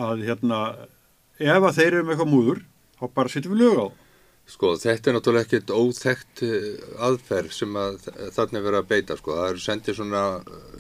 [0.08, 0.64] að hérna
[1.36, 3.88] ef að þeir eru með eitthvað múður þá bara setjum við lög á
[4.46, 6.66] Sko þetta er náttúrulega ekkert óþekkt eh,
[7.08, 7.96] aðferð sem að
[8.36, 9.34] þarna er verið að beita sko.
[9.40, 10.22] Það eru sendið svona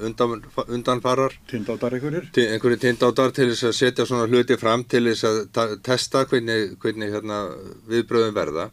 [0.06, 0.44] undan,
[0.78, 1.34] undanfarar.
[1.50, 2.28] Tindáttar einhverjir?
[2.44, 5.26] Einhverjir tindáttar til þess að setja svona hluti fram til þess
[5.58, 7.42] að testa hvernig, hvernig hérna,
[7.90, 8.70] viðbröðum verða.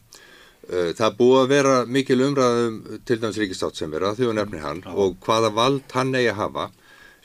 [0.68, 2.78] Eh, það búið að vera mikil umræðum
[3.08, 4.92] til dæmis ríkistátt sem vera því að nefni hann Já.
[4.92, 6.70] og hvaða vald hann eigi að hafa.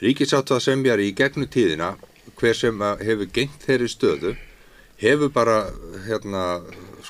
[0.01, 1.97] Ríkistátt það sem er í gegnum tíðina
[2.39, 4.37] hver sem hefur gengt þeirri stöðu
[5.01, 5.67] hefur bara
[6.07, 6.61] hérna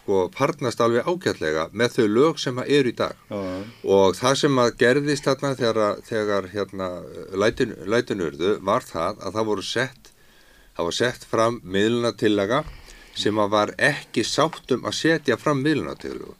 [0.08, 3.16] sko parnast alveg ágætlega með þau lög sem að eru í dag.
[3.28, 3.40] Já.
[3.84, 6.88] og það sem að gerðist þarna þegar, þegar hérna
[7.36, 10.12] lætin, lætinurðu var það að það voru sett
[10.78, 12.64] það var sett fram miðlunatillaga
[13.18, 16.36] sem að var ekki sáttum að setja fram miðlunatillagu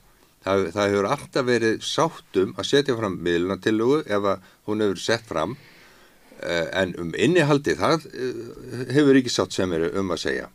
[0.46, 5.28] það, það hefur alltaf verið sáttum að setja fram miðlunatillagu ef að hún hefur sett
[5.28, 5.58] fram
[6.40, 8.40] eh, en um innihaldi það eh,
[8.96, 10.48] hefur ekki sátt sem eru um að segja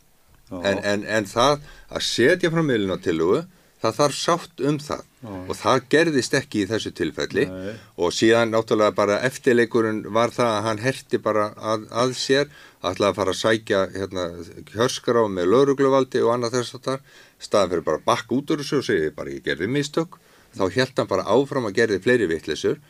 [0.61, 3.43] en, en, en það að setja fram miðlunatillugu
[3.83, 5.03] það þarf sátt um það.
[5.23, 5.31] Já.
[5.47, 7.45] og það gerðist ekki í þessu tilfelli.
[7.47, 7.75] Nei.
[7.95, 12.49] og síðan náttúrulega bara eftirleikurinn var það að hann herti bara að, að sér
[12.83, 14.25] ætlaði að fara að sækja hérna,
[14.75, 18.81] hörskará með laurugluvaldi og annað þess að það staðan fyrir bara bakk út úr þessu
[18.81, 20.19] og segi bara ég gerði mistök.
[20.53, 22.83] Þá held hann bara áfram að gerði fleiri vittlisur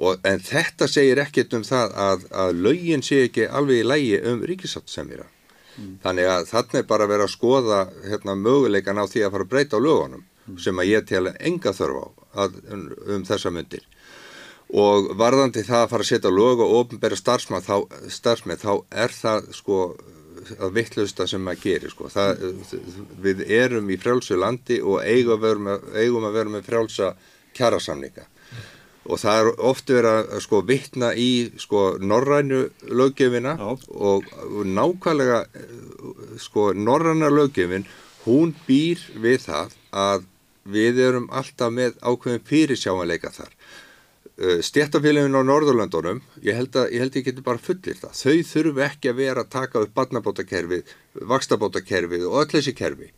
[0.00, 4.42] en þetta segir ekkert um það að, að lögin sé ekki alveg í lægi um
[4.48, 5.43] ríkisátt sem er að
[5.78, 5.96] Mm.
[6.04, 9.46] Þannig að þarna er bara að vera að skoða hérna, möguleikan á því að fara
[9.46, 10.58] að breyta á lögunum mm.
[10.66, 12.06] sem að ég tel enga þörf á
[12.44, 12.84] að, um,
[13.16, 13.86] um þessa myndir.
[14.74, 17.76] Og varðandi það að fara að setja lög og ofnbæra starfsmað þá,
[18.64, 18.72] þá
[19.04, 19.80] er það sko
[20.58, 22.10] að vittlusta sem maður gerir sko.
[22.12, 22.42] Það,
[23.24, 25.90] við erum í frjálsu landi og eigum að vera með,
[26.28, 27.12] að vera með frjálsa
[27.54, 28.26] kjærasamninga
[29.04, 31.30] og það er oft verið að sko vittna í
[31.60, 34.28] sko norrænu löggefina og,
[34.64, 35.44] nákvæmlega
[36.40, 37.84] sko norræna löggefin
[38.24, 40.28] hún býr við það að
[40.64, 43.50] við erum alltaf með ákveðin fyrirsjámanleika þar.
[44.64, 49.12] Stjættafélagin á Norðurlandunum ég held að ég, ég getur bara fullir það þau þurfu ekki
[49.12, 50.88] að vera að taka upp barnabótakerfið,
[51.30, 53.12] vakstabótakerfið og öll þessi kerfi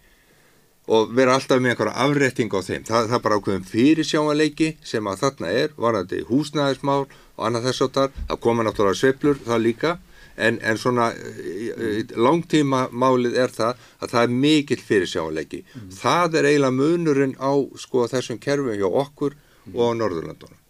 [0.86, 2.82] og vera alltaf með einhverja afretting á þeim.
[2.86, 7.86] Það, það er bara ákveðum fyrirsjámanleiki sem að þarna er, varandi húsnæðismál og annað þess
[7.86, 9.96] að það, það koma náttúrulega sveplur það líka,
[10.36, 11.08] en, en svona
[12.14, 15.64] langtíma málið er það að það er mikill fyrirsjámanleiki.
[15.64, 15.88] Mm.
[15.96, 19.74] Það er eiginlega munurinn á sko þessum kerfum hjá okkur mm.
[19.74, 20.62] og á Norðurlandunum.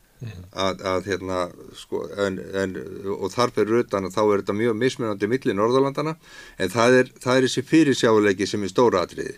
[0.57, 1.43] að, að hérna
[1.77, 2.71] sko, en, en,
[3.13, 6.15] og þar fyrir utan þá er þetta mjög mismunandi milli Norðurlandana
[6.57, 9.37] en það er, það er þessi fyrirsjáleiki sem er stóra atriði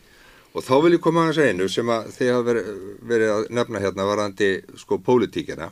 [0.58, 2.70] og þá vil ég koma að einu sem að þið hafa verið,
[3.12, 4.50] verið að nefna hérna varandi
[4.80, 5.70] sko pólitíkina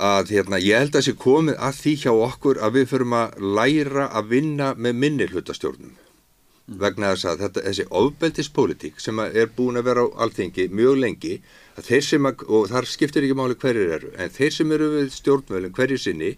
[0.00, 3.42] að hérna, ég held að sé komið að því hjá okkur að við förum að
[3.58, 6.78] læra að vinna með minni hlutastjórnum mm.
[6.80, 11.34] vegna þess að þetta, þessi ofbeldispolítík sem er búin að vera á alþengi mjög lengi
[11.76, 14.90] að þeir sem að, og þar skiptir ekki máli hverjir eru, en þeir sem eru
[14.96, 16.32] við stjórnvölinn hverjir sinni,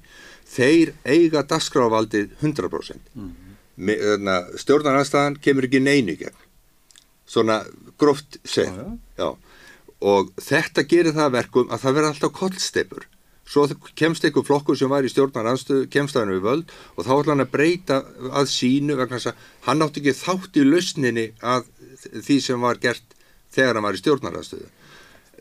[0.53, 3.13] þeir eiga dasgrávaldið 100%.
[3.15, 3.33] Mm.
[3.83, 6.43] Hérna, Stjórnarnarstaðan kemur ekki neinu gegn,
[7.33, 7.63] svona
[8.01, 9.31] gróft seg, já, já.
[10.13, 13.09] og þetta gerir það verkum að það verður alltaf kollstepur
[13.53, 13.67] svo
[13.99, 17.35] kemst einhver flokkur sem var í stjórnaranstöðu kemst að hann við völd og þá ætla
[17.35, 17.99] hann að breyta
[18.31, 21.67] að sínu vegna þess að hann átti ekki þátt í lausninni að
[22.13, 23.17] því sem var gert
[23.53, 24.71] þegar hann var í stjórnaranstöðu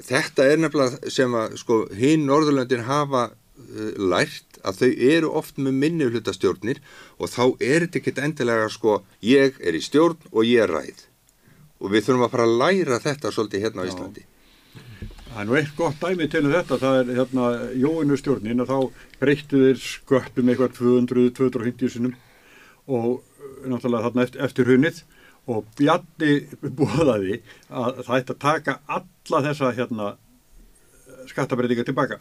[0.07, 5.61] þetta er nefnilega sem að sko hinn Norðurlöndin hafa uh, lært að þau eru oft
[5.61, 6.81] með minni hlutastjórnir
[7.17, 11.05] og þá er þetta ekkit endilega sko ég er í stjórn og ég er ræð
[11.82, 14.27] og við þurfum að fara að læra þetta svolítið hérna á Íslandi
[15.32, 17.43] Það er nú eitt gott dæmi til um þetta, það er hérna
[17.79, 22.17] Jóinu stjórnin að þá breyttu þeir sköpum eitthvað 200-250 sinum
[22.91, 24.99] og eh, náttúrulega þarna eftir, eftir hunnið
[25.51, 26.34] og Bjarni
[26.77, 30.09] búðaði að það ætti að taka alla þessa hérna
[31.32, 32.19] skattabreitinga tilbaka.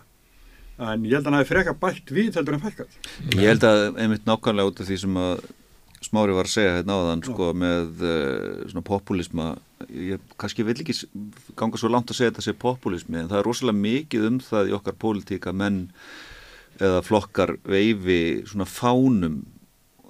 [0.81, 2.95] En ég held að það er freka bætt við heldur en fælkat.
[3.35, 5.43] Ég held að einmitt nákvæmlega út af því sem að
[6.01, 9.51] Smári var að segja hérna áðan sko, með uh, svona populisma
[9.89, 10.97] ég kannski vil ekki
[11.59, 14.71] ganga svo langt að segja þetta sé populismi en það er rosalega mikið um það
[14.71, 15.87] í okkar pólitíka menn
[16.81, 19.43] eða flokkar veifi svona fánum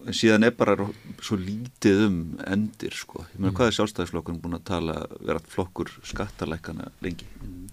[0.06, 0.76] en síðan er bara
[1.20, 2.18] svo lítið um
[2.48, 3.24] endir sko.
[3.34, 3.56] Ég meina mm.
[3.58, 7.66] hvað er sjálfstæðisflokkurinn búin að tala vera flokkur skattalækana lengi mm.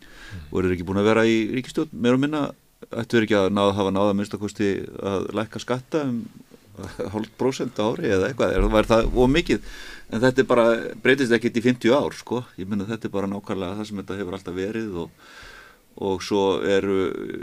[0.50, 2.44] og eru ekki búin að vera í ríkistjórn meira og minna
[2.92, 4.74] ættu verið ekki að náða, hafa náða minnstakosti
[5.14, 6.20] að læka skatta um
[7.14, 9.70] hálf prosent ári eða eitthvað, það var það ómikið
[10.08, 10.66] en þetta bara,
[11.04, 14.18] breytist ekkert í 50 ár sko, ég menna þetta er bara nákvæmlega það sem þetta
[14.22, 15.30] hefur alltaf verið og,
[16.08, 16.98] og svo eru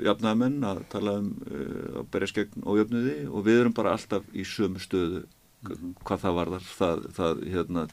[0.07, 4.29] jafnæðamenn að tala um uh, að berja skegn og jöfnuði og við erum bara alltaf
[4.33, 5.25] í sömu stöðu
[6.05, 7.87] hvað það varðar, það, það hérna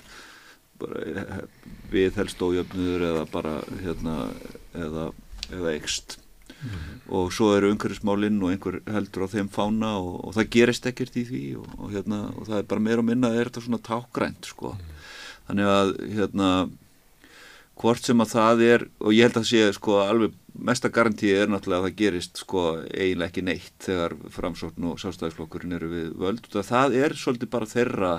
[0.82, 1.06] bara,
[1.92, 4.18] við helst ójöfnuður eða bara hérna
[4.78, 5.08] eða,
[5.52, 6.21] eða ekst
[6.62, 10.86] mm og svo eru umhverfismálinn og einhver heldur á þeim fána og, og það gerist
[10.88, 13.64] ekkert í því og, og, hérna, og það er bara meira og minna er þetta
[13.66, 14.72] svona tákgrænt sko.
[14.78, 15.02] mm
[15.52, 16.50] þannig að hérna
[17.82, 20.36] hvort sem að það er og ég held að sé sko alveg
[20.68, 25.78] mesta garantíi er náttúrulega að það gerist sko eiginlega ekki neitt þegar framsókn og sástæðisflokkurinn
[25.78, 28.14] eru við völd það er svolítið bara þeirra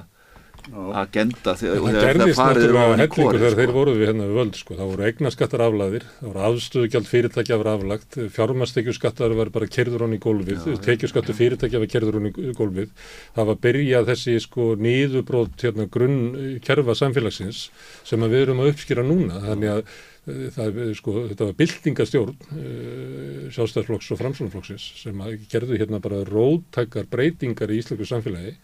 [0.99, 3.61] agenda þegar það gerðist náttúrulega hellingur þegar sko.
[3.61, 4.77] þeir voru við hérna við völd sko.
[4.79, 10.17] það voru eignaskattar aflæðir, það voru afstöðugjald fyrirtækja var aflagt, fjármastekjuskattar var bara kerður hún
[10.17, 12.93] í gólfið tekjuskattu fyrirtækja var kerður hún í gólfið.
[13.37, 16.23] Það var byrjað þessi sko nýðubrót hérna grunn
[16.65, 17.67] kerfa samfélagsins
[18.09, 19.41] sem við erum að uppskýra núna.
[19.47, 26.03] Þannig að eh, það, sko, þetta var byltingastjórn uh, sjálfstæðsflokks og framsónaflokksins sem gerðu hérna
[26.03, 28.57] bara róttakar breytingar í íslöku samfélagi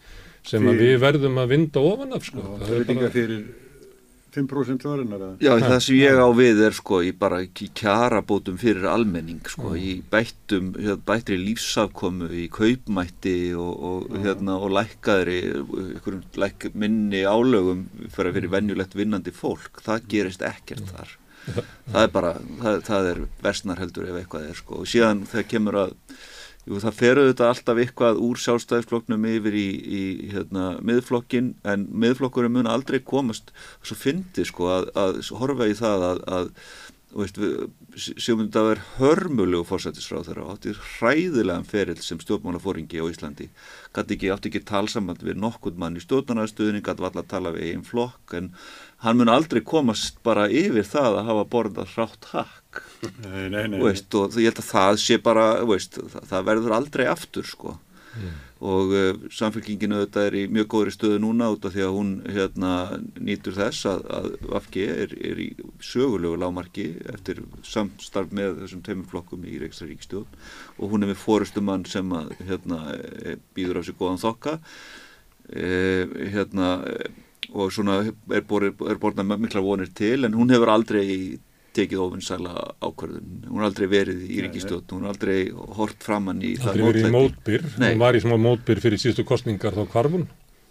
[0.47, 0.77] sem Fyr...
[0.79, 2.43] við verðum að vinda ofan af sko.
[2.43, 3.41] Já, það er líka fyrir
[4.29, 8.85] 5% varinnar Já, það sem ég á við er sko í bara kjara bótum fyrir
[8.89, 15.39] almenning sko, í bættum, hérna, bættri lífsafkomu, í kaupmætti og, og, hérna, og lækkaðri
[16.39, 19.81] læk, minni álögum fyrir, fyrir venjulegt vinnandi fólk.
[19.85, 20.93] Það gerist ekkert mm.
[20.93, 21.15] þar.
[21.89, 24.83] Það er bara, það, það er versnar heldur ef eitthvað er sko.
[24.83, 25.95] Og síðan þegar kemur að
[26.69, 30.01] Jú, það fer auðvitað alltaf eitthvað úr sjálfstæðisflokknum yfir í, í
[30.35, 33.49] hérna, miðflokkin en miðflokkurinn mun aldrei komast.
[33.81, 36.53] Svo fyndi sko að, að horfa í það að, að
[37.09, 43.47] Sigmund að vera hörmulegu fórsættisráð þeirra átti hræðilegan ferill sem stjórnmálafóringi á Íslandi.
[43.97, 47.71] Gæti ekki, átti ekki talsamand við nokkund mann í stjórnarnaðstöðin gæti valla að tala við
[47.71, 48.51] einn flokk en
[49.03, 52.83] hann mun aldrei komast bara yfir það að hafa borðað hrátt hakk.
[53.23, 56.77] Nei, nei, nei, veist, og ég held að það sé bara veist, það, það verður
[56.79, 57.77] aldrei aftur sko.
[58.17, 61.93] Mm og uh, samfélkinginu þetta er í mjög góðri stöðu núna út af því að
[61.95, 62.71] hún hérna,
[63.15, 65.47] nýtur þess að, að Vafki er, er í
[65.83, 70.27] sögulegu lámarki eftir samstarf með þessum teimurflokkum í Ríksar Ríkstjón
[70.75, 74.57] og hún er með fórustumann sem að, hérna, eh, býður á sig góðan þokka.
[75.49, 76.75] Eh, hérna,
[77.53, 81.39] og svona er borðnað mikla vonir til en hún hefur aldrei
[81.77, 86.55] tekið ofinsæla ákvarðun hún har aldrei verið í ríkistjótt hún har aldrei hort framann í
[86.57, 90.25] það aldrei verið í mótbyr, hún var í smá mótbyr fyrir síðustu kostningar þá kvarfun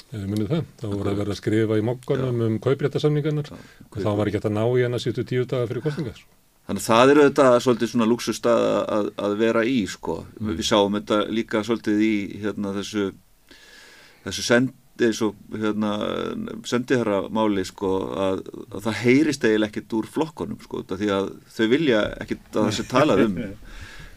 [0.09, 4.31] munið það, þá voru að vera að skrifa í mokkanum um kaupréttasamningarnar og þá var
[4.31, 6.26] ekki að ná í hana síðustu tíu daga fyrir kostningar
[6.68, 8.62] Þannig að það eru þetta svolítið svona luxust að,
[8.93, 10.18] að, að vera í sko.
[10.37, 10.51] Mm.
[10.59, 13.07] Við sáum þetta líka svolítið í hérna, þessu,
[14.26, 14.74] þessu sendi,
[15.07, 15.92] eins og hérna,
[16.68, 17.92] sendiherra máli sko,
[18.26, 18.42] að,
[18.72, 22.74] að það heyrist eiginlega ekkert úr flokkonum sko, því að þau vilja ekkert að það
[22.78, 23.38] sé talað um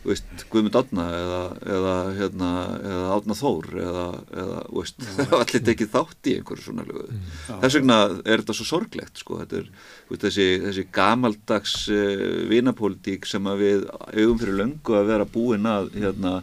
[0.06, 1.42] veist, Guðmund Átna eða,
[1.76, 4.06] eða, hérna, eða Átna Þór eða,
[4.44, 5.06] eða veist,
[5.42, 6.86] allir tekið þátt í einhverju svona.
[6.88, 7.28] Mm.
[7.52, 9.70] Þess vegna er þetta svo sorglegt sko, þetta er
[10.10, 15.94] veist, þessi, þessi gamaldags uh, vinapólitík sem við augum fyrir löngu að vera búin að,
[15.98, 16.36] hérna,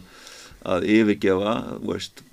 [0.75, 2.23] að yfirgefa, veist,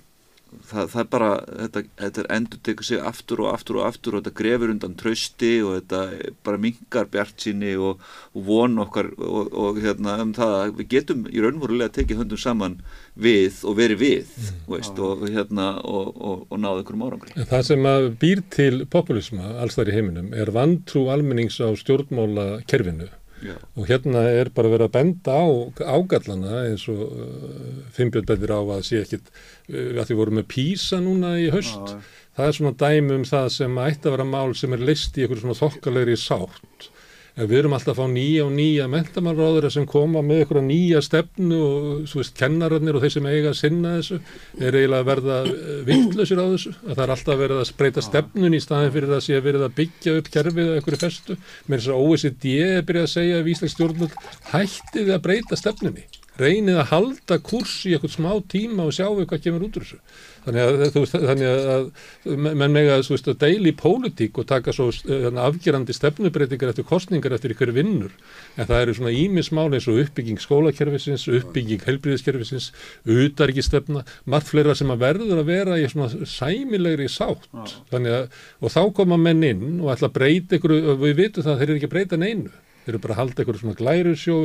[0.65, 4.17] það, það er bara, þetta, þetta er endur tekið sig aftur og aftur og aftur
[4.17, 8.03] og þetta grefur undan trösti og þetta bara mingar bjart síni og,
[8.33, 12.43] og von okkar og, og hérna um það að við getum í raunvorulega tekið höndum
[12.43, 12.79] saman
[13.17, 14.65] við og verið við mm.
[14.71, 17.47] veist, og hérna og, og náðu einhverjum árangri.
[17.53, 22.49] Það sem að býr til populisma alls þar í heiminum er vantrú almennings á stjórnmála
[22.69, 23.09] kerfinu
[23.45, 23.57] Já.
[23.77, 25.47] og hérna er bara verið að benda á
[25.85, 30.47] ágallana eins og uh, Finnbjörn bendir á að sé ekkit uh, að því voru með
[30.55, 31.99] písa núna í höst Já.
[32.39, 35.27] það er svona dæmi um það sem ætti að vera mál sem er list í
[35.27, 36.89] einhverju svona þokkalegri sátt
[37.37, 41.03] en við erum alltaf að fá nýja og nýja mentamálráður sem koma með einhverja nýja
[41.05, 44.19] stefnu og svo veist kennararnir og þeir sem eiga að sinna þessu
[44.57, 46.75] er eiginlega að verða eh, vittlausir á þessu.
[46.87, 49.67] Að það er alltaf verið að spreita stefnun í staðin fyrir að sé að verið
[49.69, 51.41] að byggja upp kerfið eða einhverju festu.
[51.67, 54.23] Með þess að OECD er byrjað að segja að Íslands stjórnvöld
[54.55, 56.09] hættið að breyta stefnunni
[56.41, 60.01] reynið að halda kurs í eitthvað smá tíma og sjáu hvað kemur út úr þessu
[60.47, 65.49] Þannig að, veist, þannig að menn mega að deili í pólitík og taka svo hérna,
[65.49, 68.13] afgerandi stefnubreitingar eftir kostningar eftir ykkur vinnur.
[68.55, 72.69] En það eru svona ímismál eins og uppbygging skólakerfisins, uppbygging helbriðiskerfisins,
[73.11, 77.51] utarikistefna, margt fleira sem að verður að vera í svona sæmilegri sátt.
[77.91, 78.31] Að,
[78.63, 81.69] og þá koma menn inn og ætla að breyta ykkur, við vitum það að þeir
[81.73, 82.55] eru ekki að breyta neinu
[82.87, 83.77] þeir eru bara að halda ykkur svona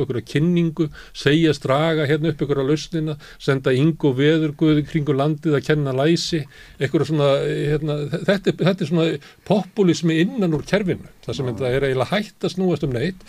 [0.02, 5.14] ykkur að kynningu, segja straga hérna upp ykkur að lausnina, senda yngu og veðurguði kringu
[5.14, 6.42] landið að kenna læsi,
[6.82, 9.08] ykkur svona, hérna, þetta, þetta er svona
[9.48, 13.26] populismi innan úr kerfinu, það sem þetta er eiginlega hægt að snúast um neitt,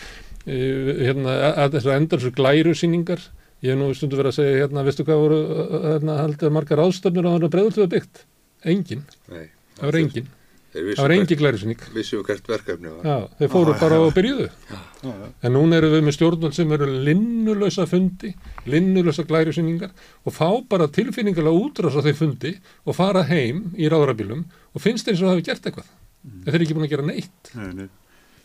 [0.48, 3.26] hérna, að þess að enda þessu glærusýningar,
[3.64, 5.42] ég hef nú stundu verið að segja, hérna, veistu hvað voru,
[5.88, 8.26] hérna, haldið margar ástöfnir á þannig að bregðultuða byggt?
[8.74, 9.06] Engin.
[9.32, 9.46] Nei.
[9.78, 10.34] Það var engin.
[10.74, 11.82] Það var engi glærisning.
[11.94, 13.06] Vissum hvert verkefni var.
[13.06, 14.48] Já, þeir fóru ah, bara á byrjuðu.
[15.46, 18.34] En núna eru við með stjórnvöld sem eru linnulösa fundi,
[18.66, 19.92] linnulösa glærisningar
[20.26, 22.56] og fá bara tilfinningarlega útráðs á þeir fundi
[22.88, 25.92] og fara heim í ráðrabílum og finnst þeir eins og það hefur gert eitthvað.
[26.24, 26.40] Mm.
[26.48, 27.54] Þeir eru ekki búin að gera neitt.
[27.54, 27.92] Nei, nei.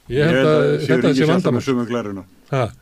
[0.08, 2.24] Ég held að, að þetta sé vandamál.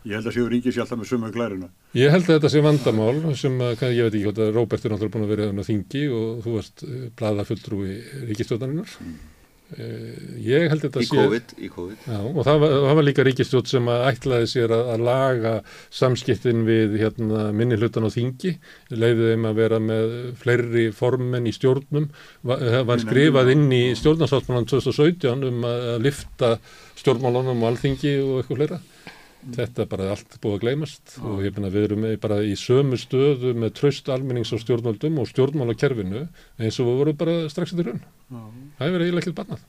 [0.07, 1.69] Ég held að séu ríkið sé alltaf með sumu glæruna.
[1.99, 4.95] Ég held að þetta sé vandamál sem, að, ég veit ekki hvort að Róbert er
[4.95, 7.97] náttúrulega búin að vera á þingi og þú varst eh, blaða fulltrúi
[8.29, 8.95] ríkistjóðaninnar.
[9.03, 9.17] Mm.
[9.67, 12.05] Uh, ég held þetta í sé COVID, í COVID.
[12.07, 15.55] Já, og það var, það var líka ríkistjótt sem að ætlaði sér að, að laga
[15.99, 18.53] samskiptin við hérna, minni hlutan á þingi
[18.95, 22.07] leiðið þeim að vera með fleiri formen í stjórnum
[22.47, 26.53] var, var skrifað inn í stjórnarsáttmálan 2017 um að, að lifta
[27.03, 28.81] stjórnmálunum og alþingi og eitthvað fleira
[29.55, 31.31] þetta er bara allt búið að gleymast ah.
[31.31, 35.31] og ég finna við erum bara í sömu stöðu með tröst almennings á stjórnmálum og
[35.31, 36.27] stjórnmálakerfinu
[36.59, 38.47] eins og við vorum bara strax í raun ah.
[38.79, 39.67] það hefur eiginlega ekkert barnað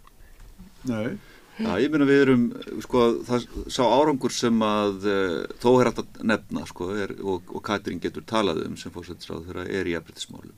[0.88, 1.18] Nei
[1.58, 2.42] Já, ég minna við erum,
[2.86, 7.50] sko, það sá árangur sem að uh, þó er hægt að nefna, sko, er, og,
[7.50, 10.54] og Katrín getur talað um sem fórsættisráð þegar er í afbryttismálum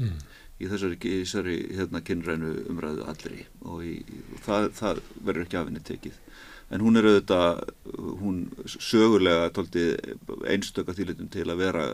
[0.00, 0.14] mm.
[0.56, 3.98] í þessari, þessari hérna, kynrænu umræðu allri og, í,
[4.38, 6.16] og það, það verður ekki afinni tekið
[6.70, 7.62] en hún er auðvitað,
[8.20, 8.44] hún
[8.76, 9.50] sögulega
[10.52, 11.84] einstöka þýlitum til að vera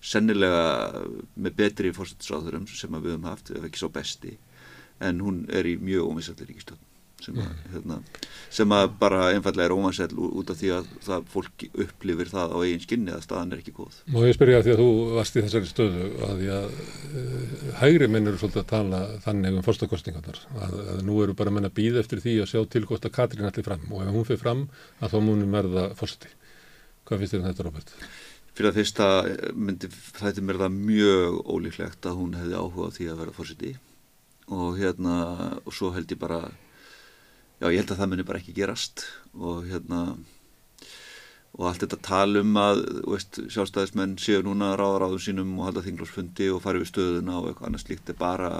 [0.00, 1.04] sennilega
[1.36, 4.36] með betri fórstættisráðurum sem við höfum haft, ef ekki svo besti.
[5.02, 6.87] En hún er í mjög ómisallir ríkistöld
[7.22, 7.54] sem, mm.
[7.72, 7.96] hérna,
[8.54, 12.58] sem að bara einfallega er ómansell út af því að það fólk upplifir það á
[12.62, 13.94] eigin skinni að staðan er ekki góð.
[14.14, 18.10] Má ég spyrja því að þú varst í þessari stöðu að því að uh, hægri
[18.12, 21.76] minn eru svolítið að tala þannig um fórstakostingarnar að, að nú eru bara menn að
[21.80, 24.42] býða eftir því að sjá til hvort að Katrín allir fram og ef hún fyrir
[24.44, 24.62] fram
[25.02, 26.30] að þá múnum verða fórsti.
[27.08, 27.90] Hvað finnst þér um þetta Róbert?
[28.58, 29.06] Fyrir að fyrsta
[29.54, 32.88] myndi þetta mér það mjög ólíklegt að hún hefði áhuga
[37.58, 40.02] já ég held að það muni bara ekki gerast og hérna
[41.58, 46.62] og allt þetta talum að veist, sjálfstæðismenn séu núna ráðaráðum sínum og halda þinglósfundi og
[46.62, 48.52] fari við stöðuna og eitthvað annars líkt er bara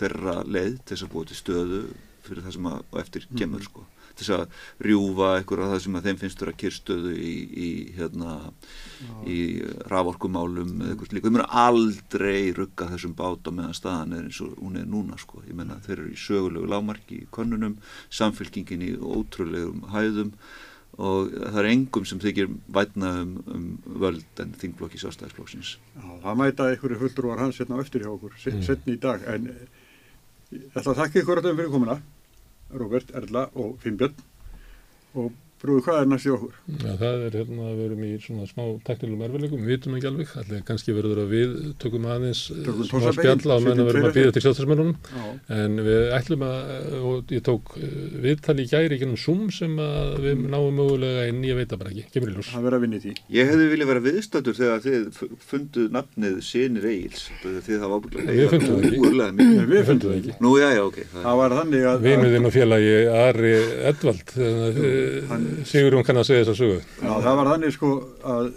[0.00, 1.82] þeirra leið til þess að búa til stöðu
[2.26, 3.40] fyrir það sem að eftir mhm.
[3.42, 3.68] kemur mm.
[3.68, 3.86] sko
[4.18, 7.70] til þess að rjúfa eitthvað af það sem að þeim finnst vera kyrstöðu í, í,
[7.98, 8.36] hérna,
[9.24, 9.40] í
[9.92, 11.28] raforkumálum eða eitthvað slíka.
[11.28, 15.42] Við mögum aldrei rugga þessum báta meðan staðan er eins og hún er núna sko.
[15.48, 17.78] Ég menna þeir eru í sögulegu lámarki í konunum,
[18.20, 20.34] samfélkingin í ótrúlegum hæðum
[20.98, 23.66] og það er engum sem þykir vætna um, um
[24.02, 28.34] völd en þingblokki sástæðisflokksins Já, það mæta einhverju fulltrúar hans hérna á eftir hjá okkur,
[28.34, 28.64] mm.
[28.66, 29.46] setni í dag, en
[30.50, 31.98] ég ætla að þakka ykkur öllum fyrir komuna,
[32.70, 34.14] Róbert, Erla og Finnbjörn.
[35.14, 36.52] Og Brúðu, hvað er næst í okkur?
[36.70, 40.06] Já, það er hérna að við erum í svona smá teknilum erfileikum, við vitum ekki
[40.10, 41.48] alveg, allir kannski verður að við
[41.82, 45.24] tökum aðeins Tökum smá spjalla og menna setjum verðum að býða til sjálfstæðismennunum, Já,
[45.58, 46.54] en við ætlum að,
[47.10, 47.96] og ég tók eh,
[48.28, 51.90] viðtali í gæri gennum Zoom sem að við náum mögulega inn í að veita bara
[51.90, 52.52] ekki, kemur í ljós.
[52.54, 53.12] það verður að vinna í því.
[53.38, 56.94] Ég hefði viljað vera viðstættur þegar þið fu- funduð nafnið Sinir Við
[58.54, 58.70] ekki.
[59.68, 59.82] Við
[60.18, 60.32] ekki.
[60.88, 61.04] ekki.
[61.12, 61.50] Það er- Það var
[65.48, 65.62] að...
[65.72, 66.80] Sigurjón kann að segja þessa sögu.
[67.02, 67.92] Já, það var þannig sko
[68.34, 68.50] að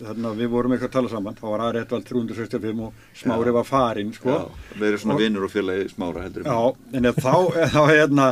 [0.00, 3.66] þarna við vorum eitthvað að tala saman, þá var Ari Edvald 365 og Smári var
[3.68, 4.32] farinn sko.
[4.32, 6.60] Já, við erum svona Og- vinnur og félagi smára heldur Já,
[6.96, 7.34] en þá,
[7.74, 8.28] þá hérna,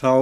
[0.00, 0.12] þá,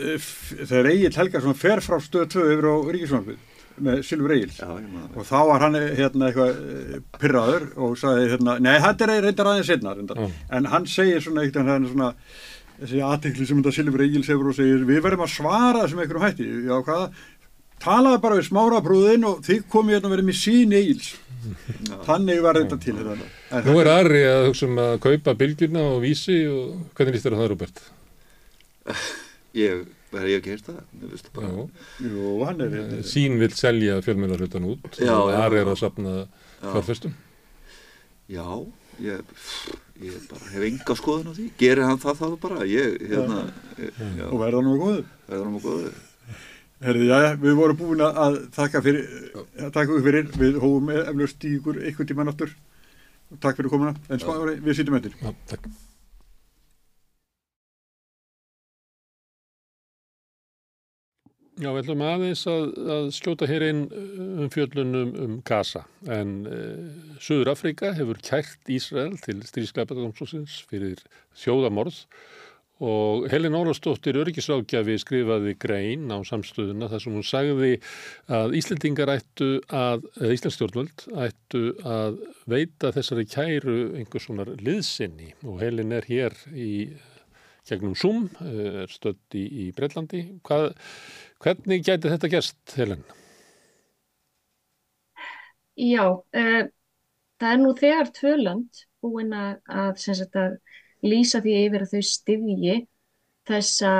[0.00, 0.16] eh,
[0.64, 3.46] þegar Egil Helgarsson fer frá stöð 2 yfir á Ríkisvangfið
[3.80, 8.30] með Silfur Já, maður og þá var hann eh, hérna eitthvað eh, pirraður og sagði
[8.32, 10.32] hérna, nei þetta er reyndar aðeins einna reyndar, Mm.
[10.56, 12.14] en hann segir svona eitt hann svona
[12.80, 16.26] þessi aðtekli sem þetta Silfur Egils hefur og segir við verðum að svara þessum einhverjum
[16.26, 17.08] hætti, já hvaða
[17.80, 21.10] talaði bara við smárabrúðin og þið komið hérna að vera með sín Egils.
[22.04, 25.84] Þannig var þetta til þetta en Nú er Ari að hugsa um að kaupa bylgjuna
[25.94, 27.80] og vísi og hvernig líst þér það, Robert?
[29.56, 29.80] Ég,
[30.30, 30.52] ég ekki
[31.42, 31.48] Já.
[32.06, 33.00] jú, hann er hérna.
[33.06, 36.12] Sín vill selja fjölmjölar hlutan út Já, og já, Ari er að sapna
[36.60, 37.16] fjárfestum.
[38.30, 38.44] Já,
[39.02, 39.24] ég,
[40.00, 41.46] ég bara hef enga skoðun á því.
[41.60, 43.40] Gerir hann það þá bara Ég, hérna,
[43.78, 45.04] ég, já, og verða nú góðu.
[45.28, 45.92] Það er hann góðu.
[46.80, 49.04] Herði, já, já, við vorum búin að- að þakka fyrir,
[49.60, 52.54] að taka ykkur fyrir, við hófum eflaust í ykkur einhvern tíman aftur.
[53.40, 55.12] Takk fyrir komuna, en smári, við sýtum eftir.
[55.20, 55.68] Já, takk.
[61.60, 62.62] Já, við ætlum aðeins að,
[62.94, 65.82] að skjóta hér inn um fjöllunum um Gaza.
[66.08, 71.02] En uh, Suður Afrika hefur kært Ísrael til stríðskleipadómsósins fyrir
[71.42, 71.98] þjóðamorð
[72.80, 77.74] og Helin Órastóttir öryggisrákjafi skrifaði grein á samstöðuna þar sem hún sagði
[78.32, 85.34] að Íslendingar ættu að, eða Íslandsstjórnvöld ættu að veita þessari kæru einhvers sonar liðsinni.
[85.44, 86.72] Og Helin er hér í
[87.68, 90.24] gegnum Zoom, eh, er stödd í, í Breitlandi.
[90.46, 90.72] Hvað,
[91.40, 93.02] hvernig gæti þetta gerst, Helen?
[95.80, 96.62] Já, uh,
[97.40, 99.60] það er nú þegar tvölönd búin að,
[100.02, 100.58] sagt, að
[101.06, 102.76] lýsa því yfir að þau styðji
[103.48, 103.92] þessa,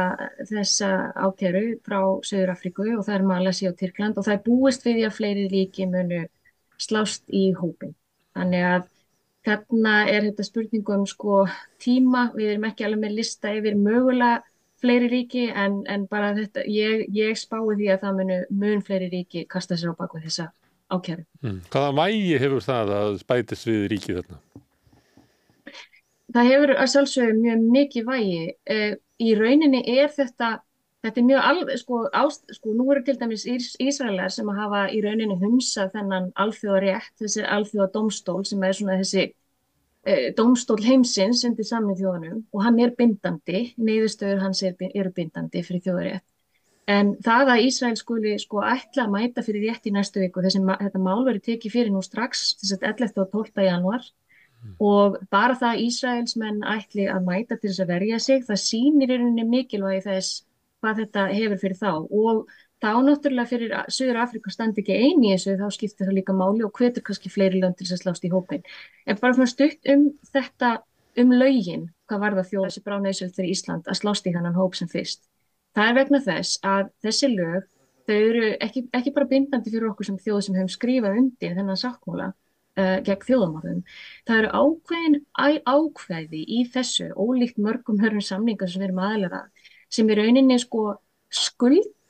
[0.50, 4.86] þessa ákæru frá Söður Afríku og það er Malasí og Tyrkland og það er búist
[4.86, 6.22] við því að fleiri ríki munu
[6.80, 7.94] slást í hópin.
[8.36, 8.86] Þannig að
[9.48, 11.42] þarna er þetta spurningu um sko
[11.80, 14.44] tíma, við erum ekki alveg með lista yfir mögulega
[14.80, 19.10] fleiri ríki en, en bara þetta, ég, ég spái því að það munu mun fleiri
[19.12, 20.50] ríki kasta sér á baku þessa
[20.90, 21.24] ákæru.
[21.44, 21.60] Hmm.
[21.70, 24.40] Hvaða vægi hefur það að spætist við ríkið þarna?
[26.30, 28.42] Það hefur að sjálfsögðu mjög mikið vægi.
[28.70, 30.50] Uh, í rauninni er þetta,
[31.04, 34.62] þetta er mjög alveg, sko, ást, sko, nú eru til dæmis Ís, Ísraelar sem að
[34.62, 39.26] hafa í rauninni humsað þennan alþjóðarétt, þessi alþjóða domstól sem er svona þessi
[40.08, 45.64] uh, domstól heimsins undir samin þjóðanum og hann er bindandi, neyðustöður hans er, eru bindandi
[45.66, 46.26] fyrir þjóðarétt.
[46.90, 50.62] En það að Ísrael skuli sko ætla að mæta fyrir rétt í næstu viku, þessi,
[50.64, 53.12] þetta mál verið tekið fyrir nú strax, þess að 11.
[53.22, 53.66] og 12.
[53.68, 54.08] januar,
[54.82, 59.12] og bara það að Ísraelsmenn ætli að mæta til þess að verja sig, það sýnir
[59.12, 60.42] í rauninni mikilvægi þess
[60.80, 65.32] hvað þetta hefur fyrir þá og þá náttúrulega fyrir Suður Afrika standi ekki eini í
[65.34, 68.24] þessu, þá skiptir það líka máli og hvetur kannski fleiri lönd til þess að slást
[68.24, 68.62] í hópin.
[69.06, 70.70] En bara fyrir stutt um þetta,
[71.20, 74.78] um lögin, hvað var það þjóð þessi bráneisöld fyrir Ísland að slást í þannan hóp
[74.78, 75.26] sem fyrst.
[75.76, 77.68] Það er vegna þess að þessi lög,
[78.08, 81.78] þau eru ekki, ekki bara bindandi fyrir okkur sem þjóð sem hefum skrifað undir þennan
[81.78, 82.32] sáttmúla,
[82.80, 83.84] uh, gegn þjóðamorðum.
[84.26, 85.20] Það eru ákveðin
[85.68, 89.44] ákveði í þessu ólíkt mörgum hörnum samningar sem við erum aðlæra
[89.90, 90.96] sem í rauninni sko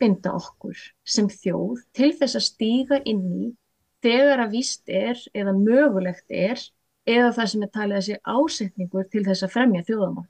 [0.01, 3.48] skuldbinda okkur sem þjóð til þess að stíga inn í
[4.03, 6.59] þegar að víst er eða mögulegt er
[7.07, 10.28] eða það sem er talið að sé ásetningur til þess að fremja þjóðamorð.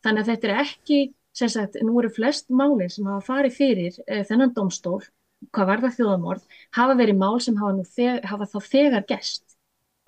[0.00, 1.00] Þannig að þetta er ekki,
[1.36, 5.02] sem sagt, nú eru flest málir sem hafa farið fyrir eh, þennan domstól,
[5.52, 6.46] hvað var það þjóðamorð,
[6.76, 9.56] hafa verið mál sem hafa, þeg, hafa þá þegar gest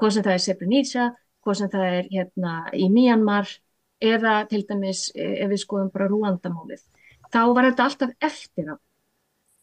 [0.00, 1.10] hvað sem það er Srebrenica,
[1.44, 3.52] hvað sem það er hérna í Myanmar
[4.02, 6.80] eða til dæmis ef við skoðum bara Rúandamálið.
[7.32, 8.76] Þá var þetta alltaf eftir á.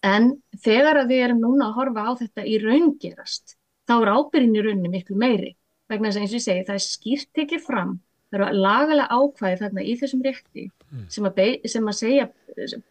[0.05, 0.29] En
[0.63, 4.61] þegar að við erum núna að horfa á þetta í raungerast, þá er ábyrgin í
[4.63, 5.55] rauninni miklu meiri.
[5.89, 7.97] Vegna þess að eins og ég segi, það er skýrt tekið fram
[8.29, 10.65] það eru lagalega ákvæði þarna í þessum rétti
[11.13, 11.39] sem að,
[11.69, 12.27] sem að segja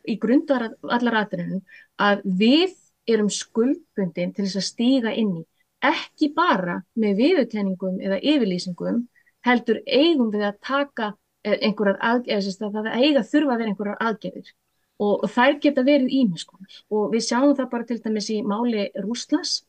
[0.08, 1.62] í grundar allar aðrunum
[2.02, 2.74] að við
[3.08, 5.44] erum skuldbundin til þess að stíga inn í.
[5.78, 9.04] Ekki bara með viðurkenningum eða yfirlýsingum
[9.46, 11.12] heldur eigum við að taka
[11.46, 14.50] eh, einhverjar aðgerðir, það eiga þurfa að vera einhverjar aðgerðir
[14.98, 18.88] og, og þær geta verið ímiskonar og við sjáum það bara til dæmis í máli
[19.04, 19.62] Rúslands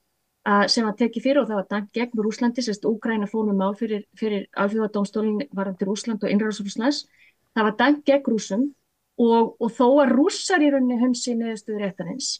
[0.71, 3.73] sem að teki fyrir og það var dæmt gegn Rúslandi, sérst Úgræna fór með mál
[3.77, 7.03] fyrir, fyrir alþjóðadómstólinn varandi Rúsland og innræðsrúslands,
[7.53, 8.63] það var dæmt gegn rúsum
[9.19, 12.31] og, og þó að rússar í rauninni hunsi neðustuður réttarins,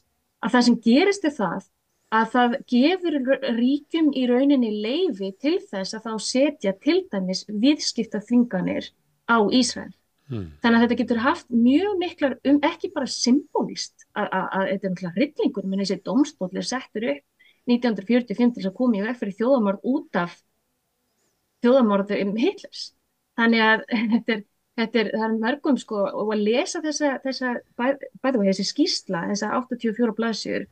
[0.41, 1.67] að það sem gerist er það
[2.09, 3.17] að það gefur
[3.59, 8.89] ríkjum í rauninni leifi til þess að þá setja til dæmis viðskipta þvinganir
[9.29, 9.91] á Ísrael.
[10.29, 10.45] Mm.
[10.61, 15.15] Þannig að þetta getur haft mjög miklar, um ekki bara symbolist að þetta er náttúrulega
[15.15, 17.25] hryllingur, menn þessi domstólir settur upp
[17.69, 20.37] 1945 til þess að koma í veg fyrir þjóðamorð út af
[21.65, 22.83] þjóðamorðu um Hitlers.
[23.39, 24.43] Þannig að þetta er,
[24.81, 30.15] þetta er, er mörgum sko og að lesa þessa, þessa bæðu þessi skýrsla, þessa 84
[30.17, 30.69] blæsjur,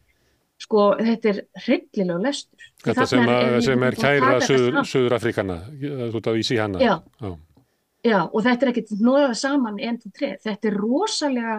[0.61, 2.69] sko þetta er hryllilega lestur.
[2.85, 4.37] Þetta sem, er, sem er kæra
[4.85, 5.61] Suður, Afrikana,
[6.13, 6.81] út á Ísi hana.
[6.81, 6.95] Já.
[7.21, 7.35] Já.
[8.07, 10.37] Já, og þetta er ekkert nóðað saman enn til treð.
[10.45, 11.55] Þetta er rosalega,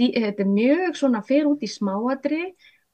[0.00, 2.44] þetta er mjög svona fyrir út í smáadri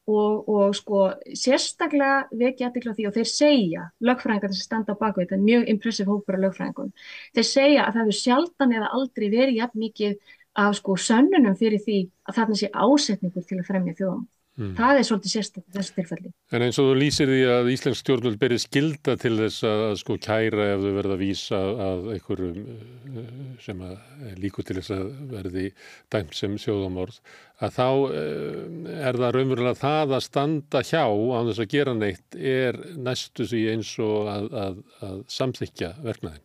[0.07, 1.02] og, og sko
[1.34, 6.11] sérstaklega vekja aðdekla því og þeir segja lögfræðingar sem standa á baku þetta mjög impressive
[6.11, 6.92] hópur af lögfræðingum
[7.34, 10.16] þeir segja að það hefur sjaldan eða aldrei verið jafn mikið
[10.62, 14.24] af sko sönnunum fyrir því að þarna sé ásetningur til að fremja þjóðum
[14.57, 14.70] Mm.
[14.78, 16.30] Það er svolítið sérstaklega þessu tilfelli.
[16.57, 19.96] En eins og þú lýsir því að Íslensk stjórnvöld berið skilda til þess að, að
[20.00, 23.26] sko kæra ef þau verða að vísa að einhverjum eh,
[23.66, 25.66] sem að líku til þess að verði
[26.14, 27.20] dæmt sem sjóðamorð,
[27.61, 27.90] að þá
[28.22, 33.50] eh, er það raunverulega það að standa hjá á þess að gera neitt er næstu
[33.52, 36.44] því eins og að, að, að samþykja verknæðin.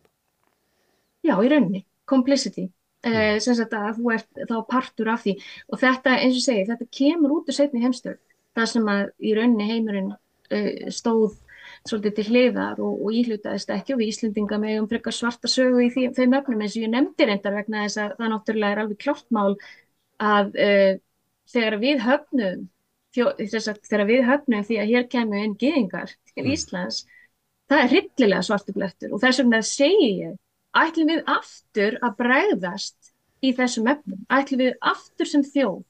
[1.22, 1.86] Já, í rauninni.
[2.12, 2.68] Complicity.
[3.02, 5.32] Uh, sem sagt að þú ert þá partur af því.
[5.74, 8.20] Og þetta eins og segi þetta kemur út úr setni heimstöð
[8.54, 11.32] það sem að í rauninni heimurinn uh, stóð
[11.88, 15.82] svolítið til hliðar og, og íhlutaðist ekki og við Íslendinga með um frekar svarta sögu
[15.82, 18.82] í því, þeim öfnum eins og ég nefndi reyndar vegna þess að það náttúrulega er
[18.84, 19.56] alveg klártmál
[20.22, 20.92] að uh,
[21.52, 22.68] þegar við höfnum
[23.12, 26.52] þegar við höfnum því að hér kemur inn gýðingar til mm.
[26.54, 27.02] Íslands
[27.68, 29.12] það er hryllilega svartu blettur.
[29.12, 30.38] Og þess vegna segi ég
[30.76, 33.12] ætlum við aftur að bregðast
[33.42, 35.80] í þessum efnum, ætlum við aftur sem þjóð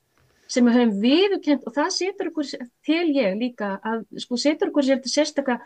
[0.53, 2.49] sem við höfum viðkend og það setur okkur
[2.85, 5.59] til ég líka að sko setur okkur sér til sérstakka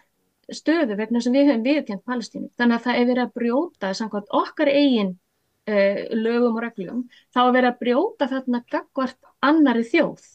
[0.54, 2.50] stöðu vegna sem við höfum viðkend Palestínu.
[2.58, 7.04] Þannig að það er verið að brjóta samkvæmt okkar eigin uh, lögum og reglum,
[7.34, 10.28] þá er verið að brjóta þarna gagvart annari þjóð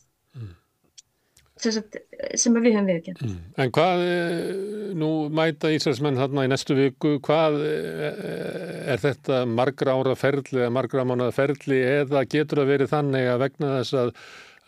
[1.61, 3.23] sem við höfum viðkjönd.
[3.25, 3.39] Mm.
[3.63, 4.51] En hvað, eh,
[4.97, 10.75] nú mæta Ísraelsmenn þarna í næstu viku, hvað eh, er þetta margra ára ferli eða
[10.77, 14.13] margra mánuða ferli eða getur að verið þannig að vegna þess að,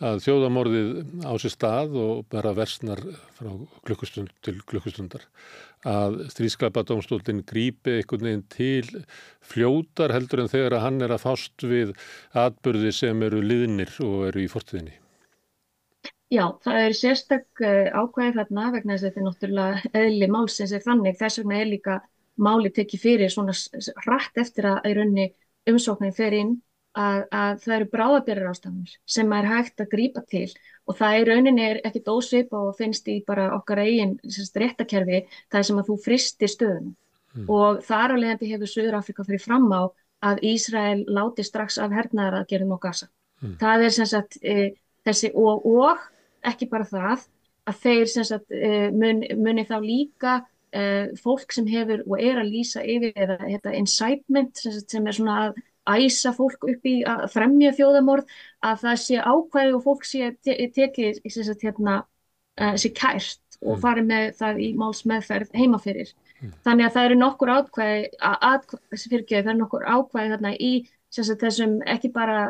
[0.04, 0.90] að þjóðamorðið
[1.26, 3.04] á sér stað og bara versnar
[3.38, 3.52] frá
[3.86, 5.26] klukkustund til klukkustundar
[5.84, 9.04] að stríðskleipadómstólinn grípi einhvern veginn til
[9.44, 11.94] fljótar heldur en þegar að hann er að fást við
[12.32, 15.03] atbyrði sem eru liðnir og eru í fortíðinni.
[16.32, 20.72] Já, það er sérstak uh, ákvæði þarna vegna þess að þetta er náttúrulega eðli málsins
[20.72, 21.18] er þannig.
[21.20, 21.98] Þess vegna er líka
[22.40, 23.54] máli tekið fyrir svona
[24.06, 25.26] rætt eftir að í raunni
[25.70, 26.56] umsóknir fer inn
[26.94, 30.48] að, að það eru bráðabjörður ástafnir sem er hægt að grípa til
[30.84, 34.16] og það í rauninni er ekkit ósvip og finnst í bara okkar eigin
[34.58, 36.94] réttakerfi það sem að þú fristir stöðunum
[37.34, 37.46] mm.
[37.50, 39.82] og þar á leiðandi hefur Suður Afrika fyrir fram á
[40.24, 43.10] að Ísrael láti strax af hernaðar að gerum á gasa.
[43.42, 43.56] Mm.
[43.60, 44.54] Það er sem sagt e,
[45.04, 46.04] þessi og, og
[46.50, 47.28] ekki bara það
[47.64, 50.34] að þeir sagt, eh, muni, muni þá líka
[50.74, 55.06] uh, fólk sem hefur og er að lýsa yfir eða þetta incitement sem, sagt, sem
[55.06, 58.28] er svona að æsa fólk upp í að fremja þjóðamorð
[58.64, 62.02] að það sé ákvæði og fólk sé te tekið sagt, hérna,
[62.60, 63.80] uh, sé kært og mm.
[63.84, 66.12] farið með það í máls meðferð heimafyrir.
[66.40, 66.54] Mm.
[66.66, 70.72] Þannig að það eru nokkur ákvæði, að, að, það er nokkur ákvæði þarna í
[71.14, 72.40] sagt, þessum ekki bara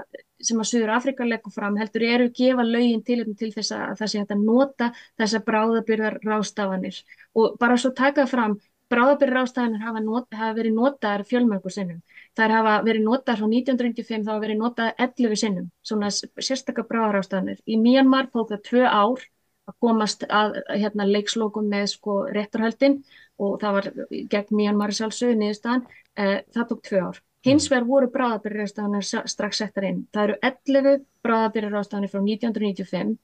[0.42, 3.96] sem að Suður Afrika leggur fram heldur eru að gefa lögin til, til þess að
[4.00, 4.90] það sé hægt að nota
[5.20, 7.00] þessa bráðabyrðar rástafanir
[7.34, 8.58] og bara svo taka fram
[8.92, 12.00] bráðabyrðar rástafanir hafa, not, hafa verið notaðar fjölmörgur sinnum.
[12.36, 17.18] Það hafa verið notaðar frá 1995 þá hafa verið notaðar 11 sinnum, svona sérstakka bráðar
[17.18, 17.62] rástafanir.
[17.64, 19.24] Í Myanmar tók það tvö ár
[19.64, 22.98] að komast að hérna, leikslokum með sko réttarhöldin
[23.40, 23.92] og það var
[24.34, 25.86] gegn Myanmar sjálfsögðu niðurstaðan,
[26.16, 27.22] eh, það tók tvö ár.
[27.44, 30.06] Hins vegar voru bráðabyrjarrástafanir strax settar inn.
[30.14, 33.18] Það eru 11 bráðabyrjarrástafanir frá 1995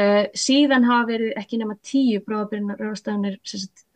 [0.00, 3.34] Uh, síðan hafa verið ekki nema tíu bráðabyrjunar ráðstafanir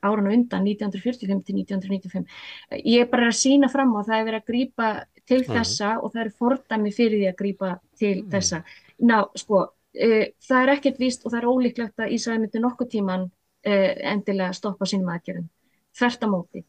[0.04, 2.26] áran og undan 1945 til 1995.
[2.68, 4.88] Uh, ég er bara að sína fram á það að vera að grýpa
[5.24, 5.54] til Mhm.
[5.56, 8.28] þessa og það eru fordæmi fyrir því að grýpa til Mhm.
[8.30, 8.62] þessa.
[9.00, 12.90] Ná, sko, uh, það er ekkert víst og það er ólíklegt að Ísrael myndi nokkuð
[12.92, 15.48] tíman uh, endilega stoppa sínum aðgerðum.
[15.96, 16.64] Þvert á móti.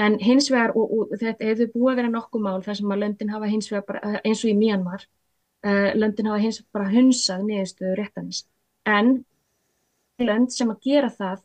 [0.00, 3.02] En hins vegar, og, og þetta hefur búið að vera nokkuð mál þar sem að
[3.02, 5.04] löndin hafa hins vegar bara, eins og í Myanmar,
[5.66, 8.42] uh, löndin hafa hins vegar bara hunsað niðurstöðu réttanis.
[8.88, 9.12] En
[10.22, 11.42] lönd sem að gera það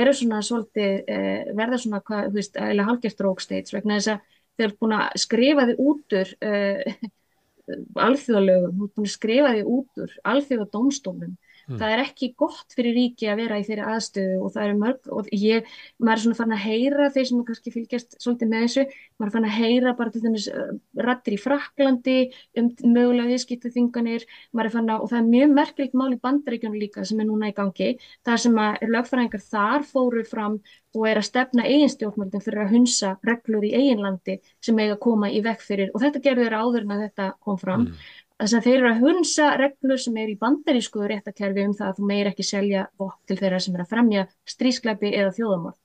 [0.00, 4.14] eru svona svolítið, uh, verða svona, hvað, þú veist, eða halgjert rogue states vegna þess
[4.14, 7.08] að þeir eru búin að skrifa þið út úr uh,
[8.08, 11.36] alþjóðalögum, þú ert búin að skrifa þið út úr alþjóðadómstólum.
[11.70, 11.78] Mm.
[11.78, 15.10] Það er ekki gott fyrir ríki að vera í þeirri aðstöðu og það eru mörg,
[15.14, 15.68] og ég,
[16.02, 18.84] maður er svona farin að heyra þeir sem kannski fylgjast svolítið með þessu,
[19.20, 20.72] maður er farin að heyra bara til dæmis uh,
[21.06, 22.16] rattir í Fraklandi
[22.58, 26.82] um mögulega viðskiptaþinganir, maður er farin að, og það er mjög merkilegt mál í bandaríkjónu
[26.82, 27.92] líka sem er núna í gangi,
[28.26, 30.58] það sem að lögfræðingar þar fóru fram
[30.90, 35.28] og er að stefna eiginstjórnmöldum fyrir að hunsa reglur í eiginlandi sem eiga að koma
[35.30, 37.94] í vekk fyrir, og þetta gerður áður en að þetta kom fram, Mm.
[38.40, 41.98] Þess að þeir eru að hunsa reglur sem er í bandarísku réttakerfi um það að
[41.98, 45.76] þú meir ekki selja vopn til þeirra sem er að fremja strískleipi eða þjóðamorð.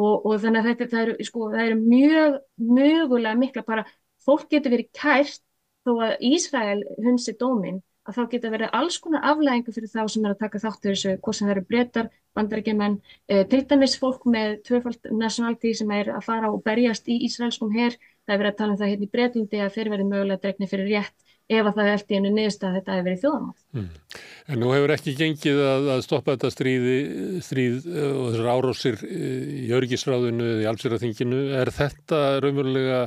[0.00, 2.40] Og, og þannig að þetta eru, sko, eru mjög,
[2.80, 3.84] mögulega mikla bara,
[4.26, 5.38] fólk getur verið kært
[5.86, 7.78] þó að Ísrael hunsi dómin,
[8.08, 11.16] að þá getur verið alls konar aflæðingu fyrir þá sem er að taka þáttu þessu,
[11.22, 13.00] hvort sem það eru breytar, bandaríkjumenn,
[13.30, 17.70] eh, til dæmis fólk með tvöfald nationality sem er að fara og berjast í Ísraelskum
[17.76, 17.94] her,
[18.26, 20.70] það er verið að tala um það hérna í Breitlandi að þeir verið mögulega dregni
[20.70, 23.54] fyrir rétt ef að það er eftir einu niðurst að þetta hefur verið þjóðamál.
[23.76, 24.18] Mm.
[24.50, 26.98] En nú hefur ekki gengið að, að stoppa þetta stríði,
[27.46, 31.42] stríð uh, og þessar árósir uh, í örgisráðinu eða í allsýraþinginu.
[31.60, 33.02] Er þetta raunverulega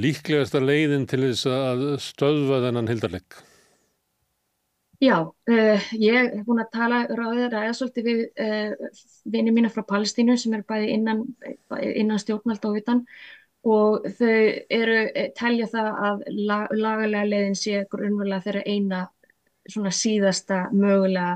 [0.00, 3.40] líklegasta leiðin til þess að stöðva þennan hildarleik?
[5.00, 8.96] Já, uh, ég hef búin að tala ráðið ræða svolítið við uh,
[9.32, 11.22] vinið mína frá Palestínu sem er bæði innan,
[11.94, 13.14] innan stjórnald og utan og
[13.60, 14.36] þau
[14.72, 14.98] eru
[15.36, 19.00] telja það að lag, lagalega leiðin sé grunnverulega þeirra eina
[19.68, 21.34] svona síðasta mögulega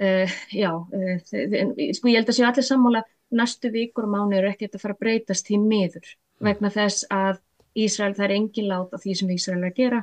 [0.00, 3.04] uh, já, uh, sko ég held að séu allir sammála
[3.34, 6.14] næstu vikur og mánu eru ekkert að fara að breytast til miður
[6.44, 7.42] vegna þess að
[7.74, 10.00] Ísrael það er engin lát á því sem Ísrael er að gera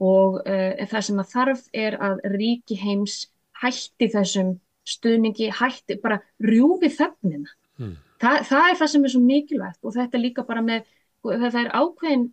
[0.00, 3.22] og uh, það sem að þarf er að ríki heims
[3.60, 4.54] hætti þessum
[4.88, 7.52] stuðningi, hætti bara rjúfi þögnina.
[7.80, 7.98] Mm.
[8.20, 10.84] Þa, það er það sem er svo mikilvægt og þetta líka bara með,
[11.24, 12.26] það er ákveðin,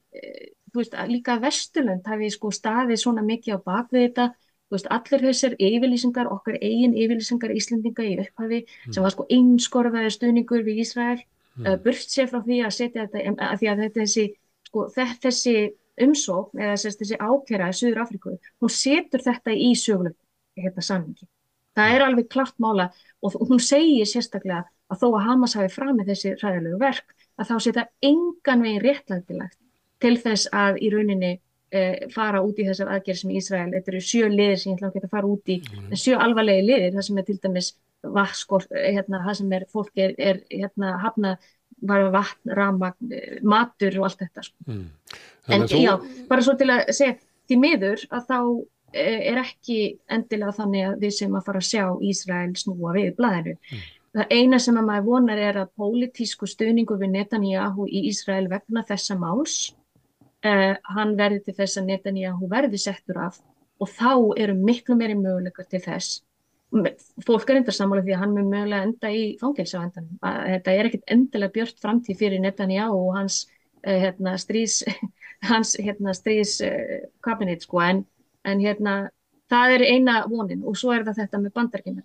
[0.74, 4.28] þú veist, líka Vesturlönd hafi sko staðið svona mikið á bakvið þetta,
[4.68, 8.92] þú veist, allir þessar yfirlýsingar, okkar eigin yfirlýsingar Íslandinga í upphafi mm.
[8.92, 11.18] sem var sko einskorðaði stuðningur við Ísrael,
[11.56, 11.64] mm.
[11.64, 14.28] uh, burt sér frá því að setja þetta, að því að þetta þessi,
[14.68, 15.58] sko, þessi
[16.04, 20.18] umsókn eða þessi í Suður Afríku, hún setur þetta í söguleg
[20.58, 21.28] hérna samhengi.
[21.78, 22.90] Það er alveg klart mála
[23.22, 27.56] og hún segir sérstaklega að þó að Hamas hafi framið þessi ræðilegu verk að þá
[27.66, 29.60] setja engan veginn réttlætilegt
[30.04, 31.34] til þess að í rauninni
[31.74, 34.92] eh, fara út í þessar aðgerð sem Ísrael, þetta eru sjö liðir sem ég ætla
[34.92, 35.92] að geta að fara út í, mm.
[35.98, 37.72] sjö alvarlegi liðir, það sem er til dæmis
[38.18, 41.48] vaskort, hérna, það sem er, fólk er, er hérna, hafnað
[41.88, 43.12] bara vatn, ramagn,
[43.46, 44.70] matur og allt þetta sko.
[44.70, 44.88] Mm.
[45.54, 45.82] En þú...
[45.84, 45.94] já,
[46.30, 48.40] bara svo til að segja því miður að þá
[48.98, 49.78] er ekki
[50.14, 53.56] endilega þannig að við sem að fara að sjá Ísrael snúa við blæðinu.
[53.60, 53.86] Mm.
[54.16, 58.86] Það eina sem að maður vonar er að pólitísku stuðningu við Netanyahu í Ísrael vegna
[58.88, 59.58] þessa máls,
[60.48, 63.42] uh, hann verði til þess að Netanyahu verði settur af
[63.78, 66.22] og þá eru miklu meiri möguleikar til þess
[67.26, 70.10] fólk er enda sammála því að hann mun mögulega enda í fangelsa á endan.
[70.22, 73.46] Þetta er ekkit endilega björt framtíð fyrir Netanyahu og hans
[73.86, 74.82] uh, hérna, strís,
[75.88, 78.04] hérna, strís uh, kabinet sko en,
[78.44, 78.98] en hérna
[79.52, 82.04] það er eina vonin og svo er það þetta með bandarkina.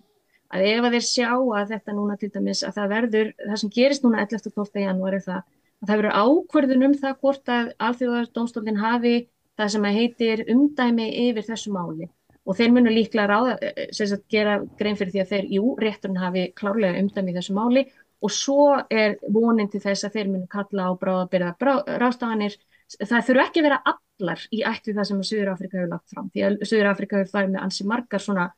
[0.53, 3.71] Að ef að þeir sjá að þetta núna til dæmis að það verður, það sem
[3.73, 4.49] gerist núna 11.
[4.51, 4.81] og 12.
[4.83, 9.13] janúar er það að það verður ákverðun um það hvort að alþjóðardómstólinn hafi
[9.57, 12.09] það sem að heitir umdæmi yfir þessu máli
[12.43, 13.55] og þeir munu líklega ráða,
[13.95, 17.85] sagt, gera grein fyrir því að þeir, jú, rétturinn hafi klárlega umdæmi í þessu máli
[18.23, 21.53] og svo er vonin til þess að þeir munu kalla á bráðabyrða
[21.99, 22.55] rástafanir.
[22.99, 26.27] Það þurfu ekki að vera allar í ætti það sem Suður Afrika hefur lagt fram,
[26.31, 28.49] því að Suður Afrika hefur farið með ansi margar svona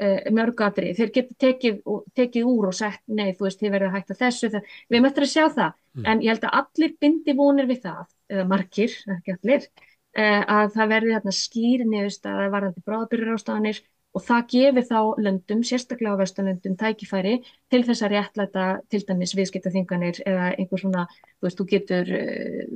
[0.00, 0.92] uh, mörgatri.
[0.98, 1.78] Þeir getur tekið,
[2.18, 4.52] tekið úr og sagt, nei, þú veist, þið verður að hætta þessu.
[4.56, 6.04] Það, við möttum að sjá það, mm.
[6.12, 9.72] en ég held að allir bindi vonir við það, eða margir, ekki allir,
[10.12, 13.78] að það verði þarna skýri niðurst að það varðandi bráðbyrjurástafanir
[14.12, 17.38] og það gefi þá löndum, sérstaklega á vesturlöndum, tækifæri
[17.72, 21.04] til þess að réttlæta til dæmis viðskiptaþinganir eða einhver svona,
[21.40, 22.10] þú veist, þú getur,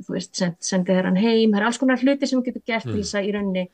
[0.07, 2.65] þú veist, send, sendið þér hann heim, það er alls konar hluti sem þú getur
[2.71, 2.95] gert mm.
[2.95, 3.65] til þess að í rauninni,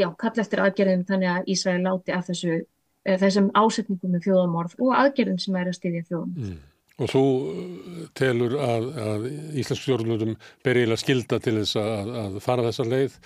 [0.00, 2.64] já, kalla eftir aðgerðum þannig að Ísrael láti af þessu eh,
[3.04, 6.46] þessum ásetningum með þjóðamorð og aðgerðum sem er að styðja þjóðamorð.
[6.52, 6.62] Mm.
[6.94, 9.24] Og þú uh, telur að, að
[9.58, 13.16] Íslensk stjórnlutum ber eiginlega skilda til þess að, að fara þessa leið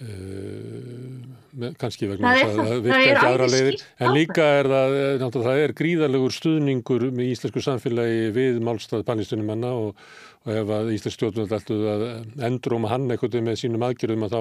[0.00, 4.96] uh, kannski vegna þess að það virka ekki aðra leiðir en líka er það,
[5.36, 10.06] það er gríðarlegur stuðningur með íslensku samfélagi við málstað bannistunum manna og,
[10.46, 12.06] og ef að Íslensk stjórnlund ættuð að
[12.48, 14.40] endróma hann eitthvað með sínum aðgerðum að þá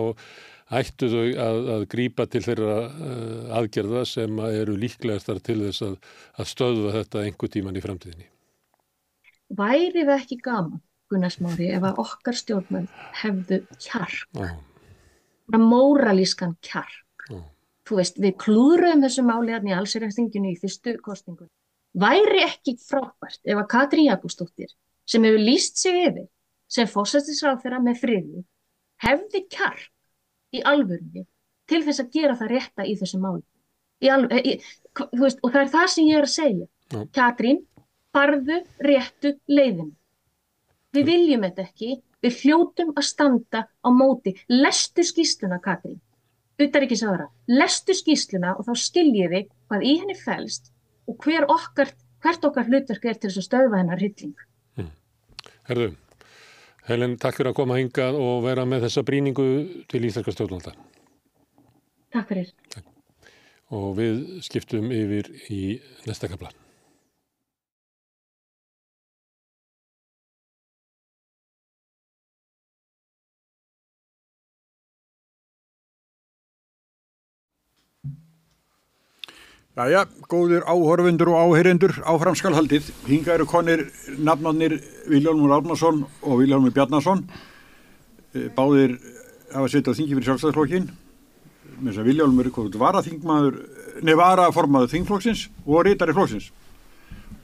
[0.79, 5.97] ættu þau að, að grípa til þeirra uh, aðgerða sem eru líklegastar til þess að,
[6.39, 8.27] að stöðva þetta einhver tíman í framtíðinni.
[9.51, 12.91] Væri það ekki gaman, Gunnar Smári, ef að okkar stjórnmönd
[13.21, 14.43] hefðu kjark?
[15.51, 17.25] Móralískan kjark.
[17.27, 17.47] Mm.
[17.87, 21.51] Þú veist, við klúðrum þessu máli hérna í allsirræktinginu í fyrstu kostingun.
[21.99, 24.71] Væri ekki frábært ef að Katrín Jakobsdóttir,
[25.03, 26.29] sem hefur líst sig yfir,
[26.71, 28.43] sem fósættisráð þeirra með friði,
[29.03, 29.90] hefði kjark
[30.51, 31.25] í alvörunni
[31.71, 33.43] til þess að gera það rétta í þessu máli.
[34.01, 34.53] Í alvör, í,
[35.17, 36.69] veist, og það er það sem ég er að segja.
[36.91, 37.09] Mm.
[37.15, 37.59] Katrín,
[38.11, 39.91] farðu réttu leiðinu.
[40.91, 41.91] Við viljum þetta ekki,
[42.21, 44.35] Við hljótum að standa á móti.
[44.49, 45.97] Lestu skýsluna, Katrín.
[46.61, 47.25] Utar ekki sára.
[47.49, 50.69] Lestu skýsluna og þá skiljiði hvað í henni fælst
[51.09, 51.89] og hver okkar,
[52.21, 54.35] hvert okkar hlutverk er til þess að stöðva hennar hilling.
[54.77, 54.91] Hmm.
[55.69, 55.87] Herðu,
[56.89, 59.45] Helen, takk fyrir að koma hingað og vera með þessa bríningu
[59.91, 60.73] til Íslandska stjórnvalda.
[62.15, 62.49] Takk fyrir.
[63.71, 65.61] Og við skiptum yfir í
[66.07, 66.49] næsta kapla.
[79.71, 82.89] Jæja, góðir áhorfundur og áheyrendur áframskalhaldið.
[83.07, 83.85] Hinga eru konir
[84.19, 87.21] nafnarnir Viljálmur Árnason og Viljálmur Bjarnason.
[88.35, 88.97] Eh, báðir
[89.53, 90.89] hafa sett á þingi fyrir sjálfstæðarflokkin.
[91.79, 93.61] Með þess að Viljálmur er varaþingmaður,
[94.03, 96.51] nefn varaformaður þingflokksins og reytari flokksins.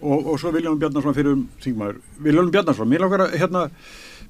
[0.01, 2.03] Og, og svo Viljálmur Bjarnason fyrir um þingmaður.
[2.27, 3.69] Viljálmur Bjarnason, mér að, hérna,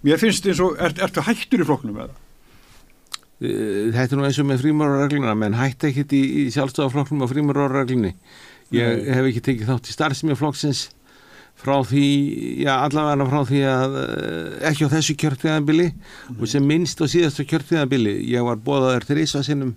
[0.05, 1.97] mér finnst eins og, ert, ertu hættur í flokknum?
[2.05, 2.26] Eh,
[3.37, 8.13] þetta er nú eins og með frímurarregluna menn hætti ekkit í, í sjálfstofaflokknum á frímurarreglunni
[8.73, 9.09] ég Nei.
[9.13, 10.87] hef ekki tekið þátt í starfsmjöflokksins
[11.57, 12.05] frá því,
[12.61, 16.37] já allavega frá því að eh, ekki á þessu kjörtviðanbili mm.
[16.37, 19.75] og sem minnst á síðastu kjörtviðanbili ég var bóðaður þrýsa sinnum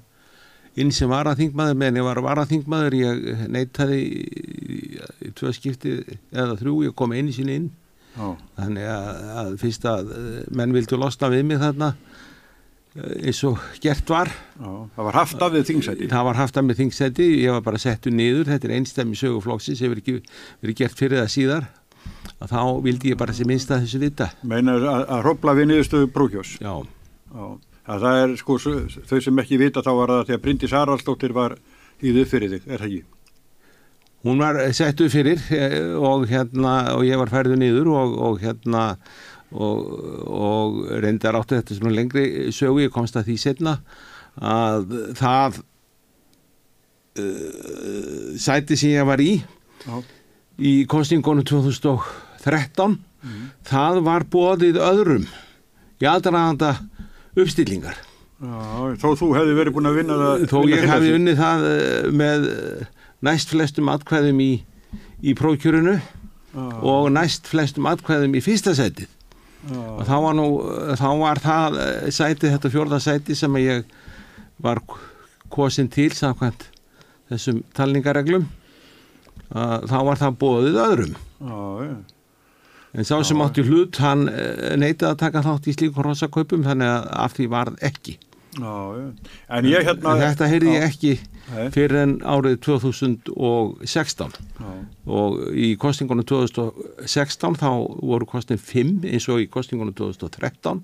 [0.80, 4.80] inn sem varaþingmaður meðan ég var varaþingmaður ég neytaði í,
[5.36, 5.96] tvö skipti
[6.32, 7.70] eða þrjú, ég kom einu sinni inn
[8.20, 8.36] oh.
[8.60, 12.09] þannig að, að fyrst að eh, menn vildu losna við mig þarna Eh,
[12.96, 14.30] eins og gert var.
[14.58, 16.08] Já, það var haft af við þingsæti.
[16.10, 18.50] Það var haft af við þingsæti, ég var bara settu niður.
[18.50, 20.16] Þetta er einstæmi söguflóksins hefur ekki
[20.62, 21.68] verið gert fyrir það síðar.
[22.40, 24.30] Að þá vildi ég bara sem minnst að þessu vita.
[24.42, 26.72] Meinar að, að hrópla við niðurstöðu brúkjós Já,
[27.30, 27.44] Já.
[27.90, 28.56] Það er sko,
[29.08, 31.56] þau sem ekki vita þá var það því að Bryndis Haraldsdóttir var
[32.00, 33.00] íðuð fyrir þig, er það ekki?
[34.28, 38.82] Hún var settu fyrir eh, og hérna og ég var færðu niður og, og hérna
[39.50, 39.78] og,
[40.30, 42.24] og reyndar áttu þetta sem lengri
[42.54, 43.76] sögu, ég komst að því setna
[44.38, 45.60] að það
[47.18, 49.96] uh, sæti sem ég var í Já.
[50.60, 53.48] í kostingunum 2013 mm.
[53.66, 55.26] það var bóðið öðrum
[56.00, 56.76] í aðdraðanda
[57.34, 57.98] uppstillingar
[58.40, 62.10] Já, þó þú hefði verið búin að vinna það þó ég hefði unnið það uh,
[62.22, 62.50] með
[63.26, 64.52] næst flestum atkvæðum í,
[65.20, 65.98] í prókjörunu
[66.56, 69.10] og næst flestum atkvæðum í fyrsta setið
[69.68, 70.46] og þá var nú
[70.96, 73.84] þá var það eh, sæti þetta fjórðarsæti sem ég
[74.60, 74.80] var
[75.52, 76.64] kosin til samkvæmt
[77.30, 78.48] þessum talningareglum
[79.50, 81.14] þá var það bóðið öðrum.
[81.42, 81.96] Já,
[82.94, 86.90] en sá sem átti hlut hann eh, neytið að taka þátt í slíkur rosaköpum þannig
[86.90, 88.16] að af því varð ekki
[88.58, 88.74] já,
[89.54, 91.12] en ég hérna þetta heyrði ég ekki
[91.74, 94.70] fyrir en árið 2016 Já.
[95.06, 97.70] og í kostingunum 2016 þá
[98.02, 100.82] voru kostin 5 eins og í kostingunum 2013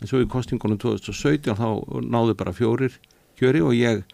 [0.00, 1.68] eins og í kostingunum 2017 þá
[2.04, 2.96] náðu bara fjórir
[3.36, 4.04] kjöri og ég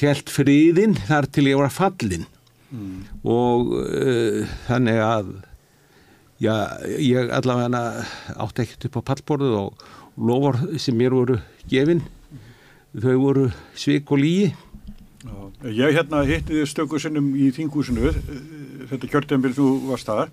[0.00, 2.26] held friðinn þar til ég var fallin
[2.70, 3.24] mm.
[3.26, 5.32] og uh, þannig að
[6.42, 6.54] já,
[6.98, 7.82] ég allavega
[8.42, 11.38] átti ekkert upp á pallborðu og lofar sem mér voru
[11.70, 12.02] gefin
[12.92, 13.48] þau voru
[13.78, 14.52] svik og lígi
[15.62, 18.10] Já, ég hérna hitti þið stöku sinnum í þingúsinu,
[18.90, 20.32] þetta kjörtjumbil þú varst þar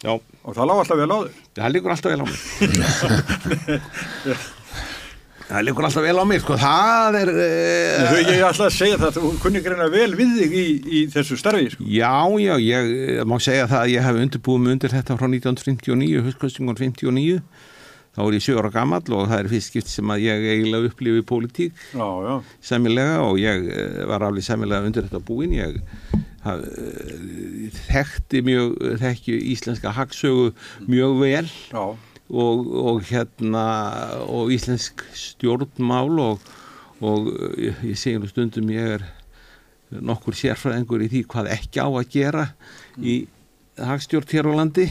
[0.00, 0.14] Já.
[0.16, 1.40] og það lág alltaf vel á þig.
[1.58, 2.38] Það líkur alltaf vel á mig.
[5.50, 7.32] það líkur alltaf vel á mig, sko, það er...
[7.34, 11.04] Uh, Þau, ég ætla að segja það, þú kunni greina vel við þig í, í
[11.12, 11.84] þessu starfi, sko.
[11.84, 15.28] Já, já, ég eh, má segja það að ég hef undirbúið mig undir þetta frá
[15.28, 17.40] 1959, höstkostingun 59,
[18.14, 20.90] þá er ég sjögur á gamall og það er fyrst skipt sem að ég eiginlega
[20.90, 22.34] upplifi pólitík Já, já.
[22.62, 25.80] sæmilega og ég eh, var alveg sæmilega undir þetta búin ég
[26.44, 30.52] haf, eh, þekkti mjög þekki íslenska hagsögu
[30.86, 33.64] mjög vel og, og hérna
[34.28, 36.46] og íslensk stjórnmál og,
[37.04, 37.28] og
[37.60, 39.06] ég, ég segi nú stundum ég er
[39.94, 42.46] nokkur sérfræðingur í því hvað ekki á að gera
[42.98, 43.18] í
[43.78, 44.86] hagstjórn hér á landi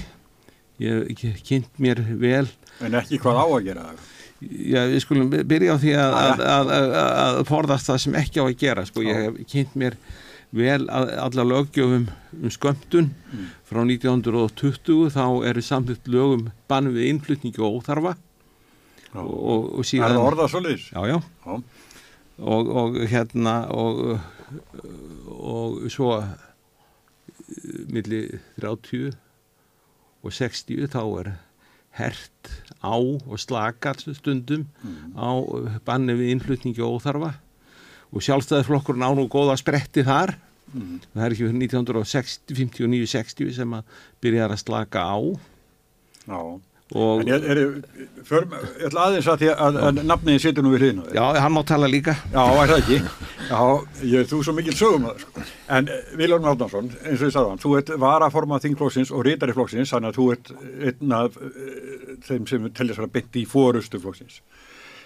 [0.82, 2.48] ég, kynnt mér vel.
[2.82, 4.10] En ekki hvað á að gera það.
[4.44, 6.94] Já, við skulum byrja á því að, að, að,
[7.24, 9.96] að, forðast það sem ekki á að gera sko, ég hef kynnt mér
[10.54, 12.10] vel alla löggjöfum
[12.42, 13.08] um skömmtun.
[13.70, 18.18] Frá 1920 þá eru samþýtt lögum bann við innflutningi og óþarfa
[19.14, 20.86] og, og, og Er síðan það orðað svoleiðis?
[20.92, 21.18] já, já,
[21.48, 21.56] Já.
[22.44, 24.04] og, og hérna og,
[25.34, 26.34] og svo eh,
[27.94, 28.24] milli
[28.60, 29.14] 30
[30.24, 31.34] og 60 þá er
[32.00, 32.50] hert
[32.82, 34.66] á og slakar stundum
[35.14, 37.34] á eh, banni við innflutningi og óþarfa.
[38.14, 40.36] Og sjálfstæðisflokkurinn á nú góða spretti þar.
[41.14, 45.18] Það er ekki fyrir 1959-60 sem að byrjar að slaka á.
[46.26, 46.42] Já.
[46.94, 50.84] Og En ég, er, ég ætla aðeins að því að, að nafniði situr nú við
[50.84, 51.00] þér.
[51.16, 52.98] já, hann má tala líka Já, er það ekki?
[53.50, 53.62] Já,
[54.12, 55.46] ég, þú er svo mikil sögum að það, sko.
[55.78, 55.90] En
[56.20, 60.12] Viljónum Átnarsson, eins og ég sagði hann, þú ert varaformað þingflóksins og rítari flóksins, þannig
[60.14, 60.54] að þú ert
[60.92, 61.50] einn af uh,
[62.28, 64.40] þeim sem telja sér að byndi í fórustu flóksins.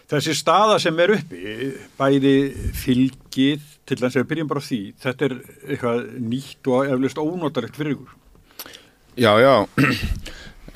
[0.08, 1.56] Þessi staða sem er uppi,
[2.00, 2.36] bæði
[2.80, 5.34] fylgið, til þess að við byrjum bara því, þetta er
[5.68, 8.14] eitthvað nýtt og eflust ónotarlegt fyrir ykkur.
[9.18, 9.56] Já, já,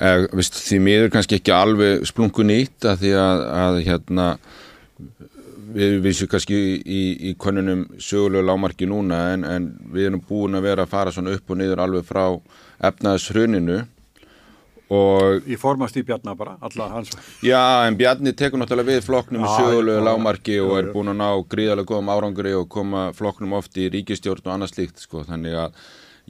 [0.02, 4.26] eh, veist, því miður kannski ekki alveg splungu nýtt að því að, að hérna,
[5.72, 10.68] við vissum kannski í, í konunum sögulegu lámarki núna en, en við erum búin að
[10.68, 12.24] vera að fara svona upp og niður alveg frá
[12.90, 13.82] efnaðshruninu
[14.92, 17.14] og Ég formast í Bjarnar bara, alla hans.
[17.44, 21.28] Já, en Bjarni tekur náttúrulega við flokknum í sögulegu lámarki og er búin að ná
[21.54, 25.78] gríðarlega góðum árangri og koma flokknum oft í ríkistjórn og annað slíkt, sko, þannig að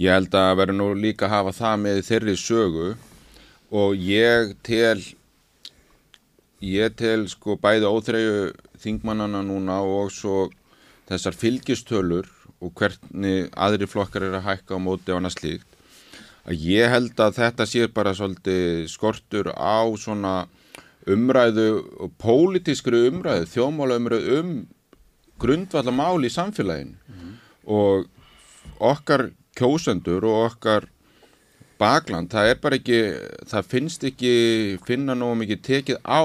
[0.03, 2.93] ég held að verður nú líka að hafa það með í þeirri sögu
[3.73, 5.01] og ég tel
[6.63, 8.39] ég tel sko bæði óþreyju
[8.83, 10.47] þingmannana núna og svo
[11.09, 12.29] þessar fylgistölur
[12.63, 15.73] og hvernig aðri flokkar eru að hækka á móti og annað slíkt
[16.47, 20.35] að ég held að þetta sé bara svolítið skortur á svona
[21.11, 21.69] umræðu
[22.03, 24.53] og pólitískri umræðu, þjómála umræðu um
[25.43, 26.99] grundvallar mál í samfélaginu.
[27.67, 28.07] Og
[28.83, 30.87] okkar kjósendur og okkar
[31.83, 33.03] bakland, það er bara ekki,
[33.51, 34.33] það finnst ekki
[34.87, 36.23] finna nógu mikið tekið á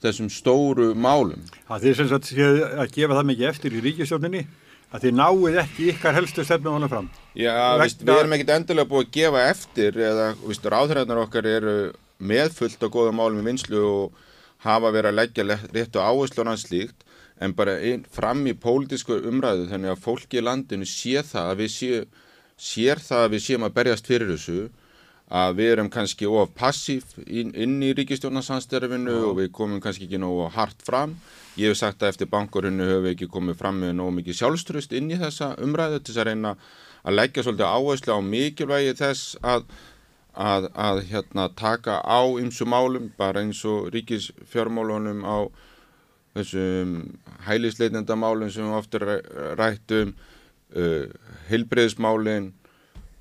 [0.00, 1.42] þessum stóru málum.
[1.68, 4.44] Það þið sem sagt að gefa það mikið eftir í ríkistjórninni,
[4.90, 7.10] að þið náið ekki ykkar helstu stefnum hana fram.
[7.36, 7.52] Já,
[7.82, 11.76] víst, við erum ekkit endilega búið að gefa eftir eða víst, ráðhræðnar okkar eru
[12.20, 14.26] meðfullt á góða málum í vinslu og
[14.64, 15.20] hafa verið að
[15.76, 17.06] leggja áherslu og annað slíkt
[17.40, 21.62] en bara inn, fram í pólitísku umræðu þannig að fólki í landinu sé það að
[21.62, 22.00] við sé,
[22.60, 24.68] sér það að við séum að berjast fyrir þessu
[25.30, 30.18] að við erum kannski of passív inn, inn í ríkistjórnarsanstærfinu og við komum kannski ekki
[30.18, 31.14] nógu hart fram.
[31.58, 34.94] Ég hef sagt að eftir bankurinu höfum við ekki komið fram með nógu mikið sjálfströst
[34.98, 36.54] inn í þessa umræðu til þess að reyna
[37.06, 39.64] að leggja svolítið áherslu á mikilvægi þess að,
[40.34, 45.38] að, að hérna, taka á ymsu málum bara eins og ríkisfjármálunum á
[46.34, 46.98] þessum
[47.46, 49.20] hælisleitendamálum sem við ofta
[49.58, 50.12] rættum
[50.76, 51.10] uh,
[51.50, 52.50] heilbreyðismálin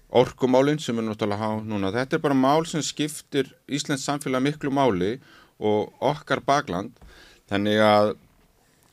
[0.09, 1.91] orkumálin sem er náttúrulega há núna.
[1.93, 5.17] Þetta er bara mál sem skiptir Íslands samfélag miklu máli
[5.59, 6.95] og okkar bakland.
[7.49, 8.15] Þannig að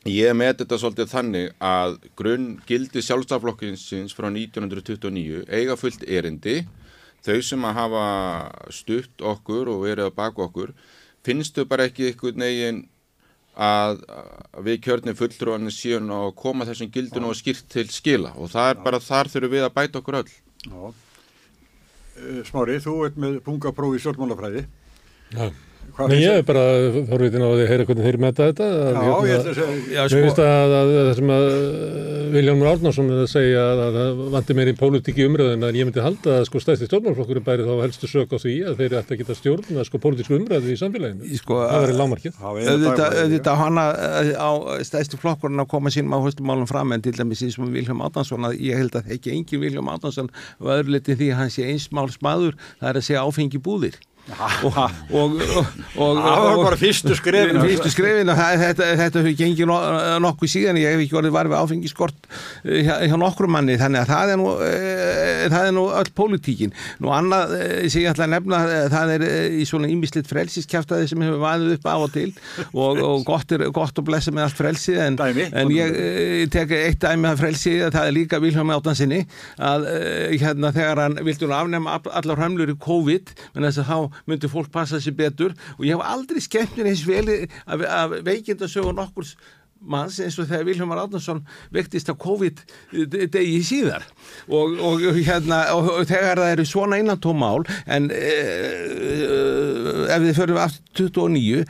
[0.07, 6.61] ég met þetta svolítið þannig að grunn gildi sjálfstaflokkinsins frá 1929 eiga fullt erindi.
[7.25, 8.05] Þau sem að hafa
[8.71, 10.75] stutt okkur og verið að baka okkur
[11.25, 12.83] finnstu bara ekki einhvern veginn
[13.57, 14.01] að
[14.65, 18.83] við kjörnum fulltrúanir síðan að koma þessum gildinu og skýrt til skila og það er
[18.85, 20.33] bara þar þurfum við að bæta okkur öll.
[20.67, 20.81] Já.
[22.17, 24.67] Eh, Smári, þú ert með pungaprófi í stjórnmálafræði.
[25.33, 25.49] Já.
[25.97, 26.63] Hvað Nei, ég er bara
[27.09, 28.65] forvitin á því að heyra hvernig þeir metta þetta.
[28.67, 31.15] að Já, hérna- ég ætla að segja, Já, Mér sko, finnst að, að, að það
[31.17, 31.45] sem að
[32.27, 35.87] Viljálmur Árnarsson er að segja að að það vanti meir í pólitíki umræðin en ég
[35.87, 39.15] myndi halda að sko stæsti stjórnmálflokkurinn bæri þá helstu sök á því að þeir ætti
[39.15, 41.31] að geta stjórna sko pólitísku umræðu í samfélaginu.
[41.39, 42.41] sko, Það verið lámarkið.
[42.43, 44.51] Auðvitað hana eh, á
[44.85, 48.59] stæðstu flokkurinn að koma sínum áherslumálum fram en til dæmis eins og Vilhelm Átnansson að
[48.59, 51.87] ég held að ekki engin Vilhelm Átnansson og öðru liti því að hann sé eins
[51.95, 53.97] máls maður það er að segja áfengi búðir
[54.27, 54.77] og,
[55.15, 57.59] og, og, og Það var bara fyrstu skrefin.
[57.63, 59.77] fyrstu skrefin og þetta, þetta hefur gengið no,
[60.25, 60.79] nokkuð síðan.
[60.81, 64.41] Ég hef ekki orðið varfið áfengiskort eh, hjá, hjá nokkrum manni þannig að það er
[64.41, 64.71] nú, e,
[65.53, 66.75] það er nú öll pólitíkin.
[67.03, 68.61] Nú annað e, sem ég ætla að nefna
[68.93, 69.25] það er
[69.61, 72.27] í svona ímislitt frelsiskjaftaði sem hefur vaðið upp af og til.
[72.73, 76.99] Og, og gott, er, gott og blessa með allt frelsið en, en ég tek eitt
[77.05, 79.23] dæmi af frelsið það er líka Vilhelm Áttansinni
[79.63, 79.87] að
[80.41, 84.16] hérna þegar hann vildi nú afnema all- allar hömlur í COVID menn þess að þá
[84.25, 85.55] myndi fólk passa sér betur.
[85.77, 87.31] Og ég hef aldrei skemmt mér eins vel
[87.65, 89.35] af, af veikindasögu nokkurs
[89.81, 92.61] manns eins og þegar Vilhelm Átnason vektist af COVID
[93.13, 94.05] de- degi síðar.
[94.47, 98.31] Og, og, hérna, og, þegar það eru svona innantómál en e,
[100.13, 101.65] ef við förum aftur 29 e,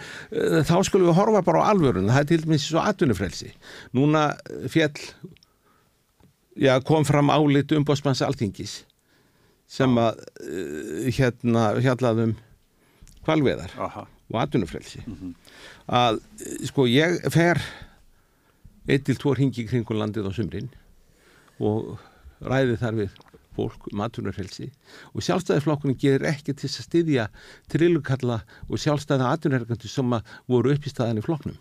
[0.68, 3.52] þá skulum við horfa bara á alvörun það er til dæmis svo atvinnufrelsi.
[3.98, 4.30] Núna
[4.72, 4.96] fjall
[6.58, 8.82] já, kom fram álit umbóðsmanns alþingis
[9.68, 12.36] sem að uh, hérna fjallaðum
[13.28, 14.06] kvalveðar Aha.
[14.32, 15.04] og atvinnufrelsi.
[15.92, 17.60] Að eh, sko ég fer
[18.88, 20.70] eitt til tvo ringi kringum landið á sumrin
[21.60, 21.98] og
[22.48, 23.18] ræði þar við
[23.58, 24.68] fólk um atvinnufrelsi
[25.14, 27.26] og sjálfstæðisflokkurinn gerir ekki til að styðja
[27.74, 31.58] trillukalla og sjálfstæða atvinnuhergandi sem að voru upp í staðan í flokknum.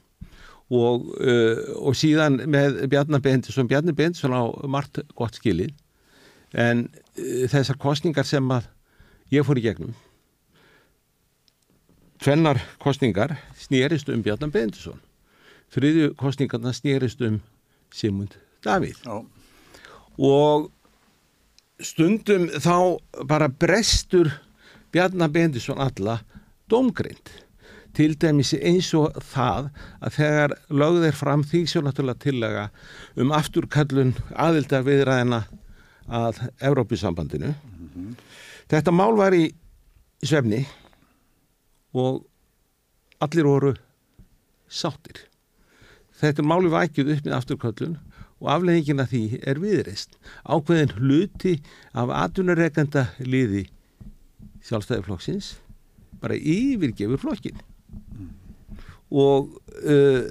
[0.66, 5.74] Og, uh, og síðan með Bjarnar Bendisson Bjarnar Bendisson á margt gott skilið
[6.58, 8.68] en þessar kostningar sem að
[9.32, 9.96] ég fór í gegnum.
[12.22, 15.00] Tvennar kostningar snýrist um Bjarnar Bendisson
[15.74, 17.40] þriðju kostningarna snýrist um
[17.94, 18.98] Simund Davíð.
[19.04, 19.24] Já.
[20.18, 20.70] og
[21.80, 22.98] stundum þá
[23.28, 24.30] bara brestur
[24.92, 26.20] Bjarnar Bendisson alla
[26.70, 27.30] domgrind
[27.96, 29.70] til dæmis eins og það
[30.04, 32.64] að þegar lögð er fram því svo náttúrulega tillaga
[33.16, 35.44] um afturkallun aðildar viðræðina
[36.06, 37.52] að Evrópusambandinu.
[38.70, 39.48] Þetta mál var í
[40.24, 40.64] svefni
[41.96, 42.24] og
[43.22, 43.72] allir voru
[44.68, 45.22] sáttir.
[46.16, 47.96] Þetta máli vækjuð upp með afturkallun
[48.40, 51.54] og afleggingin af því er viðreist ákveðin hluti
[51.96, 53.66] af atvinnureikanda liði
[54.66, 55.54] sjálfstæðiflokksins
[56.20, 57.60] bara yfirgefur flokkin
[59.10, 59.52] og,
[59.86, 60.22] uh,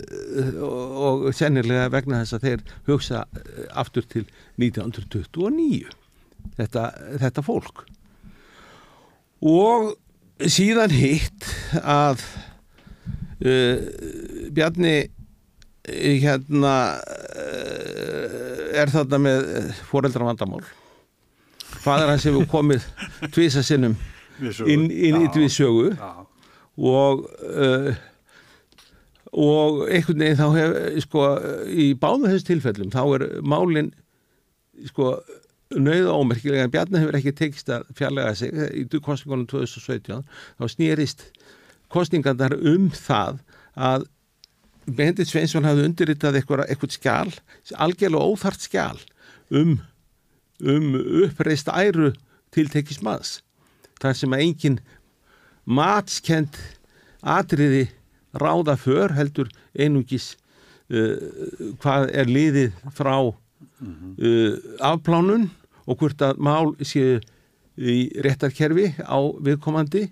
[0.66, 4.26] og sennilega vegna þess að þeir hugsa uh, aftur til
[4.62, 5.94] 1929
[6.58, 6.88] þetta,
[7.22, 7.86] þetta fólk.
[9.46, 9.94] Og
[10.52, 11.48] síðan hitt
[11.82, 12.24] að
[13.46, 13.78] uh,
[14.56, 14.98] Bjarni
[15.86, 19.46] hérna uh, er þarna með
[19.86, 20.66] foreldra vandamál
[21.86, 22.86] fadur hans hefur komið
[23.34, 23.96] tvisa sinnum
[24.42, 25.50] inn, inn í
[25.96, 26.10] Já.
[26.78, 27.92] og uh,
[29.36, 31.24] og einhvern veginn þá hef sko
[31.68, 33.92] í báðum þess tilfellum þá er málin
[34.88, 35.18] sko
[35.76, 40.24] nauða ómerkilega en Bjarni hefur ekki tekist að fjarlæga sig í kostningunum 2017
[40.60, 41.26] þá snýrist
[41.92, 43.42] kostningarnar um það
[43.76, 44.08] að
[44.86, 47.32] Bendit Sveinsson hafði undirritað eitthvað skjál,
[47.82, 49.00] algjörlega óþart skjál
[49.50, 49.80] um,
[50.62, 50.92] um
[51.26, 52.12] uppreist æru
[52.54, 53.40] tiltekis maðs.
[54.00, 54.80] þar sem að engin
[55.66, 56.60] matskend
[57.26, 57.88] atriði
[58.42, 60.36] ráða för heldur einungis
[60.92, 61.16] uh,
[61.82, 65.50] hvað er liðið frá uh, afplánun
[65.86, 67.20] og hvort að mál séu
[67.76, 70.08] í réttarkerfi á viðkomandi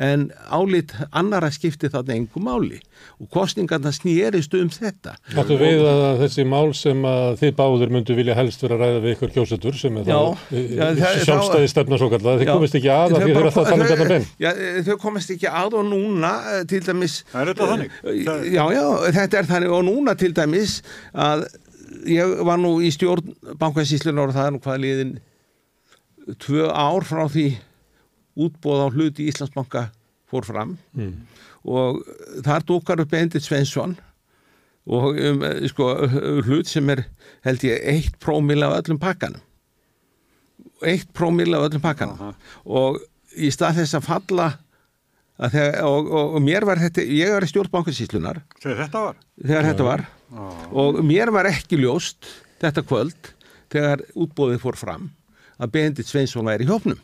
[0.00, 2.78] en álit annara skipti þarna engum máli.
[3.20, 5.12] Og kostningarna snýrist um þetta.
[5.36, 9.02] Áttu við að þessi mál sem að þið báður myndu vilja helst vera að ræða
[9.04, 10.18] við ykkur kjósetur sem er Já,
[10.50, 13.70] það- sjálfstæði stefna svo kallað, þið komist ekki að af því Þau eru alltaf að
[13.70, 14.28] tala um þetta benn.
[14.40, 14.50] Já,
[14.88, 17.96] þau komast ekki að og núna eh, til dæmis Er þetta þannig?
[18.04, 18.84] Það- Já, já,
[19.20, 19.74] þetta er þannig.
[19.76, 20.78] Og núna til dæmis
[21.14, 21.44] að
[22.08, 25.12] ég var nú í stjórn bankasíslunar og það er nú hvað liðin
[26.40, 27.46] tvö ár frá því
[28.46, 29.88] útbóð á hluti Íslandsbanka
[30.30, 31.14] fór fram Mm.
[31.66, 32.00] og
[32.46, 33.96] þar dúkar upp Endit Svensson
[34.90, 35.86] og um, sko,
[36.46, 37.04] hlut sem er
[37.44, 39.42] held ég eitt prómil af öllum pakkanum
[40.86, 42.32] eitt prómil af öllum pakkanum Aha.
[42.64, 43.00] og
[43.36, 44.46] í stað þess að falla
[45.40, 49.04] að þegar, og, og, og mér var þetta ég var í stjórn bankasíslunar Þegar þetta
[49.06, 49.20] var?
[49.40, 50.48] þegar þetta var Já.
[50.84, 52.28] og mér var ekki ljóst
[52.62, 53.30] þetta kvöld
[53.72, 55.08] þegar útbóðið fór fram
[55.60, 57.00] að Bendit Sveinsson væri í hópnum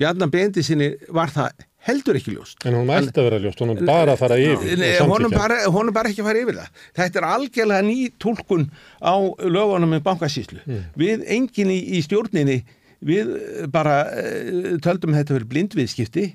[0.00, 2.60] Bjarnar Bendit sinni var það heldur ekki ljóst.
[2.64, 5.72] En hún mætti að vera ljóst, hún er bara að fara yfir honum samþykkja.
[5.72, 6.86] bara, bara ekki að fara yfir það.
[7.00, 8.64] Þetta er algjörlega ný tólkun
[9.04, 10.62] á lögunum með bankasýslu.
[10.96, 12.62] Við enginn í, í stjórninni
[13.04, 13.34] við
[13.72, 16.30] bara eh, töldum þetta verið blindviðskipti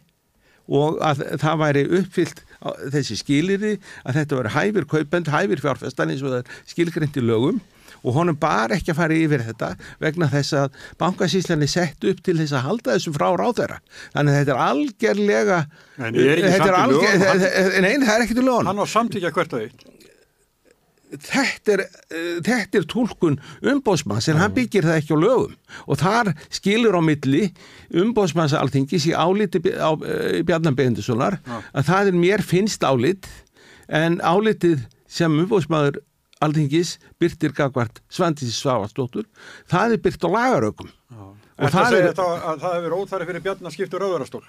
[0.70, 2.44] og að það væri uppfyllt
[2.94, 3.74] þessi skiliri
[4.04, 7.62] að þetta væri hæfir kaupend, hæfir fjárfestan eins og það er skilgreint í lögum
[8.04, 9.70] og honum bara ekki að fara yfir þetta
[10.00, 13.80] vegna þess að bankasýslan er sett upp til þess að halda þessu frá ráðherra.
[14.16, 15.60] Þannig að þetta er algjörlega
[16.00, 19.32] En er þetta lögum, alger, hann- Nei, það er ekkert í lögum Hann á samtíkja
[19.36, 19.86] hvert og eitt.
[21.10, 21.82] þetta er,
[22.46, 25.56] þetta er tólkun umbóðsmanns en hann byggir það ekki á lögum.
[25.90, 27.48] Og þar skilur á milli
[27.98, 33.26] umbóðsmanns alþingis í áliti á uh, Bjarnar Beindussonar að það er mér finnst álit
[33.90, 35.98] en álitið sem umbóðsmaður
[36.46, 39.26] alþingis byrtir gagvart Svandísi Svavarsdóttur
[39.72, 41.36] það er byrt á lagarökum Og
[41.66, 44.44] og það það er, að það hefur óþæri fyrir Bjarnar skiptur rauðarastól.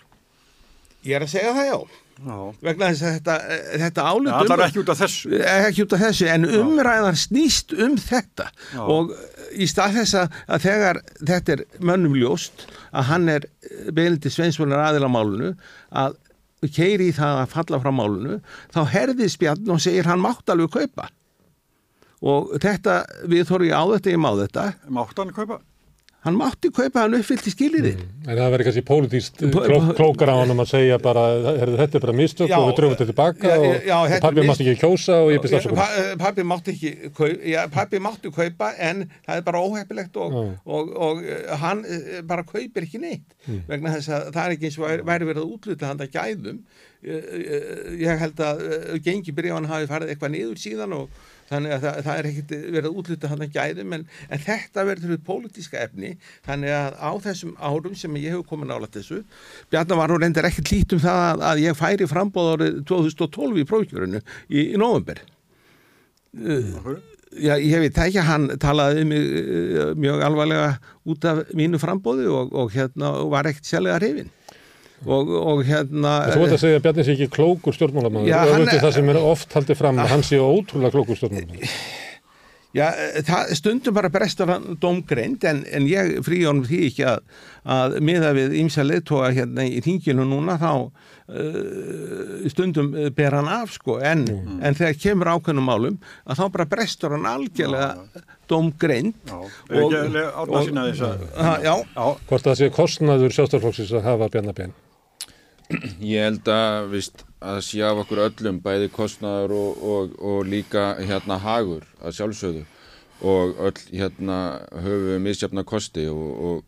[1.03, 1.79] ég er að segja það já
[2.21, 2.37] Já.
[2.61, 5.31] vegna þess að þetta, eh, þetta Það er umræ- ekki út af þessu.
[5.41, 8.81] ekki út af þessu en umræðan snýst um þetta Já.
[8.85, 9.15] og
[9.57, 10.35] í stað þess að,
[10.67, 11.01] þegar
[11.31, 13.47] þetta er mönnum ljóst að hann er
[13.97, 15.55] beilindi sveinsvonar aðila málunu
[15.91, 16.19] að
[16.77, 18.37] keiri í það að falla frá málunu
[18.75, 21.09] þá herðist Bjarn og segir hann mátt alveg kaupa
[22.23, 23.01] og þetta
[23.33, 25.61] við þorfum ég á þetta ég má þetta Mátt hann kaupa?
[26.21, 27.91] hann mátti kaupa hann uppfyllt í skilirði
[28.29, 31.23] En það verður kannski pólitíst Po- kló, po- klókar á hann um að segja bara,
[31.57, 34.13] herðu, þetta er bara mistök Já, og við dröfum þetta tilbaka já, og, já, og
[34.13, 35.81] er pabbi mátti ekki kjósa og ég byrst afsökunar.
[35.81, 40.37] Pa- Pabbi mátti ekki kaupa, já, pabbi mátti kaupa en það er bara óheppilegt og,
[40.69, 43.63] og, og eh, hann eh, bara kaupir ekki neitt Mm.
[43.67, 46.61] vegna þess að það er ekki eins og væri- væri verið að útluta handa gæðum
[47.01, 51.77] Eh, eh, ég held að eh, gengi byrjafan hafi farið eitthvað niður síðan og þannig
[51.77, 55.25] að það, það er ekkit verið að útluta handa gæðum en, en þetta verður við
[55.27, 56.15] pólitíska efni.
[56.47, 59.21] Þannig að á þessum árum sem ég hef komið nála þessu
[59.71, 63.61] Bjarnar var nú reyndar ekkert lít um það að, að ég færi frambóð árið 2012
[63.61, 65.23] í prófkjörunu í, í november
[67.31, 70.71] Já, ég veit ekki, hann talaði mig uh, mjög alvarlega
[71.11, 74.31] út af mínu frambóði og, og hérna var ekkert sérlega hrifin
[75.07, 78.53] og, og hérna Þú veit að segja að Bjarni sé ekki klókur stjórnmálamæður Já, og
[78.53, 81.75] hann- auðvitað það sem er oft haldið fram að hann sé ótrúlega klókur stjórnmálamæður.
[82.71, 87.07] Já, eh, það stundum bara brestur hann domgreind en, en ég frí honum því ekki
[87.11, 87.25] að,
[87.67, 93.51] að miða við ímsa leittóa hérna í þinginu núna þá uh, stundum eh, ber hann
[93.51, 94.23] af sko en,
[94.63, 95.97] en þegar kemur ákveðnum málum
[96.27, 97.91] að þá bara brestur hann algjörlega
[99.27, 99.37] Já.
[99.71, 101.27] Er ekki að átna sína þess að...
[101.41, 102.07] Ha, já, Já.
[102.31, 104.79] Hvort það sé kostnaður sjálfstæðarflokksins að hafa Bjarnar Ben.
[106.03, 110.95] Ég held að, vist, að sé af okkur öllum bæði kostnaður og, og, og líka
[110.99, 112.65] hérna hagur að sjálfsögðu.
[113.21, 114.39] Og öll hérna
[114.73, 116.67] höfum við misjafna kosti og, og,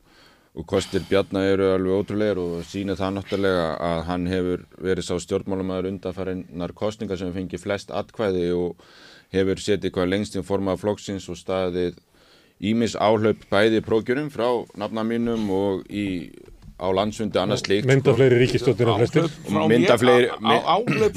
[0.68, 5.88] kostir Bjarnar eru alveg ótrúlegar og sína það náttúrulega að hann hefur verið sá stjórnmálumæður
[5.94, 8.84] undanfærinnar kostningar sem fengi flest atkvæði og
[9.32, 11.96] hefur setið hvað lengst í forma flokksins og staðið
[12.62, 14.46] ímis áhlaup bæði prókjunum frá
[14.78, 16.28] nafna mínum og í,
[16.82, 18.16] á landsfundi annars slíkt Mynda sko.
[18.18, 19.30] fleiri ríkistjórnir en flestir.
[19.70, 20.28] mynda fleiri,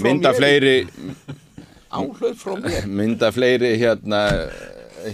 [0.04, 0.38] mynda mér.
[0.38, 0.76] fleiri
[1.90, 4.22] áhlaup frá mér mynda fleiri hérna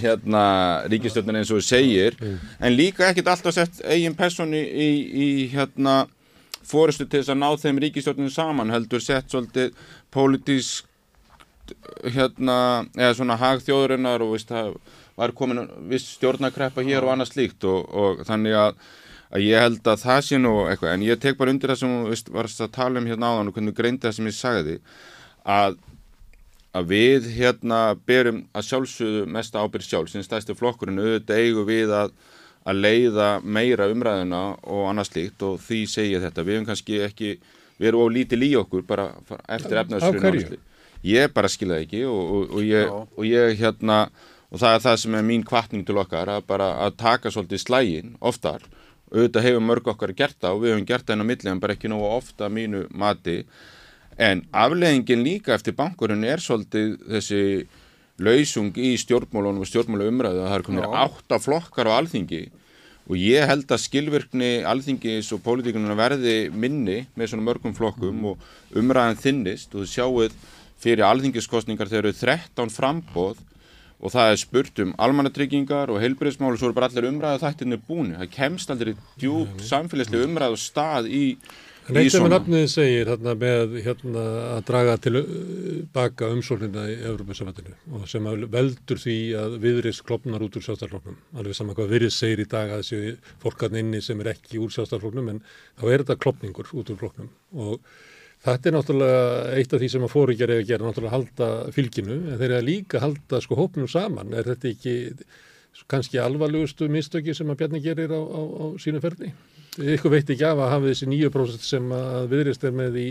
[0.01, 0.43] hérna
[0.91, 2.15] ríkistjórnin eins og þú segir
[2.59, 4.89] en líka ekkit alltaf sett eigin persóni í,
[5.25, 6.05] í hérna
[6.67, 9.73] fórustu til þess að ná þeim ríkistjórninu saman heldur sett svolítið
[10.13, 10.87] pólitísk
[12.13, 12.57] hérna
[12.97, 14.73] eða svona hag þjóðurinnar og veist, það
[15.19, 18.75] var komin viss stjórnakreppa hér og annað slíkt og, og þannig að,
[19.31, 21.95] að ég held að það sé nú eitthvað en ég tek bara undir það sem
[22.03, 24.77] þú varst að tala um hérna áðan og hvernig greindi það sem ég sagði
[25.47, 25.79] að
[26.71, 30.11] að við hérna berum að sjálfsögðu mesta ábyrg sjálf.
[30.11, 32.13] Sem stæðstu flokkurinn auðvitað eigum við að,
[32.63, 36.45] að leiða meira umræðuna og annað slíkt og því segja þetta.
[36.47, 37.31] Við erum kannski ekki,
[37.77, 39.09] við erum of lítið í okkur bara
[39.51, 40.61] eftir hverju?
[41.01, 44.03] ég bara skilja það ekki og, og, og, ég, og ég hérna
[44.51, 47.63] og það er það sem er mín kvartning til okkar að bara að taka svolítið
[47.63, 48.67] slægin oftar
[49.11, 51.61] auðvitað hefur mörg okkar gert það og við hefum gert það inn á milli en
[51.61, 53.37] bara ekki nógu ofta mínu mati.
[54.21, 57.43] En afleðingin líka eftir bankurinn er svolítið þessi
[58.21, 62.43] lausung í stjórnmálunum og stjórnmálu umræðu að það er komin átta flokkar á alþingi.
[63.09, 68.77] Og ég held að skilvirkni alþingis og pólitíkunum verði minni með svona mörgum flokkum og
[68.77, 70.35] umræðan þinnist og þú sjáuð
[70.81, 73.41] fyrir alþingiskostningar þegar eru 13 frambóð
[74.01, 77.81] og það er spurt um almannatryggingar og heilbyrðismál og svo eru bara allir umræðu þættinni
[77.87, 78.15] búin.
[78.17, 81.23] Það kemst aldrei djúpt samfélagslega umræðu stað í,
[81.91, 84.25] í eitt sem nafnið segir hérna, með hérna,
[84.55, 85.31] að draga til uh,
[85.93, 91.19] baka umsóknina í Európa-samvættinu og sem að veldur því að viðris klopnar út úr sjálfstæðarfloknum.
[91.37, 94.73] Alveg saman hvað viðris segir í dag að þessi fólkarn inni sem er ekki úr
[94.73, 95.43] sjálfstæðarfloknum en
[95.77, 97.93] þá er þetta klopningur út úr floknum og
[98.45, 99.21] þetta er náttúrulega
[99.59, 102.59] eitt af því sem að fóringar er að gera, náttúrulega halda fylginu en þeir eru
[102.59, 104.33] að líka halda sko hópnum saman.
[104.33, 104.95] Er þetta ekki
[105.91, 109.31] kannski alvarlegustu mistöki sem að Bjarni gerir á, á, á sínu ferli?
[109.79, 113.05] ykkur veit ekki af að hafa þessi 9% sem að viðrist er með í,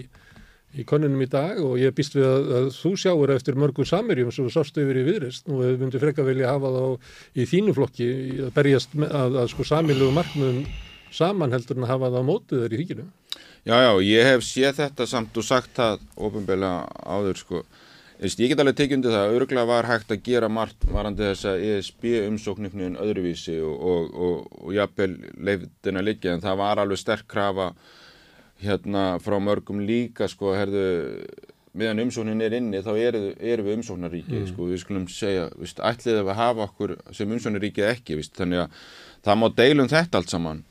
[0.77, 4.33] í konunum í dag og ég býst við að, að þú sjáur eftir mörgum samirjum
[4.35, 7.77] sem þú sástu yfir í viðrist og við myndum frekka vilja hafa þá í þínu
[7.79, 8.11] flokki
[8.49, 10.61] að berjast með, að, að sko samilegu markmiðum
[11.17, 13.09] saman heldur en að hafa það á mótið þeir í þinginu.
[13.67, 17.63] Já, já, ég hef séð þetta samt og sagt það ofinbeglega áður sko.
[18.21, 21.63] Ég get alveg tekið undir það, örgulega var hægt að gera margt varandi þess að
[21.69, 27.01] ESB umsóknifniðin öðruvísi og, og, og, og jafnvel leifðin að liggja en það var alveg
[27.01, 27.71] sterk krafa
[28.61, 30.85] hérna frá mörgum líka sko, herðu,
[31.77, 34.51] meðan umsóknin er inni þá erum er við umsóknaríki mm.
[34.51, 38.85] sko, við skulum segja, viðst, ætlið að hafa okkur sem umsóknaríki ekki, viðst, þannig að
[39.25, 40.63] það má deilum þetta allt saman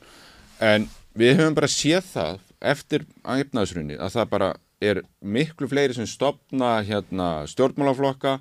[0.62, 0.86] en
[1.18, 4.50] við höfum bara séð það eftir aðeifnaðsrunni að það bara
[4.80, 8.38] er miklu fleiri sem stopna hérna stjórnmálaflokka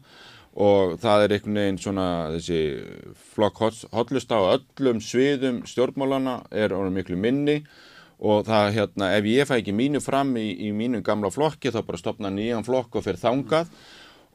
[0.59, 2.61] og það er einhvern veginn svona þessi
[3.35, 3.61] flokk
[3.93, 7.61] hotlust á öllum sviðum stjórnmálana er orðin miklu minni
[8.19, 11.81] og það hérna ef ég fæ ekki mínu fram í, í mínu gamla flokki þá
[11.87, 13.69] bara stopna nýjan flokk og fyrir þangað.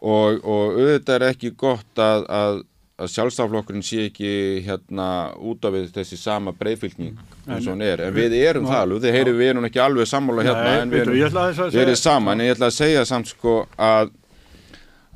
[0.04, 2.62] Og, og auðvitað er ekki gott að, að,
[2.94, 5.06] að sjálfstaflokkurinn sé ekki hérna
[5.42, 7.16] út af þessi sama breyfylgning
[7.48, 10.10] eins og hann er, en við erum það alveg, þið heyrir við erum ekki alveg
[10.10, 12.76] sammála hérna Nei, en við erum, aðeins að við erum saman en ég ætla að
[12.76, 14.12] segja samt sko að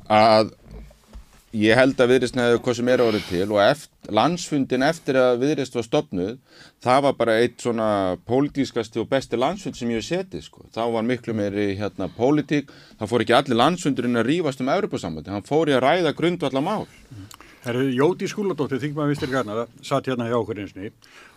[0.09, 0.51] að
[1.55, 5.39] ég held að viðrist hefði hvað sem er orðið til og eftir, landsfundin eftir að
[5.41, 6.35] viðrist var stopnuð
[6.83, 7.89] það var bara eitt svona
[8.27, 10.67] pólitískasti og besti landsfund sem ég hef setið sko.
[10.75, 15.31] þá var miklu meiri hérna pólitík það fór ekki allir landsfundurinn að rífast um Evropasambandi,
[15.31, 16.65] hann fór í að ræða grundvallar
[17.59, 20.91] mál Herru, Jóti Skúladóttir, þingmaður Vistir Garnara, satt hérna hjá okkur einsni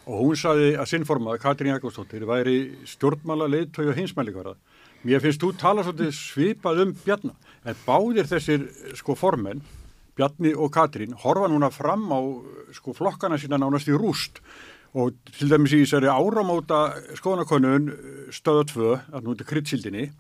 [0.07, 4.55] og hún saði að sinnformað, Katrín Jakobsdóttir, væri stjórnmála leiðtögi og hinsmælikvara.
[5.03, 7.35] Mér finnst þú tala svolítið svipað um Bjarna,
[7.65, 9.63] en báðir þessir sko formenn,
[10.17, 12.19] Bjarni og Katrín, horfa núna fram á
[12.75, 14.43] sko flokkana sína nánast í rúst
[14.95, 17.93] og til dæmis í þessari áramóta skoðanakonun
[18.31, 20.11] stöða 2, að nú þetta kryddsildinni,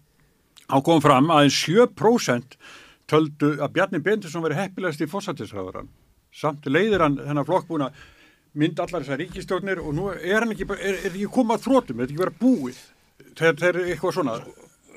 [0.71, 2.57] hann kom fram að 7%
[3.11, 5.91] töldu að Bjarni Bendisson veri heppilegast í fósættisræðurann.
[6.33, 8.03] Samt leiðir hann þennan flokk búin að
[8.59, 12.01] mynda allar þessar ríkistjórnir og nú er hann ekki, er, er ekki komað að þrótum,
[12.01, 12.83] er ekki verið búið.
[13.39, 14.37] Þeir eru eitthvað svona.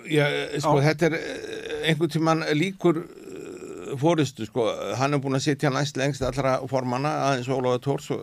[0.05, 0.25] Já,
[0.61, 0.85] sko, Já.
[0.91, 4.67] þetta er eh, einhvern tíman líkur eh, fóristu, sko,
[4.99, 8.19] hann er búin að sitja næst lengst allra formanna, aðeins Ólaður Tórs uh,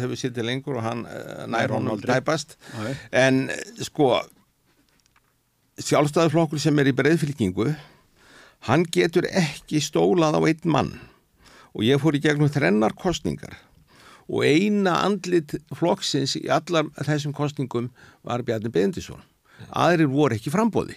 [0.00, 1.04] hefur sitið lengur og hann
[1.50, 2.92] nær honum Nei.
[3.10, 4.14] en eh, sko
[5.80, 7.70] sjálfstæðarflokkur sem er í breiðfylkingu
[8.68, 10.92] hann getur ekki stólað á einn mann.
[11.74, 13.54] Og ég fór í gegnum þrennar kostningar
[14.30, 17.88] og eina andlit flokksins í allar þessum kostningum
[18.26, 19.22] var Bjarni Bendisson
[19.74, 20.94] aðrir voru ekki frambóði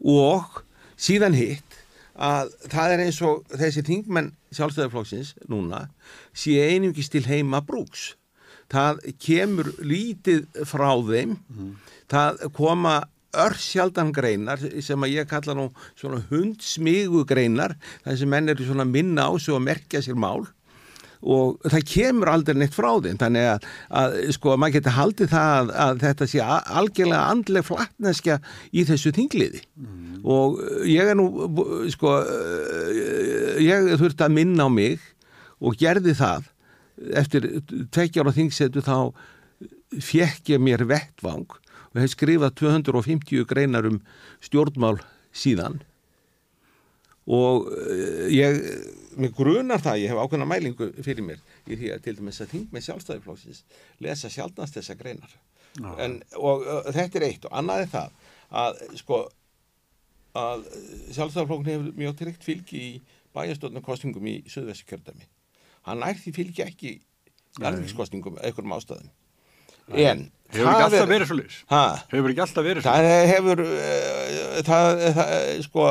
[0.00, 0.62] og
[1.00, 1.76] síðan hitt
[2.20, 5.86] að það er eins og þessi þingmenn sjálfstæðarflokksins núna
[6.36, 8.14] sé einungis til heima brúks.
[8.70, 11.38] Það kemur lítið frá þeim.
[12.10, 12.94] Það koma
[13.36, 17.76] örsjaldan greinar sem að ég kalla nú svona hundsmigu greinar
[18.06, 20.46] sem menn eru svona að minna á sig og merkja sér mál.
[21.20, 23.64] Og það kemur aldrei neitt frá þeim þannig að,
[24.00, 26.46] að sko maður getur haldið það að, að þetta sé
[26.80, 28.38] algjörlega andleg flatneskja
[28.72, 29.60] í þessu þingliði.
[30.24, 31.28] Og uh, ég er nú
[31.92, 32.14] sko
[33.60, 35.04] ég þurfti að minna á mig
[35.60, 36.48] og gerði það.
[37.20, 37.50] Eftir
[37.92, 38.96] tveikjar á þingsetu þá
[40.00, 41.59] fekk ég mér vettvang
[41.90, 44.00] og hef skrifað 250 greinar um
[44.44, 45.00] stjórnmál
[45.32, 45.80] síðan.
[47.30, 48.60] Og uh, ég,
[49.20, 52.54] mér grunar það, ég hef ákveðna mælingu fyrir mér í því að til dæmis að
[52.54, 53.64] þing með sjálfstæðiflóksins
[54.02, 55.36] lesa sjálfnast þessa greinar.
[56.02, 58.16] En, og uh, þetta er eitt og annað er það
[58.60, 59.20] að sko
[60.40, 60.64] að
[61.14, 62.90] sjálfstæðiflóknin hefur mjög tryggt fylgi í
[63.34, 65.26] bæjastofnarkostningum í Suðvessi kjördæmi
[65.88, 66.98] hann nær því fylgi ekki í
[67.66, 69.10] alvegskostningum einhverjum ástæðum
[69.94, 71.58] en Hefur ekki alltaf er- verið svo.
[71.70, 71.82] Ha?
[72.10, 73.60] Hefur ekki alltaf verið svo Það hefur,
[74.66, 75.34] það, það,
[75.66, 75.84] sko,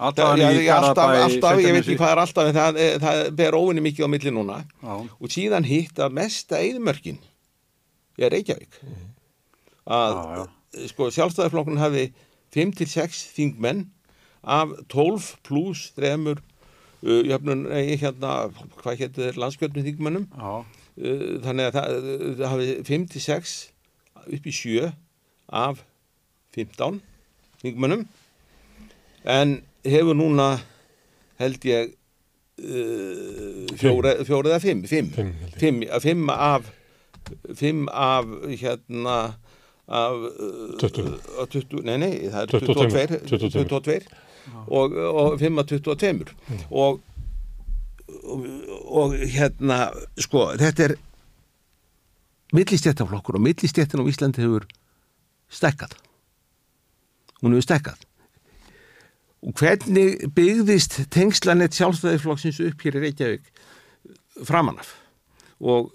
[0.00, 3.84] Alltaf já, alltaf, alltaf, ég veit ekki hvað er alltaf, það, eh, það ber óvinni
[3.84, 4.94] mikið á milli núna Já.
[5.20, 7.18] og síðan hitt að mesta eðmörkin
[8.18, 8.78] er Reykjavík.
[9.84, 10.88] Að, já.
[10.88, 12.06] sko, sjálfstæðarflokkun hafi
[12.56, 13.84] 5-6 þingmenn
[14.44, 16.40] af 12 pluss þremur,
[17.04, 18.48] uh, jöfnun, nei, hérna,
[18.80, 20.26] hvað getur þeir landskjörnum þingmennum?
[20.32, 20.64] Já.
[20.94, 21.94] Uh, þannig að það,
[22.38, 23.54] það hafi 5-6
[24.30, 24.92] upp í 7
[25.50, 25.80] af
[26.54, 27.00] 15
[27.64, 28.04] þingmönnum
[29.34, 30.46] en hefur núna
[31.42, 31.90] held ég
[32.62, 35.98] uh, fjóra, fjóra eða 5 5 Fimm, held ég.
[36.04, 36.70] 5 5 af
[37.58, 38.30] 5 af
[38.60, 39.16] hérna
[39.88, 41.10] af uh, 20.
[41.42, 43.66] af 20 nei nei það er 22, 22 22.
[43.74, 44.00] 22
[44.68, 46.24] og, og 5 af 22
[46.70, 47.00] og
[48.22, 48.46] og,
[49.02, 49.88] og hérna
[50.20, 50.96] sko þetta er
[52.54, 54.66] millistjættaflokkur og millistjættin á Íslandi hefur
[55.50, 55.96] stekkað
[57.42, 58.04] hún hefur stekkað
[59.44, 63.50] og hvernig byggðist tengslanett sjálfstæðisflokksins upp hér í Reykjavík
[64.48, 64.94] framanaf
[65.60, 65.92] og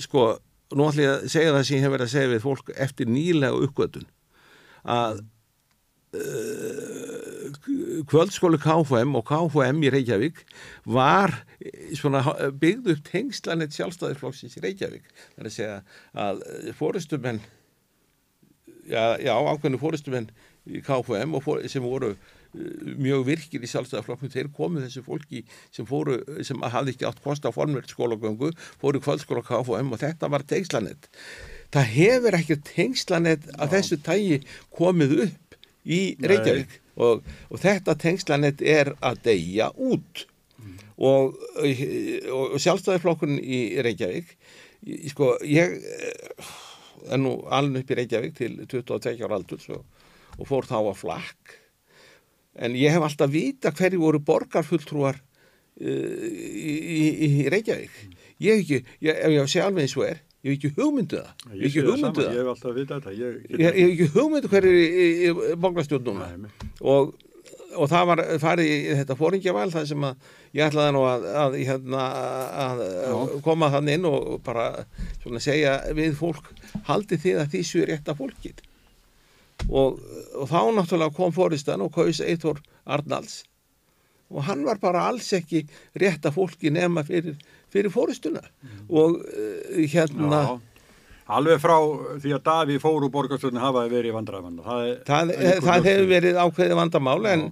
[0.00, 0.34] sko,
[0.76, 3.10] nú ætlum ég að segja það sem ég hef verið að segja við fólk eftir
[3.10, 4.08] nýlega uppgötun
[4.84, 5.22] að
[6.16, 7.19] uh,
[8.10, 10.42] kvöldskólu KFM og KFM í Reykjavík
[10.88, 15.08] var eh, svona byggð upp tengslanett sjálfstæðisflokksins í Reykjavík.
[15.36, 15.80] Það er að segja
[16.26, 16.44] að
[16.78, 17.42] fórustumenn
[18.90, 20.30] já, já ákveðinu fórustumenn
[20.68, 22.18] í KFM og fór, sem voru uh,
[23.00, 27.46] mjög virkir í sjálfstæðarflokknum þeir komu þessu fólki sem fóru sem hafði ekki átt kost
[27.48, 31.08] á formverð skólagöngu fóru kvöldskóla KFM og þetta var tengslanett
[31.74, 34.40] það hefur ekki tengslanett að þessu tægi
[34.76, 40.24] komið upp í Reykjavík og, og þetta tengslanett er að deyja út
[40.60, 40.74] mm.
[40.96, 44.36] og, og, sjálfstæðarflokkurinn í Reykjavík
[45.12, 45.80] sko ég
[47.10, 49.82] er nú alveg upp í Reykjavík til 22 ára aldur svo
[50.40, 51.58] og fór þá að flakk
[52.60, 57.04] en ég hef alltaf vita hverju voru borgarfulltrúar uh, í, í,
[57.44, 58.00] í Reykjavík
[58.40, 61.24] ég hef ekki, ég, ef ég sé alveg eins og er ég hef ekki hugmynduð
[61.24, 61.56] það.
[61.56, 65.08] Ég, ég, sama, ég hef alltaf vita þetta ég, ég hef ekki hugmynduð hverju í,
[65.26, 66.22] í borgarstjórnum
[66.80, 67.12] og,
[67.76, 71.58] og það var farið í þetta fóringjavæl það sem að ég ætlaði nú að, að,
[71.60, 72.06] hérna,
[72.64, 72.82] að,
[73.44, 74.70] koma þann inn og bara
[75.20, 76.50] svona segja við fólk
[76.88, 78.66] haldi þið að því séu rétt að fólkið?
[79.68, 80.00] Og,
[80.40, 83.42] og þá náttúrulega kom fóristan og kaus Eitor Arnalds.
[84.30, 85.64] Og hann var bara alls ekki
[85.98, 87.36] rétt að fólki nema fyrir,
[87.72, 88.82] fyrir fóristuna mm.
[88.90, 90.58] og uh, hérna Já.
[91.30, 91.76] Alveg frá
[92.20, 94.56] því að Daví fór úr borgarstöðinu hafaði verið vandræðan.
[94.64, 95.32] Það, það,
[95.66, 97.44] það hefur verið ákveði vandamál en,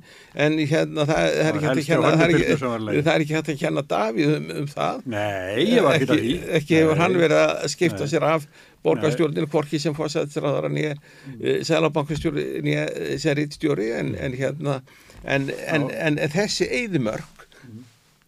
[0.46, 3.60] en hérna það er ekki hægt að kenna, það er ekki, það er hægt að
[3.62, 5.06] kenna Daví um, um það.
[5.14, 6.34] Nei, ég var ekki að því.
[6.58, 8.12] Ekki hefur hann verið að skipta Nei.
[8.14, 8.48] sér af
[8.86, 11.48] borgarstjórninu, hvorki sem fórsættisraðara nýja mm.
[11.66, 12.86] selabankastjóri nýja
[13.22, 14.80] serítstjóri en, en hérna
[15.22, 15.50] en,
[15.90, 17.37] en þessi eigðumörk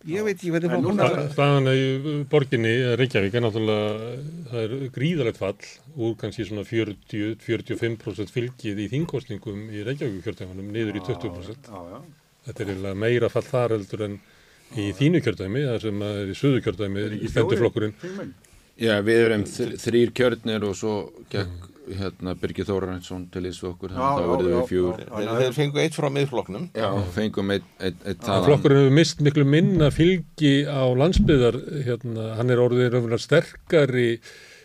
[0.09, 1.17] ég veit ekki hvað það.
[1.21, 4.11] Er staðan í borginni, Reykjavík er náttúrulega,
[4.51, 11.01] það er gríðalegt fall úr kannski svona 40-45% fylgið í þingkostningum í Reykjavík kjörtæmanum niður
[11.01, 11.99] í 20% já, já.
[12.49, 14.21] þetta er eiginlega meira fall þar heldur en
[14.79, 17.99] í þínu kjörtæmi, það sem er í söðu kjörtæmi, stendurflokkurinn
[18.81, 20.95] Já, við erum þrýr kjörnir og svo
[21.29, 25.03] gekk hérna Birgir Þórarensson til þess okkur þannig að þá verðum við fjögur.
[25.41, 26.69] Þeir fengu eitt frá miðflokknum.
[26.77, 31.59] Já, fengum eitt, eitt, eitt Flokkurinn hefur mist miklu minna fylgi á landsbyðar
[31.89, 34.11] hérna, hann er orðið raunverulega sterkari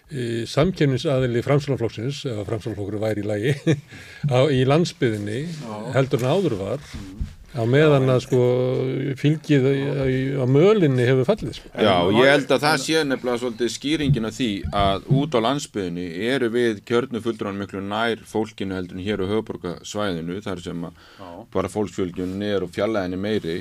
[0.05, 3.55] samkjöfnisaðili framsalaflokksins eða framsalaflokkur væri í lagi
[4.37, 5.39] á, í landsbyðinni
[5.95, 6.93] heldur en áður var.
[6.93, 8.39] Mm á meðan að sko
[9.19, 9.67] fylgið
[10.43, 11.71] á mölinni hefur fallið sko.
[11.71, 14.49] Já, ég held að það sé nefnilega svolítið skýringin af því
[14.81, 20.43] að út á landsbyðinni eru við kjörnufulldrarinn miklu nær fólkinu heldur en hér á höfuborgarsvæðinu
[20.43, 21.01] þar sem að
[21.55, 23.57] bara fólksfjölgjunni er og fjallæðinni meiri.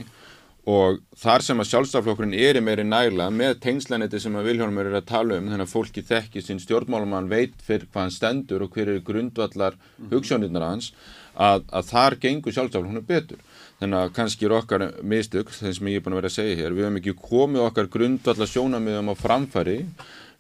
[0.65, 5.11] Og þar sem að sjálfstaflokkurinn er meiri næla með tengslaneti sem að Viljónumur er að
[5.11, 8.89] tala um þannig að fólki þekki sín stjórnmálumann veit fyrir hvað hann stendur og hver
[8.95, 9.77] eru grundvallar
[10.09, 10.95] hugssjónirnar hans
[11.37, 13.45] að, að þar gengur sjálfstaflokkurinn betur
[13.81, 16.59] þannig að kannski er okkar mistök þess sem ég er búin að vera að segja
[16.61, 19.79] hér við hefum ekki komið okkar grundvallar sjónamiðum á framfæri.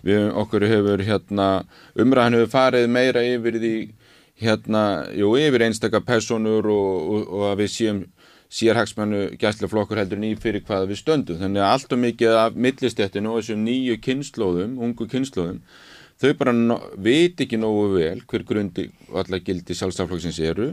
[0.04, 1.48] Við okkur hefur hérna
[1.96, 3.76] umræðan hefur farið meira yfir því
[4.42, 4.82] hérna,
[5.14, 8.04] jú, yfir einstakar personur og, og, og að við séum
[8.54, 11.40] sérhagsmennu gæslega flokkur heldur nýjum fyrir hvaða við stöndum.
[11.40, 15.62] Þannig að allt og mikið af millistéttinu og þessum nýju kynnslóðum, ungu kynnslóðum
[16.22, 16.54] þau bara
[16.96, 20.72] veit ekki nógu vel hver grundi allar gildi sjálfstaflokksins eru.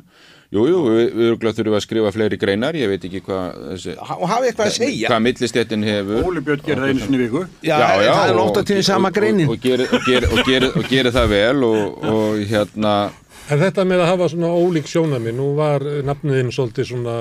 [0.51, 3.61] Jújú, jú, við, við þurfum að skrifa fleiri greinar, ég veit ekki hvað
[3.95, 5.07] og hafa eitthvað að segja.
[5.07, 6.25] hvað millistéttin hefur.
[6.27, 7.43] Óli Björn gerir það einu sinni viku.
[7.63, 9.47] Já, já, já það er lóta til sama greinin.
[9.47, 12.95] og, og, og, og gerir geri, geri það vel og hérna
[13.51, 17.15] En þetta með að hafa svona ólík sjónami, nú var nafniðinn svolítið svona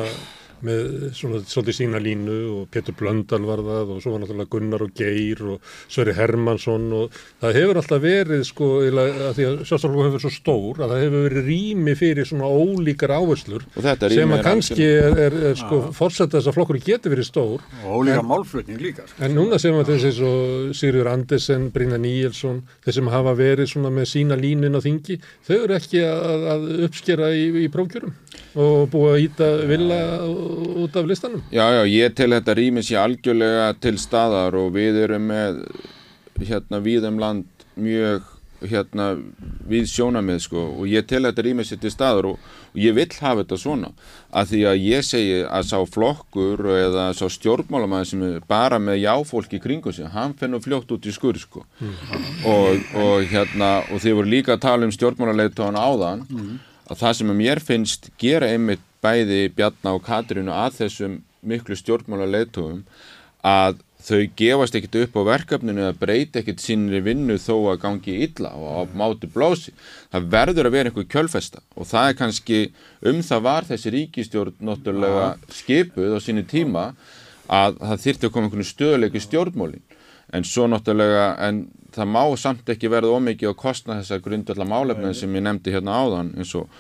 [0.67, 4.85] með svona svolítið sína línu og Petur Blöndal var það og svo var náttúrulega Gunnar
[4.85, 10.07] og Geir og Sverri Hermansson og það hefur alltaf verið sko að því að sjálfstoflokku
[10.07, 13.67] hefur verið svo stór að það hefur verið rými fyrir svona ólíkar áherslur
[14.15, 17.65] sem að kannski er, er, er sko fórsett þess að flokkur getur verið stór.
[17.85, 19.19] Og ólíka málflutning líka sko.
[19.25, 20.33] en núna sem að þessi svo
[20.77, 25.57] Sigurður Andersen, Brynja Níelsson þeir sem hafa verið svona með sína línun á þingi þau
[25.59, 28.15] eru ekki að, að uppskera í, í prófkjörum
[28.61, 30.01] og búið að íta vilja
[30.85, 31.45] út af listanum?
[31.55, 35.65] Já, já, ég tel þetta rýmis ég algjörlega til staðar og við erum með
[36.41, 38.29] hérna viðum land mjög
[38.61, 39.15] hérna
[39.69, 42.41] við sjónamið sko og ég tel þetta rýmis ég til staðar og,
[42.75, 43.93] og ég vill hafa þetta svona
[44.37, 49.01] að því að ég segi að sá flokkur eða sá stjórnmálamæði sem er bara með
[49.07, 51.95] jáfólk í kringu sig, hann fennur fljótt út í skur sko mm.
[52.53, 56.59] og, og hérna og þið voru líka að tala um stjórnmálarleitóðan áðan mm
[56.91, 62.29] að það sem mér finnst gera einmitt bæði Bjarná og Katrínu að þessum miklu stjórnmála
[62.29, 62.83] leitugum
[63.47, 68.17] að þau gefast ekkit upp á verkefninu eða breyti ekkit sínri vinnu þó að gangi
[68.25, 69.75] illa og á mátu blósi.
[70.13, 72.61] Það verður að vera einhver kjölfesta og það er kannski
[73.11, 76.87] um það var þessi ríkistjórn náttúrulega skipuð á sínu tíma
[77.51, 79.85] að það þyrti að koma einhvern stöðuleiki stjórnmólin
[80.33, 81.65] en svo náttúrulega en
[81.95, 85.99] það má samt ekki verða ómikið að kostna þessa grundvalla málefnið sem ég nefndi hérna
[85.99, 86.71] áðan eins og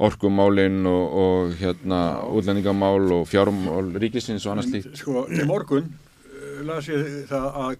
[0.00, 2.00] orkumálinn og, og hérna
[2.32, 4.96] útlendingamál og fjármál ríkisins og annars líkt.
[5.00, 7.78] Sko, í morgun uh, las ég það að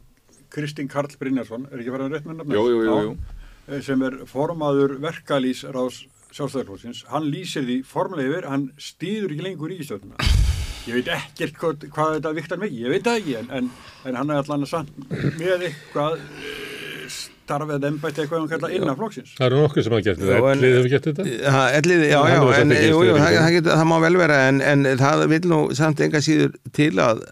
[0.50, 2.56] Kristinn Karl Brynjarsson, er ekki verið að rétt með nafnum?
[2.56, 3.12] Jú, jú, jú, jú.
[3.70, 6.02] Eh, sem er formaður verkalýs ráðs
[6.34, 10.26] sjálfstæðarflótsins, hann lýsir því formlega yfir, hann stýður ekki lengur ríkistjóðuna.
[10.88, 13.70] Ég veit ekkert hvað, hvað þetta viktar mikið, ég veit það ekki, en, en,
[14.10, 15.00] en hann er allan að samt
[15.38, 16.22] með eitthvað
[17.50, 19.34] eh, starfið ennbætt eitthvað hann kalla innan flóksins.
[19.36, 21.26] Það eru nokkuð sem hafa gert þetta, Ellið hefur gert þetta.
[21.56, 24.88] Ha, Ellið, já, já, en það, við það, getur, það má vel vera en, en
[25.00, 27.22] það vil nú samt enga síður til að,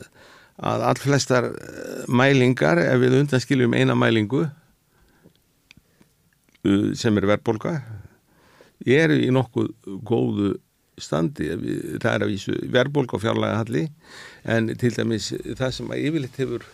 [0.72, 4.42] að all flestar eh, mælingar, ef við undanskiljum eina mælingu
[6.66, 7.76] uh, sem er verðbólka
[8.88, 9.68] eru í nokkuð
[10.06, 10.52] góðu
[10.98, 13.84] standi, Ef við- það er að vísu verðbólka og fjárlega halli
[14.50, 15.28] en til dæmis
[15.58, 16.64] það sem að yfirleitt hefur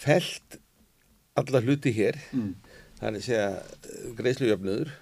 [0.00, 0.58] felt
[1.36, 2.54] alla hluti hér Mm.
[3.02, 4.92] Það er að eh, greiðslujöfnuður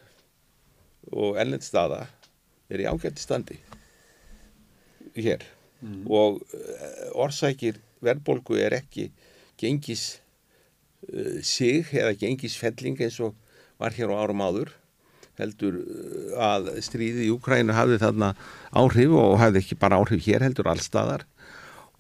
[1.11, 2.05] og ellend staða
[2.71, 3.59] er í ágætti standi
[5.17, 5.43] hér.
[6.07, 9.09] Og uh, orsækir verðbólgu er ekki
[9.61, 10.21] gengis
[11.09, 13.35] uh, sig eða gengisfelling eins og
[13.81, 14.75] var hér á árum áður
[15.41, 15.79] heldur
[16.37, 18.35] að stríði í Úkrænu hafði þarna
[18.77, 21.25] áhrif og hafði ekki bara áhrif hér heldur allstaðar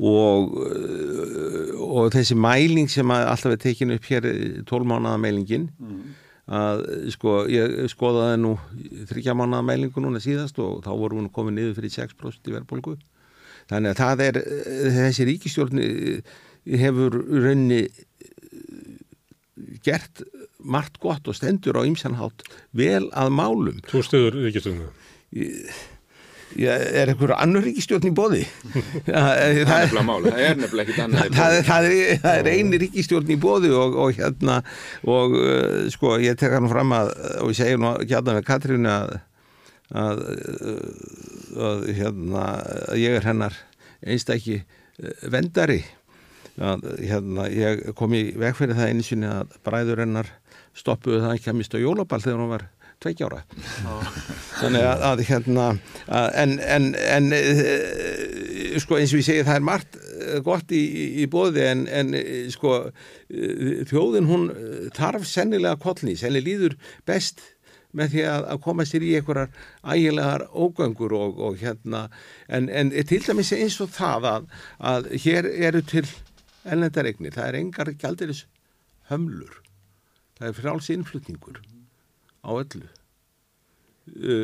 [0.00, 4.26] og, uh, og þessi mæling sem að alltaf er tekin upp hér
[4.64, 5.68] 12 mánuða mælingin
[6.50, 6.82] að
[7.14, 8.56] sko ég skoðaði nú
[9.10, 12.96] þryggja mánuða mælingu núna síðast og þá vorum við komið niður fyrir 6% í verðbólgu.
[13.70, 16.32] Þannig að það er eh, þessi ríkistjórn eh,
[16.80, 17.20] hefur
[17.52, 18.02] eh,
[19.86, 20.24] gert
[20.58, 22.42] margt gott og stendur á ymsanhátt
[22.76, 23.78] vel að málum.
[23.86, 24.90] Þú stuður ríkistöðuna.
[25.38, 25.70] ég,
[26.58, 28.42] er einhver annur ríkistjórn í bóði
[29.06, 32.80] Það er nefnilega máli, það er nefnilega ekkit annað það, það, er, það er eini
[32.82, 34.56] ríkistjórn í bóði og, og hérna
[35.06, 37.12] og uh, sko ég tek hann fram að
[37.44, 39.14] og ég segir nú hérna með Katrínu að,
[40.02, 42.44] að, uh, að hérna
[42.90, 43.62] að ég er hennar
[44.00, 45.82] einstæki uh, vendari
[46.60, 50.34] að hérna ég kom í veg fyrir það einu sinni að bræður hennar
[50.76, 52.68] stoppuðu það ekki að mista jólaball þegar hún var
[53.00, 53.44] tveikjára
[54.60, 55.66] þannig að, að hérna
[56.06, 57.44] að, en, en, en e,
[58.82, 60.82] sko eins og ég segi það er margt eh, gott í,
[61.22, 66.76] í, bóði en, en eh, sko eh, þjóðin hún eh, þarf sennilega kollnís, henni líður
[67.08, 67.42] best
[67.96, 69.50] með því að, að koma sér í einhverjar
[69.96, 72.04] ægilegar ógöngur og, og hérna
[72.46, 74.52] en, en til dæmis eins og það að,
[74.92, 76.06] að hér eru til
[76.68, 78.44] ellendaregnir, það er engar gjaldiris
[79.10, 79.62] hömlur.
[80.38, 81.62] Það er frjáls innflutningur
[82.44, 82.84] á öllu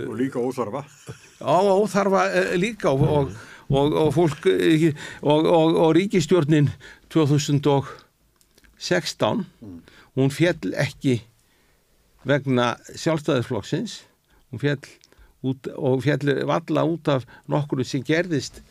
[0.08, 0.84] og líka óþarfa.
[1.42, 3.32] á óþarfa eh, líka og,
[3.68, 6.70] og, og, fólk eh, og, og, og ríkistjórnin
[7.10, 9.46] 2016
[10.16, 11.22] hún fjall ekki
[12.24, 14.02] vegna sjálfstæðisflokksins
[14.52, 14.78] hún fjall
[15.42, 18.62] út, og fjall valla út af nokkru sem gerðist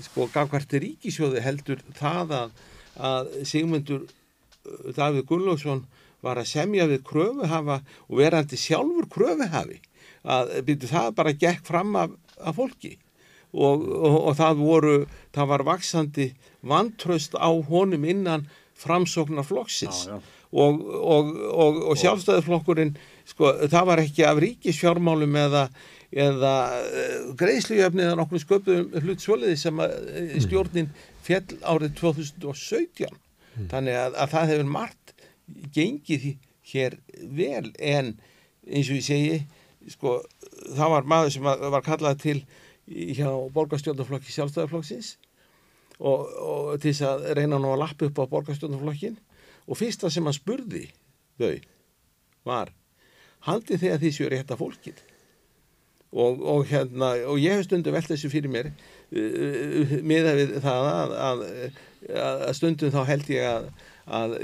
[0.00, 2.50] sko gangvart ríkisjóði heldur það að,
[2.96, 5.84] að Sigmundur uh, Davíð Gunnlaugsson
[6.24, 9.80] var að semja við kröfuhafa og verandi sjálfur kröfuhafi
[10.24, 12.96] að byrju það bara gekk fram af, af fólki.
[13.50, 14.96] Og, og, og það voru
[15.34, 16.28] það var vaksandi
[16.62, 18.44] vantraust á honum innan
[18.78, 20.20] framsóknar flokksins Já, já.
[20.52, 20.84] og,
[21.50, 22.94] og, sjálfstæðiflokkurinn
[23.28, 25.64] sko, það var ekki af ríkisfjármálum eða,
[26.14, 30.92] eða uh, greiðslujöfni eða nokkur sköpuðum hlut svoliði sem að uh, stjórnin
[31.26, 33.18] fjall árið 2017
[33.70, 35.14] þannig að, að það hefur margt
[35.74, 36.34] gengið
[36.70, 36.98] hér
[37.34, 38.14] vel en
[38.66, 39.40] eins og ég segi
[39.90, 40.18] sko,
[40.76, 42.38] það var maður sem var kallað til
[42.90, 45.14] hjá borgarstjórnarflokki sjálfstæðarflokksins
[46.00, 49.18] og, og til þess að reyna nú að lappa upp á borgarstjórnarflokkin
[49.66, 50.88] og fyrsta sem hann spurði
[51.40, 51.54] þau
[52.48, 52.72] var
[53.46, 54.98] haldið að því séu rétta fólkið?
[56.10, 60.88] Og, og hérna og ég hef stundum velt þessu fyrir mér uh, miða við það
[60.90, 61.44] að, að,
[62.10, 63.68] að, að stundum þá held ég að
[64.06, 64.36] að,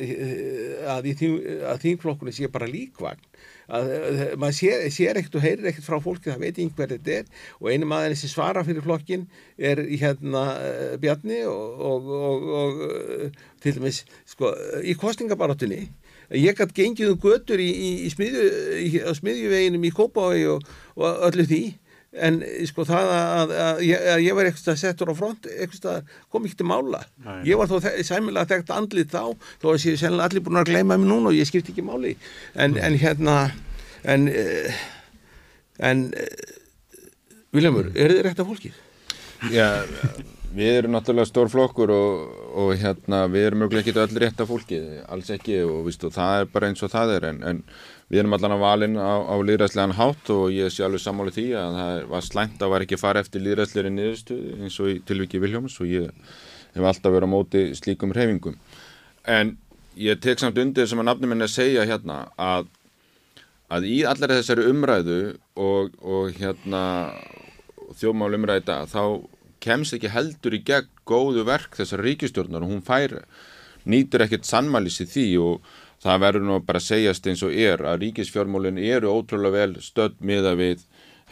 [0.92, 1.30] að, í
[1.66, 3.22] að þingflokkurinn sé bara líkvagn.
[3.66, 6.92] Að, að maður sér, sér ekkert og heyrir ekkert frá fólki það veit ekki hver
[6.94, 7.30] þetta er.
[7.60, 9.26] Og einu maðurinn sem svara fyrir flokkin
[9.58, 14.52] er hérna uh, Bjarni og, og, og, og uh, til dæmis sko,
[14.86, 15.86] í kostningabarátunni
[16.34, 18.46] ég gætt gengið um götur í, í, í, smiðju,
[18.82, 20.64] í smiðjuveginum í Kópavegi og,
[20.98, 21.60] og öllu því
[22.22, 22.38] en
[22.70, 26.58] sko það að, að, ég, að ég var eitthvað settur á front eitthvað kom ekki
[26.62, 27.38] til mála Nei.
[27.50, 29.22] ég var þó þe- sæmilega þekkt andlið þá
[29.62, 32.14] þó að ég sennilega allir búin að gleyma mig núna og ég skipti ekki máli
[32.54, 33.36] en, en hérna
[34.06, 34.28] en
[35.90, 36.06] en
[37.56, 38.80] Viljamur, eru þið rétt af fólkið?
[39.52, 39.66] Já,
[40.56, 44.50] við erum náttúrulega stór flokkur og, og hérna, við erum mjög ekki öll rétt af
[44.50, 44.80] fólki,
[45.12, 47.62] alls ekki og, víst, og það er bara eins og það er en, en
[48.06, 51.46] við erum allan að valin á, á líðræðslegan hátt og ég sé alveg sammála því
[51.58, 55.42] að það var slæmt að var ekki fara eftir líðræðsleiri niðurstöðu eins og í tilviki
[55.42, 56.10] Viljóms og ég
[56.76, 58.58] hef alltaf verið á móti slíkum hreyfingum.
[59.26, 59.56] En
[59.98, 62.70] ég tek samt undir sem að nafnum er að segja hérna að
[63.72, 65.20] að í allar þessari umræðu
[65.58, 66.82] og, og hérna
[67.98, 69.26] þjóðmál dag þá
[69.62, 73.24] kemst ekki heldur í gegn góðu verk þessar ríkistjórnar og hún fær
[73.86, 75.74] nýtur ekkert sannmælis í því og
[76.04, 80.18] það verður nú bara að segjast eins og er að ríkisfjármálin eru ótrúlega vel stödd
[80.20, 80.82] miða við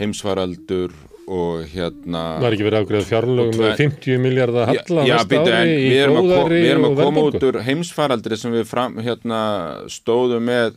[0.00, 0.92] heimsfaraldur
[1.30, 5.76] og hérna Var ekki verið afgreðað fjárlögum með tve- 50 miljardar halla Já, næsta ári
[5.78, 8.66] í við erum að, ko góðari við erum að koma út úr heimsfaraldri sem við
[8.68, 9.38] fram, hérna,
[9.94, 10.74] stóðum með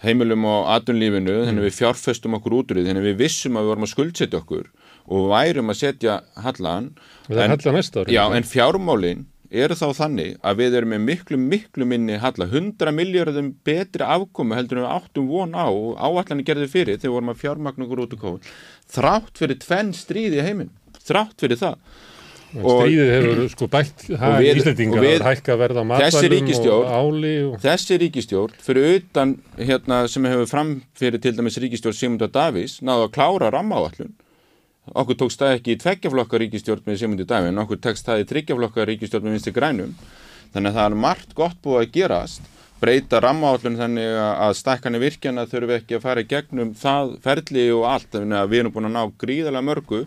[0.00, 1.48] heimilum og atvinnlífinu Mm.
[1.50, 4.40] þannig við fjárfestum okkur út úr því þannig við vissum að við vorum að skuldsetja
[4.40, 4.70] okkur
[5.10, 6.86] og værum að setja hallan
[7.28, 8.14] það er halla næsta ári.
[8.16, 12.92] Já, en fjármálin eru þá þannig að við erum með miklu, miklu minni halla 100
[12.94, 17.16] miljardum betri afkomu heldur en við áttum von á og áallanir gerði fyrir þegar við
[17.16, 18.52] vorum að fjármagna okkur út úr kóð
[18.94, 20.70] þrátt fyrir tvenn stríði í heiminn
[21.00, 21.76] þrátt fyrir það.
[22.50, 25.90] Og- Stríðið hefur sko bætt hag við- Íslendinga og við- að hækka verð á þessi
[25.90, 27.52] matvælum ríkisstjórn- og áli og...
[27.62, 33.12] þessi ríkistjórn fyrir utan hérna, sem hefur framfyrir til dæmis ríkistjórn Sigmundar Davís náðu að
[33.14, 34.10] klára rammaáallun
[34.98, 38.26] okkur tókst það ekki í tveggjaflokka ríkistjórn með Sigmundur Davís en okkur tekst það í
[38.30, 39.92] þryggjaflokka ríkistjórn með vinstri grænum.
[40.54, 42.48] Þannig að það er margt gott búið að gerast.
[42.80, 47.84] Breyta rammaáallun þannig að stækkanir virkjana þurfi ekki að fara í gegnum það ferli og
[47.90, 48.08] allt.
[48.14, 50.00] Þannig að við erum búin að ná gríðarlega mörgu.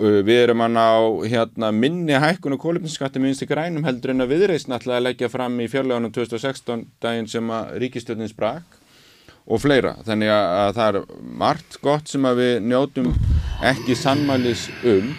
[0.00, 0.86] Uh, við erum að ná
[1.28, 5.28] hérna, minni hækkun og kólefniskatti með vinstri grænum heldur en að viðreisn ætlaði að leggja
[5.28, 8.78] fram í fjárleganum 2016 daginn sem að ríkistjórnin sprak
[9.46, 9.96] og fleira.
[10.06, 13.12] Þannig að, að það er margt gott sem að við njótum
[13.72, 15.12] ekki sannmælis um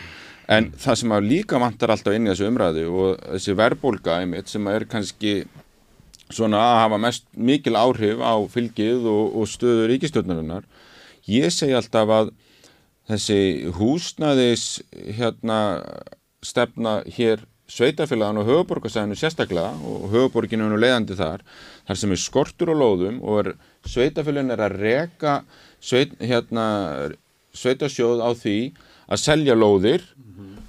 [0.53, 4.51] en það sem að líka vantar alltaf inn í þessu umræðu og þessi verbulga einmitt
[4.51, 5.35] sem er kannski
[6.33, 10.65] svona að hafa mest mikil áhrif á fylgið og, og stöðu ríkistjórnarinnar.
[11.29, 12.33] Ég segi alltaf að
[13.11, 13.39] þessi
[13.77, 14.67] húsnæðis
[15.17, 15.59] hérna
[16.43, 21.43] stefna hér sveitafélagan og höfuborgarsæðinu sérstaklega og höfuborginu er nú leiðandi þar
[21.87, 23.53] þar sem er skortur á lóðum og er,
[23.89, 25.35] sveitafélagin er að reka
[25.84, 26.65] sveit, hérna,
[27.53, 28.57] sveitasjóð á því
[29.07, 30.05] að selja lóðir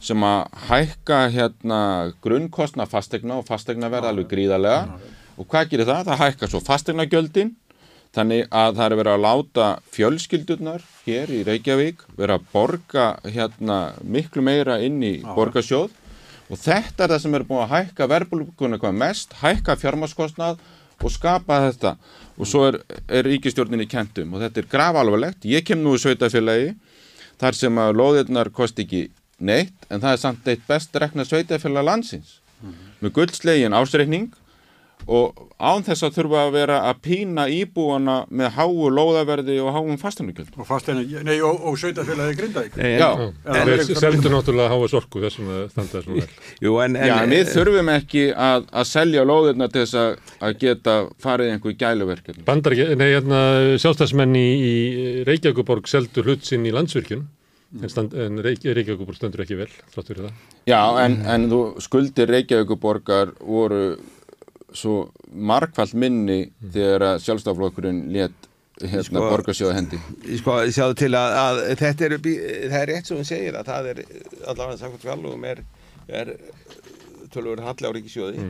[0.04, 1.80] sem að hækka hérna
[2.24, 4.98] grunnkostna fastegna og fastegna verða alveg gríðarlega.
[5.40, 6.10] Og hvað gerir það?
[6.10, 7.54] Það hækka svo fastegnagjöldin
[8.14, 13.78] Þannig að það er verið að láta fjölskyldurnar hér í Reykjavík vera að borga hérna
[14.06, 15.90] miklu meira inn í borgarsjóð.
[16.52, 20.62] Og þetta er það sem er búin að hækka verbulguna hvað mest, hækka fjármaskostnað
[21.02, 21.96] og skapa þetta
[22.34, 25.46] og svo er, er ríkistjórninni kentum og þetta er grafalvarlegt.
[25.46, 26.72] Ég kem nú í sveitafélagi
[27.40, 29.02] þar sem að lóðirnar kosti ekki
[29.44, 32.38] neitt en það er samt eitt best rekna sveitafélag landsins
[33.02, 34.30] með guldslegin ásreikning
[35.06, 39.98] og án þess að þurfa að vera að pína íbúana með háu lóðaverði og háum
[40.00, 40.54] fastanugjöld.
[40.56, 42.78] og fasteina, nei, og, og sveitafélagi grindaðik.
[42.78, 43.08] En, Já,
[43.44, 46.28] En- Þeir seldu náttúrulega háa sorku þessum að standa þessum vel.
[46.64, 50.34] Jú, en, en, Já, en við þurfum ekki að, að selja lóðirna til þess að,
[50.48, 52.44] að geta farið í einhver gæluverkefni.
[52.48, 53.40] Bandar, nei, hérna,
[53.84, 54.74] sjálfstæðsmenn í, í
[55.28, 57.24] Reykjavíkuborg seldu hlut sinn í landsvirkjun
[57.82, 60.42] en, stand, en Reykj, Reykjavíkuborg stendur ekki vel, þátt fyrir það.
[60.70, 63.96] Já, en, en þú skuldir Reykjavíkuborgar voru
[64.74, 64.94] svo
[65.30, 66.40] margfald minni
[66.74, 68.48] þegar að sjálfstaflokkurinn let
[68.82, 69.98] hérna Sko- borgarsjóða hendi.
[70.40, 73.90] sko, sjáðu til að, að þetta er, það er rétt sem hún segir að það
[73.92, 74.00] er
[74.50, 75.60] allavega samkvæmt fjárlugum er,
[76.08, 76.32] er
[77.34, 78.48] tölvöður halli á ríkisjóði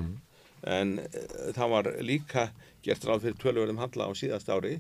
[0.78, 2.46] en uh, það var líka
[2.84, 4.78] gert ráð fyrir tölvöðum halla á síðast ári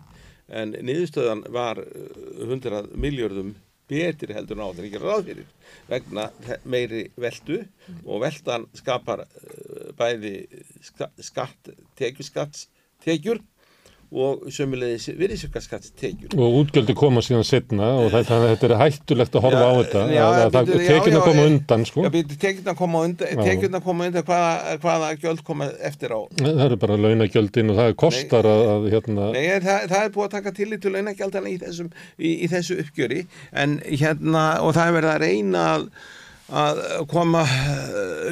[0.48, 3.52] en niðurstöðan var uh, 100 miljörðum
[3.94, 5.48] betri heldur en áður ekki ráð fyrir
[5.88, 6.28] vegna
[6.74, 7.62] meiri veldu
[8.04, 10.36] og veldan skapar uh, bæði
[10.82, 12.68] ska, skatt, tekjuskatts
[13.04, 13.42] tekjur
[14.14, 19.64] og sömulegis virðisaukaskattstekjur Og útgöldi koma síðan setna og að þetta er hættulegt að horfa
[19.66, 22.04] á þetta, já, að, að það bíddu, já, koma undan, sko.
[22.04, 23.42] Já, býttu, tekjurnar koma undan, Já.
[23.48, 26.20] tekjurnar koma undan hvaða, hvaða gjöld koma eftir á.
[26.40, 30.26] Það eru bara launagjöldin og það kostar að, að hérna, Nei, það, það er búið
[30.28, 33.22] að taka tillit til launagjaldana í, þessum, í, í þessu uppgjöri
[33.64, 35.88] en hérna, og það er verið að reyna að,
[36.64, 37.46] að koma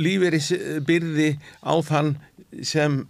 [0.02, 0.52] líferis
[0.86, 1.32] byrði
[1.64, 2.14] á þann
[2.62, 3.02] sem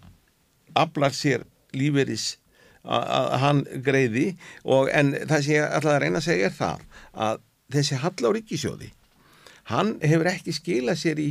[0.78, 1.44] aflar sér
[1.76, 2.36] líferis
[2.82, 4.26] að hann greiði
[4.64, 6.84] og en það sem ég ætlaði að reyna að segja er það
[7.28, 8.88] að þessi halla á ríkisjóði
[9.70, 11.30] hann hefur ekki skilað sér í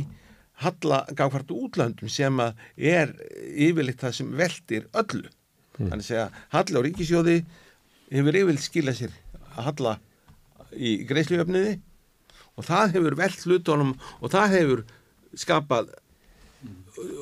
[0.62, 3.12] halla gafhvart útlöndum sem að er
[3.52, 5.30] yfirleitt það sem veldir öllu.
[5.78, 7.36] Þannig að halla á ríkisjóði
[8.12, 9.16] hefur yfirleitt skilað sér
[9.52, 9.96] að halla
[10.72, 11.78] í greiðslujöfniði
[12.56, 14.84] og það hefur velt hlutunum og það hefur
[15.38, 15.92] skapað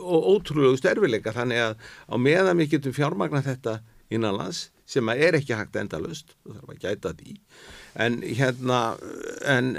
[0.03, 1.75] og ótrúlegu stærfileika þannig að
[2.11, 3.79] á meðan við getum fjármagna þetta
[4.11, 7.37] innanlands sem er ekki hægt endalust og þarf að gæta því.
[8.01, 8.79] En hérna
[9.47, 9.77] en,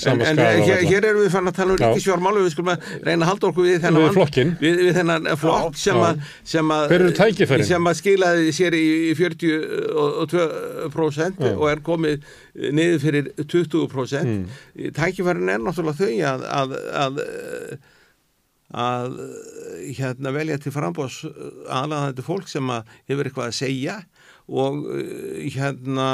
[0.00, 1.84] sama en hér, hér erum við fann að tala um Já.
[1.90, 4.06] ríkisfjármál og við skulum að reyna að halda okkur við þennan Við
[4.62, 5.98] við, við þennan flokk sem
[6.54, 6.66] sem
[7.68, 8.80] sem að skilaði sér í
[9.10, 11.52] í 42% Já.
[11.54, 12.16] og er komið
[12.80, 14.48] niður fyrir 20% Mm.
[14.96, 16.68] tækifærin er náttúrulega þau að, að,
[17.04, 17.14] að
[18.74, 19.18] að
[19.94, 21.20] hérna velja til frambós
[21.70, 23.98] aðlaðandi fólk sem að hefur eitthvað að segja
[24.50, 26.08] og uh, hérna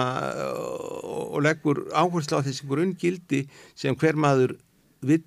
[1.02, 3.44] og leggur áherslu á þessi grunngildi
[3.78, 4.58] sem hver maður
[5.00, 5.24] vill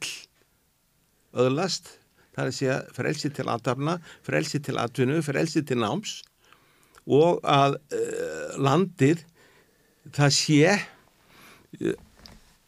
[1.34, 1.96] öðlast
[2.34, 6.22] það er að segja frelsi til aðtafna frelsi til atvinnu, frelsi til náms
[7.04, 9.26] og að uh, landið
[10.14, 10.76] það sé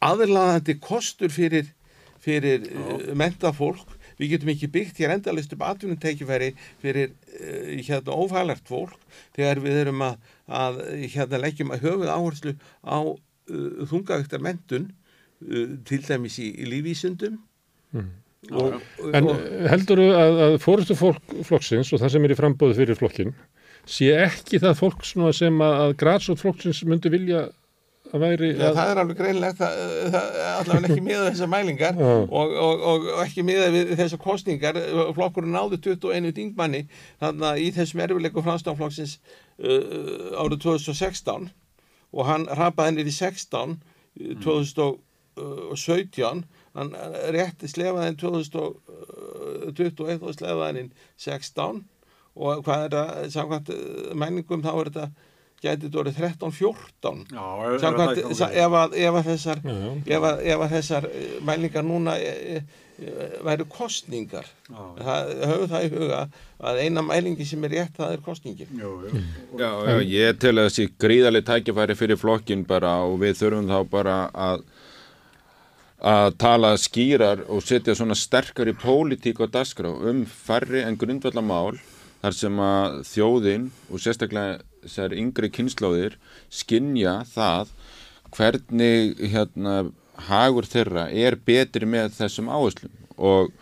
[0.04, 1.70] aðlaðandi kostur fyrir,
[2.20, 6.52] fyrir uh, menta fólk við getum ekki byggt hér endalist upp atvinnutækifæri
[6.82, 8.98] fyrir uh, hérna ófælart fólk
[9.36, 10.20] þegar við erum að,
[10.62, 10.80] að
[11.14, 17.42] hérna leggjum að höfuð áherslu á uh, þungavíktar mentun uh, til dæmis í, í lífísundum
[18.52, 18.80] og,
[19.16, 22.76] En og, heldur þú að, að fórustu fólk flokksins og það sem er í frambóðu
[22.78, 23.36] fyrir flokkin
[23.86, 27.46] sé ekki það fólk sem að, að græsótt flokksins myndi vilja
[28.12, 32.76] væri Ja, að, það er alveg greinlegt, allavega ekki miða þessar mælingar og, og, og,
[33.14, 34.74] og ekki miða við þessar kostningar.
[35.16, 36.82] Flokkurinn náði 21 dingmanni
[37.22, 41.50] þannig að í þessum erfileiku franstánflokksins uh, árið 2016
[42.16, 43.78] og hann rapaði niður í 16 uh,
[44.46, 46.46] 2017
[46.76, 46.90] hann
[47.34, 51.84] rétti slefaðin 2021 og slefaðin 16
[52.36, 53.78] og hvað er það, samkvæmt uh,
[54.18, 55.06] mælingum þá er þetta
[55.66, 57.44] gæti þetta orðið 13-14 Já,
[57.76, 60.16] ef- að, ef að þessar Já, já.
[60.16, 62.60] ef að, ef að þessar eh, mælingar núna e, e,
[63.44, 64.80] væru kostningar Já.
[65.04, 66.20] það, höfum það í huga
[66.70, 69.24] að eina mælingi sem er rétt það er kostningin Jú, jú.
[69.60, 73.78] Já, já, ég tel að þessi gríðarlega tækifæri fyrir flokkin bara og við þurfum þá
[73.92, 74.64] bara að
[76.06, 81.78] að tala skýrar og setja svona sterkar í pólitík og dagskrá um færri en grundvallamál
[82.20, 86.16] þar sem að þjóðin og sérstaklega þessar yngri kynnslóðir
[86.48, 87.72] skinja það
[88.36, 89.76] hvernig hérna
[90.28, 92.92] hagur þeirra er betri með þessum áherslum.
[93.16, 93.52] Og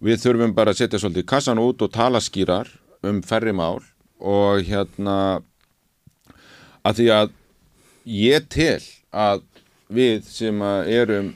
[0.00, 2.70] við þurfum bara að setja svolítið kassan út og tala skýrar
[3.06, 3.80] um færri mál
[4.20, 5.40] og hérna
[6.84, 7.34] að því að
[8.10, 8.80] ég tel
[9.10, 9.44] að
[9.90, 11.34] við sem erum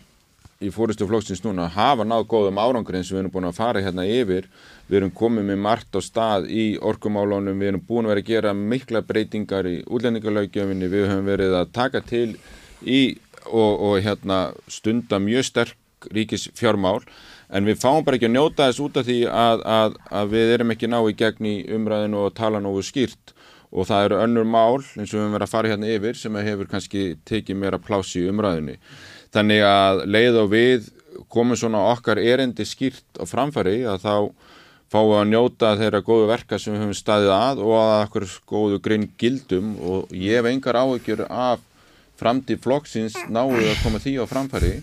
[0.64, 3.82] í fóristu flokksins núna hafa náð góðum árangur eins og við erum búin að fara
[3.84, 4.48] hérna yfir
[4.88, 8.32] við erum komið með margt á stað í orkumálunum, við erum búin að vera að
[8.32, 12.34] gera mikla breytingar í útlendingalögjöfinni við höfum verið að taka til
[12.84, 13.00] í
[13.46, 17.00] og, og hérna stunda mjög sterk ríkis fjármál
[17.48, 20.52] en við fáum bara ekki að njóta þess út af því að, að, að við
[20.58, 23.32] erum ekki ná í gegn í umræðinu og tala nógu skýrt.
[23.74, 26.36] Og það eru önnur mál eins og við höfum verið að fara hérna yfir sem
[26.46, 28.76] hefur kannski tekið meira plási í umræðinu
[29.34, 30.90] þannig að leið og við
[31.30, 34.14] komum svona okkar erindi skýrt á framfæri að þá
[34.94, 38.26] fáum við að njóta þeirra góðu verka sem við höfum staðið að og að okkur
[38.54, 39.72] góðu grinn gildum.
[39.82, 41.64] Og ég hef engar áhyggjur af
[42.20, 44.76] framtíð flokksins náðu að koma því á framfæri.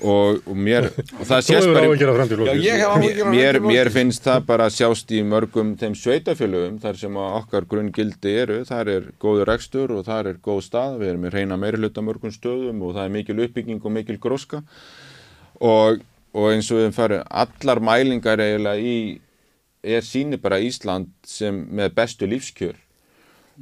[0.00, 2.86] Og, og mér og það sést bara Já,
[3.28, 7.66] mér, mér finnst það bara að sjást í mörgum þeim sveitafélögum þar sem að okkar
[7.68, 11.60] grunngildi eru, þar er góður rekstur og þar er góð stað, við erum í reyna
[11.60, 14.62] meiri hluta mörgum stöðum og það er mikil uppbygging og mikil gróska.
[15.60, 16.00] Og,
[16.34, 18.98] og eins og við farum allar mælingar eiginlega í
[19.82, 22.76] er síni bara Ísland sem með bestu lífskjör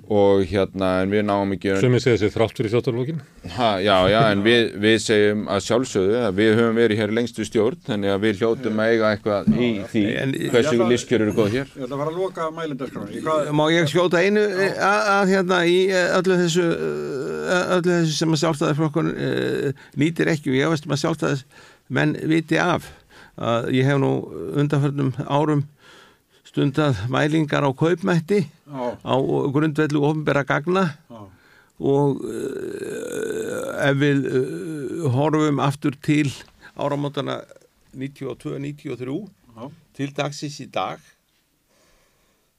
[0.06, 3.16] og hérna en við náum ekki Sem ég segja sér þrátt fyrir þjóttarlókin.
[3.56, 7.46] Ha, já, já, en við, við segjum að sjálfsögðu að við höfum verið hér lengstu
[7.48, 11.56] stjórn þannig að við hljótum að eiga eitthvað í því En- hversu lífskjör eru góð
[11.56, 11.72] hér.
[11.74, 13.22] Ég ætla að fara að loka mælindaskráni.
[13.26, 17.96] Hvað, Má ég skjóta einu eh, að, að hérna í eh, öllu þessu eh, öllu
[17.96, 19.10] þessu sem að sjálfstæðarflokkun
[19.98, 21.44] nýtir ekki og ég veist um að sjálfstæðis
[21.88, 22.86] menn viti af
[23.38, 24.12] að ég hef nú
[24.58, 25.64] undanförnum árum
[26.48, 29.14] stundað mælingar á kaupmætti já, á
[29.54, 31.20] grundvellu ofnbæra gagna já,
[31.78, 36.32] og uh, ef við uh, horfum aftur til
[36.74, 37.42] áramótana
[37.94, 40.98] 92-93 já, til dagsins í dag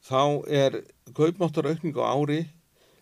[0.09, 0.81] þá er
[1.13, 2.41] kaupmáttaraukning á ári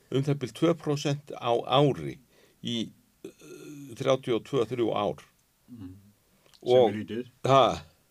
[0.10, 2.18] um það byrjum 2% á ári
[2.64, 2.90] í
[3.28, 3.32] uh,
[3.98, 5.22] 32-3 ár.
[5.68, 6.07] Sem
[6.64, 7.24] og er lítið.
[7.48, 7.62] ha,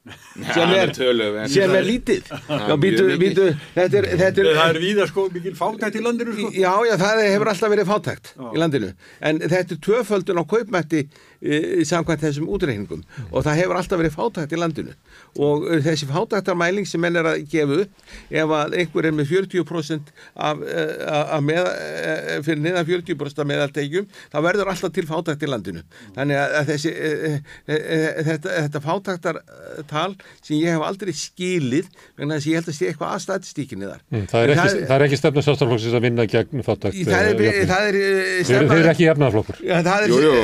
[0.54, 2.28] sem er, tölum sem er lítið.
[2.30, 6.36] Já, býtu, býtu, þetta er, þetta er Það er víða sko mikil fátækt í landinu
[6.36, 6.50] sko.
[6.54, 8.92] Já, já, það hefur alltaf verið fátækt í landinu,
[9.26, 11.02] en þetta er tvöföldun á kaupmætti
[11.86, 13.02] samkvæmt þessum útreikningum.
[13.30, 14.94] Og það hefur alltaf verið fátækt í landinu.
[15.36, 17.90] Og e, þessi fátæktarmæling sem menn er að gefa upp
[18.30, 20.86] ef að einhver er með 40% af, e,
[21.36, 21.70] af með,
[22.46, 25.84] fyrir niðan 40% af meðaltegjum þá verður alltaf til fátækt í landinu.
[26.16, 26.94] Þannig að, þessi
[27.66, 30.08] þetta, þetta fátæktartal
[30.40, 33.90] sem ég hef aldrei skilið vegna þess að ég held að sé eitthvað að statistíkinni
[33.90, 34.02] þar.
[34.12, 36.98] Mm, Það er ekki, það er ekki stefna sjálfstæðarflokksins að vinna gegn fátækt.
[37.06, 39.60] það er, eh, það er, eh, eru ekki jefnaðarflokkur.
[39.62, 40.34] Já, það er, Jú, jú,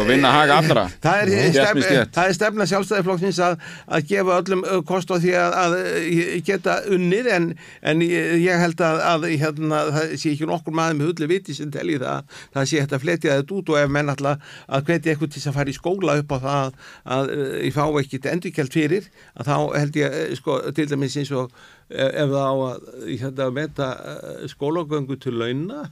[0.82, 3.56] allra Það er, stefna, það er stefna sjálfstæðiflokksins að,
[3.96, 7.48] að gefa öllum uh, kost á því að, að uh, geta unnið en,
[7.92, 11.56] en ég ég held að, að hérna, það sé ekki nokkur maður með hullu viti
[11.56, 14.90] sem telji það það sé hægt að fletja þetta út og ef menn alltaf að
[14.90, 16.82] hvetja eitthvað til að fara í skóla upp á það að,
[17.16, 21.32] að uh, ég fá ekkit endurkjald fyrir að þá held ég sko, til dæmis eins
[21.36, 21.56] og
[21.92, 25.88] ef það á að hérna, meta uh, skólagöngu til launa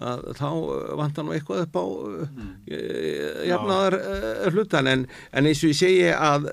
[0.00, 0.46] að þá
[1.00, 2.52] vantar nú eitthvað upp á mm.
[3.50, 5.02] jafnaðar uh, hlutan en,
[5.36, 6.46] en eins og ég segi að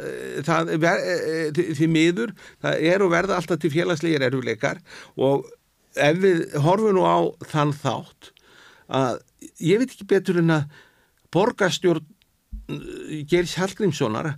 [0.47, 1.05] það ver,
[1.55, 2.33] því- því miður
[2.63, 4.81] það er og verða alltaf til félagslegir erfuleikar
[5.15, 5.47] og
[5.97, 7.17] ef við horfum nú á
[7.53, 8.31] þann þátt
[8.93, 9.17] að
[9.63, 10.77] ég veit ekki betur en að
[11.35, 14.33] borgarstjórn uh, Geirs Hallgrímssonar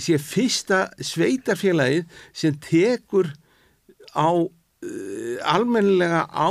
[0.00, 3.28] sé fyrsta sveitarfélagið sem tekur
[4.16, 4.28] á
[4.84, 6.48] uh, almennilega á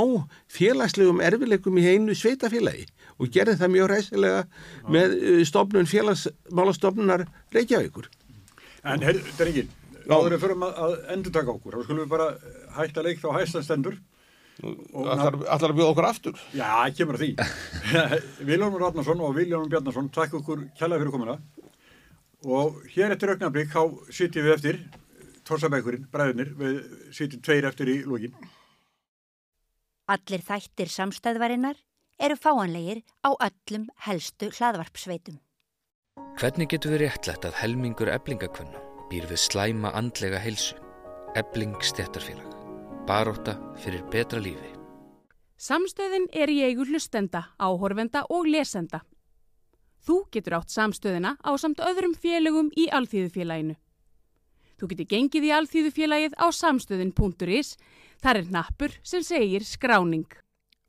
[0.50, 2.88] félagslegum erfileikum í einu sveitafélagi
[3.20, 4.42] og gerði það mjög ræsilega
[4.90, 8.10] með uh, stofnun félagsmálastofnunar Reykjavíkur.
[8.84, 9.70] En herr, drengir,
[10.10, 12.26] áður við förum að, að endur taka okkur, þá skulum við bara
[12.76, 14.00] hætta leik þá hæsta stendur.
[14.62, 16.42] Og Allar, að bjóða okkur aftur.
[16.54, 17.30] Já, kemur að því.
[18.50, 21.38] Viljónur Ratnarsson og Viljónur Bjarnarsson, takk okkur kjalla fyrir komuna.
[22.44, 24.78] Og hér eftir augnablík, þá sitjum við eftir,
[25.44, 26.76] Torsabækurinn, bræðunir, við
[27.12, 28.36] sitjum tveir eftir í lógin.
[30.08, 31.78] Allir þættir samstæðvarinnar
[32.20, 35.40] eru fáanlegir á öllum helstu hlaðvarpsveitum.
[36.38, 38.80] Hvernig getur við réttlætt að helmingur eblingakvönna
[39.10, 40.76] býr við slæma andlega heilsu?
[41.38, 42.50] Ebling stjættarfélag.
[43.08, 44.70] Baróta fyrir betra lífi.
[45.58, 49.02] Samstöðin er í eigu hlustenda, áhorfenda og lesenda.
[50.04, 53.76] Þú getur átt samstöðina á samt öðrum félögum í Alþýðufélaginu.
[54.84, 57.68] Þú getur gengið í Alþýðufélagið á samstöðin.is.
[58.20, 60.26] Þar er nappur sem segir skráning.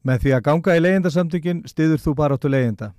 [0.03, 2.89] Með því að ganga í leyendasamtökin stiður þú bara áttu leyenda.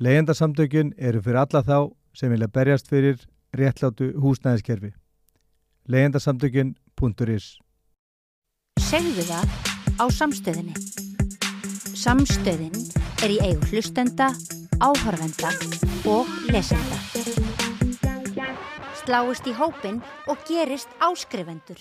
[0.00, 1.76] Leyendasamtökin eru fyrir alla þá
[2.16, 3.20] sem vilja berjast fyrir
[3.52, 4.94] réttlátu húsnæðiskerfi.
[5.84, 7.60] leyendasamtökin.is
[8.80, 9.52] Segðu það
[10.00, 10.74] á samstöðinni.
[11.92, 12.72] Samstöðin
[13.20, 14.32] er í eigu hlustenda,
[14.80, 15.52] áhorfenda
[16.08, 17.49] og lesenda.
[19.00, 21.78] Sláist í hópin og gerist áskrifendur.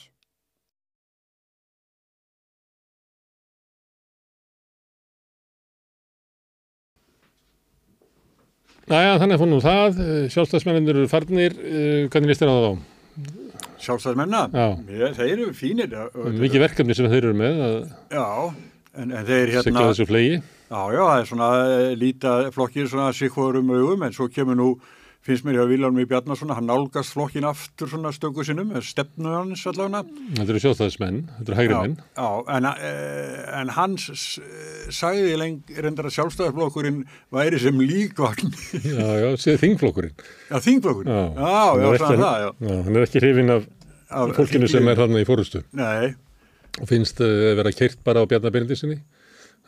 [8.89, 9.99] Næja, þannig að fór nú það,
[10.33, 12.73] sjálfstæðsmennir eru farnir, eh, hvernig líst þér á það á?
[13.79, 14.67] Sjálfstæðismenna, Já.
[14.89, 15.93] Ég, þeir eru fínir.
[15.93, 17.75] er Mikið verkefni sem þeir eru með að
[18.15, 18.53] Já,
[18.95, 19.63] en, en þeir hérna...
[19.67, 20.39] sigla þessu flegi.
[20.69, 24.71] Já, já, það er svona eh, líta flokkir svona sikkurum augum en svo kemur nú,
[25.25, 30.05] finnst mér hjá Viljarmi Bjarnason hann nálgast flokkin aftur svona stöku sinnum, stefnu hans allavega.
[30.37, 31.97] Þetta eru sjálfstæðismenn, þetta eru hægri Já, menn.
[32.15, 34.39] já en, eh, en hann s-
[34.95, 37.03] sagði leng, reyndar að sjálfstæðarflokkurinn
[37.35, 38.53] væri sem líkvagn.
[38.79, 40.15] Já, já, séð þingflokkurinn.
[40.49, 41.11] Já, þingflokkurinn.
[41.11, 42.49] Já, Já, Hann já, svona ekki- það, já.
[42.69, 42.83] já.
[42.87, 43.67] Hann er ekki hrifin af,
[44.09, 45.63] Af fólkinu sem þingi- er þarna í fórustu.
[45.73, 46.15] Nei,
[46.79, 49.01] Og finnst uh, vera keirt bara á Bjarnar Byrndinsinni.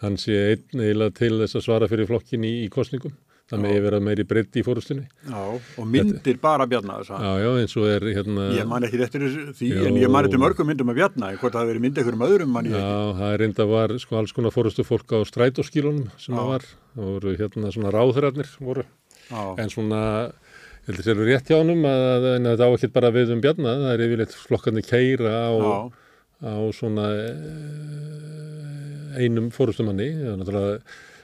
[0.01, 3.11] Hann sé einn eiginlega til þess að svara fyrir flokkin í, í kostningum.
[3.51, 5.01] Það megi vera meiri breytt í fórustunni.
[5.27, 5.39] já,
[5.77, 8.45] og myndir bara Bjarnar, Já, já, eins og er hérna...
[8.55, 9.81] Ég man ekki eftir því, Jó.
[9.89, 12.53] en ég man eftir mörgum myndum af Bjarnar, hvort það hafi verið myndið einhverjum öðrum
[12.55, 13.17] mann ég Já, ekki.
[13.19, 16.39] það er reynda var sko alls konar fórustu fólk á strætóskílunum sem Já.
[16.39, 16.63] það var.
[16.95, 18.87] Það voru hérna svona ráðherrarnir voru.
[19.27, 19.43] Já.
[19.59, 19.99] En svona,
[20.31, 23.11] ég held að það eru rétt hjá honum að, að, að það á ekkert bara
[23.19, 23.75] við um Bjarnar.
[23.83, 25.75] Það er yfirleitt flokkarnir keira á, Já.
[26.47, 30.07] á svona eh, einum fórustumanni.
[30.15, 30.75] Það er náttúrulega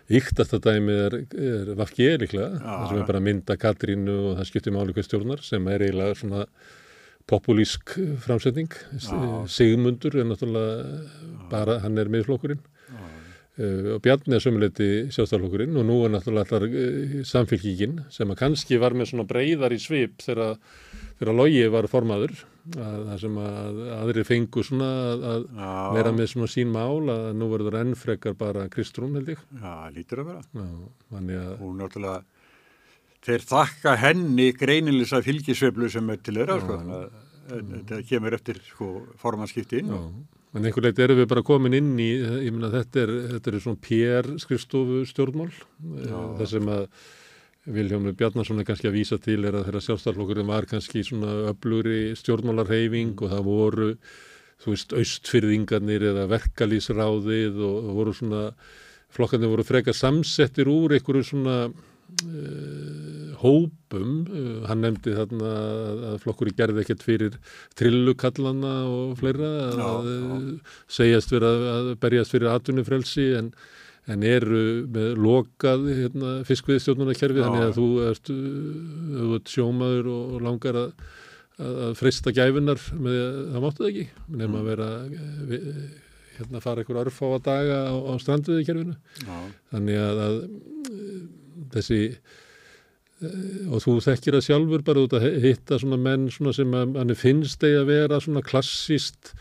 [0.08, 2.50] yktasta dæmið er, er Vafki líklega.
[2.56, 5.84] Já, það sem er bara mynda Katrínu og það skiptir máli hvað stjórnar sem er
[5.88, 6.46] eiginlega svona
[7.28, 8.72] populísk framsetning.
[9.52, 12.64] Sigmundur er náttúrulega bara, hann er miðflokkurinn.
[13.58, 18.38] Uh, og Bjarni er sömuleyti sjálfstæðarflokkurinn og nú er náttúrulega allar uh, samfélkingin sem að
[18.44, 20.60] kannski var með svona breyðar í svip þegar,
[21.18, 22.36] þegar logi var formaður
[22.76, 25.70] að það sem að aðri fengu svona að, að Já.
[25.98, 29.44] vera með svona sín mál að nú verður enn frekar bara Kristrún held ég.
[29.62, 30.44] Já, lítur að vera.
[30.58, 32.24] Já, Hún náttúrulega,
[33.28, 38.60] þeir þakka henni greinilisa fylgisveiflu sem er til þeirra sko, þannig að þetta kemur eftir
[38.68, 38.90] sko,
[39.22, 40.02] formanskiptin Já,
[40.58, 42.10] en einhver leitt erum við bara komin inn í,
[42.44, 45.52] ég meina þetta er, þetta er svona PR skrifstofu stjórnmál,
[46.40, 46.88] það sem að
[47.68, 52.14] Viljómi Bjarnason er kannski að vísa til er að þeirra sjálfstæðarflokkurinn var kannski svona öflugri
[52.16, 53.88] stjórnmálarheyfing og það voru,
[54.64, 58.46] þú veist, austfyrðingarnir eða verkalýsráðið og, voru svona,
[59.16, 65.56] flokkarnir voru freka samsettir úr einhverju svona uh, hópum, uh, hann nefndi þarna
[66.14, 67.36] að flokkur gerði ekkert fyrir
[67.80, 70.62] trillukallana og fleira að, Já, að já.
[71.02, 73.52] segjast fyrir að, að berjast fyrir atvinnufrelsi en
[74.08, 74.64] en eru
[74.94, 81.08] með lokað hérna, fiskviðstjórnunarkerfi þannig að þú ert, uh, ert sjómaður og, langar að,
[81.60, 83.22] að, frista gæfunar með
[83.54, 85.70] það máttu það ekki nema að vera eh,
[86.38, 89.38] hérna fara einhver örfáa daga á, á strandviðkerfinu Já.
[89.74, 90.42] þannig að, að
[90.94, 91.22] eh,
[91.76, 96.76] þessi eh, og þú þekkir það sjálfur bara út að hitta svona menn svona sem
[96.78, 99.34] að finnst eigi að vera svona klassist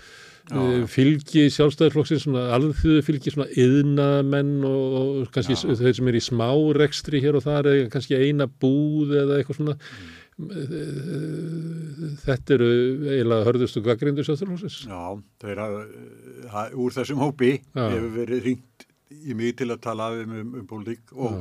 [0.46, 0.56] Já.
[0.62, 4.92] uh, fylgi sjálfstæðarflokksins svona alþjóðu fylgi svona yðnamenn og,
[5.24, 5.74] og kannski Já.
[5.80, 9.78] þeir sem er í smárekstri hér og þar eða kannski eina búð eða eitthvað svona
[10.36, 12.18] Mm.
[12.20, 12.66] þetta eru
[13.08, 14.98] eiginlega hörðustu gaggrindu sjálfstæðarflokksins Já,
[15.40, 15.78] þeir hafa,
[16.52, 17.86] ha, úr þessum hópi Já.
[17.94, 18.84] hefur verið ringt
[19.16, 21.38] í mig til að tala um, um, um pólitík og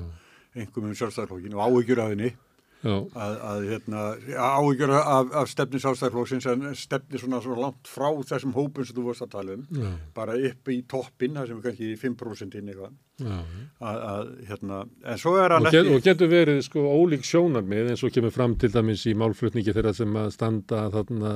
[0.55, 2.44] einhverjum um sjálfstæðarflokkin og áhyggjur af henni Já.
[2.91, 4.03] Að, að hérna,
[4.35, 9.05] áhyggjur af, af stefni sjálfstæðarflokksins en stefni svona, svona langt frá þessum hópum sem þú
[9.07, 9.63] vorst að tala um.
[9.71, 9.89] Já.
[10.17, 12.93] bara upp í toppin, það sem er kannski 5% inn eitthvað.
[13.15, 17.93] Að, að, hérna, en svo er hann og, get, og getur verið sko ólík sjónarmið
[17.93, 21.35] eins og kemur fram til dæmis í málflutningi þeirra sem að standa þarna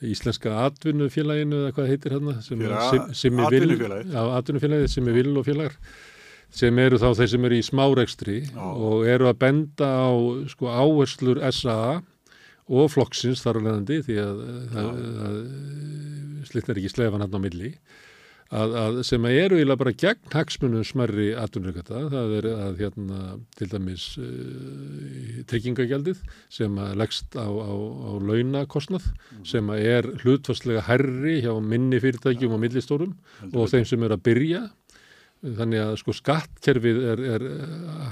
[0.00, 2.72] Íslenska atvinnufélaginu eða hvað heitir hérna sem er
[3.12, 3.74] Simmi Vill-
[4.30, 4.96] Atvinnufélagið.
[4.96, 5.74] Er vill og félagar
[6.54, 10.10] sem eru þá þeir sem eru í smárekstri og eru að benda á
[10.50, 11.80] sko áherslur SA
[12.70, 14.44] og flokksins þar á leðandi því að,
[14.82, 17.74] að, að slitnar ekki slefan hann á milli
[18.50, 23.20] að, að sem eru eiginlega bara gegn hagsmunum smerri atvinnurkata, það er að hérna
[23.58, 26.22] til dæmis uh, tryggingagjaldið
[26.52, 29.06] sem að leggst á, á, á launakostnað
[29.46, 33.16] sem að er hlutfastlega herri hjá minni fyrirtækjum og millistórum
[33.52, 34.64] og þeim sem eru að byrja
[35.40, 37.44] þannig að sko skattkerfið er, er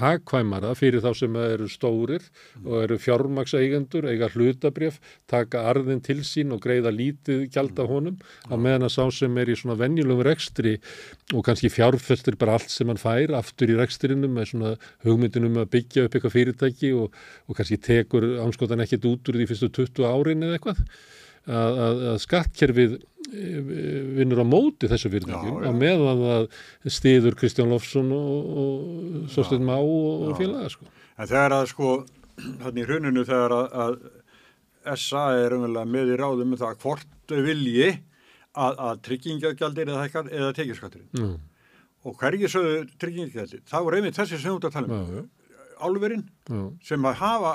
[0.01, 2.23] hagkvæmara fyrir þá sem eru stórir
[2.63, 4.97] og eru fjármakseigendur, eiga hlutabrjöf,
[5.29, 8.17] taka arðin til sín og greiða lítið gjald af honum
[8.49, 10.77] á meðan að sá sem er í svona venjulegum rekstri
[11.35, 14.73] og kannski fjárfestir bara allt sem hann fær aftur í rekstrinum með svona
[15.05, 17.13] hugmyndinum að byggja upp eitthvað fyrirtæki og,
[17.45, 20.83] og kannski tekur ánskotan ekkert út úr því fyrstu 20 árin eða eitthvað
[21.49, 26.47] að, að, að skattkerfið eh, vinnur á móti þessu fyrirtækjum á meðan að
[26.89, 30.89] stiður Kristján Lofsson og, og Sostin Má og, og félaga sko.
[31.19, 31.93] En þegar að sko,
[32.63, 37.35] þannig í hruninu þegar að, að SA er umverulega með í ráðum um það hvort
[37.49, 41.09] vilji að, að tryggingagjaldir eða, hækkar eða tekjaskatturinn.
[41.13, 41.75] Já.
[42.07, 43.65] Og hverju sögðu tryggingagjaldir?
[43.67, 45.27] Það voru einmitt þessi sem ert að tala um.
[45.79, 46.25] Álverinn
[46.83, 47.51] sem að hafa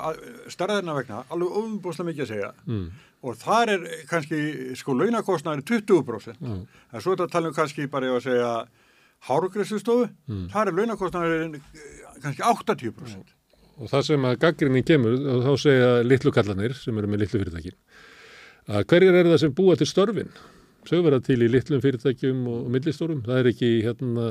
[0.49, 2.47] starðarna vegna alveg ofnbúslega mikið að segja.
[2.65, 2.85] Mm.
[3.25, 4.39] Og þar er kannski
[4.77, 6.35] sko launakostnaður 20%.
[6.45, 6.55] Já.
[6.93, 8.51] En svo er þetta að tala um kannski bara ef að segja
[9.29, 10.43] hárugræslustofu, Mm.
[10.53, 11.61] þar er launakostnaður
[12.21, 13.33] kannski 80%.
[13.77, 17.75] og það sem að gaggrinni kemur þá segja litlu kallanir sem eru með litlu fyrirtækin
[18.69, 20.29] að hverjir eru það sem búa til störfin
[20.87, 24.27] þau vera til í litlum fyrirtækjum og millistórum, það er ekki hérna,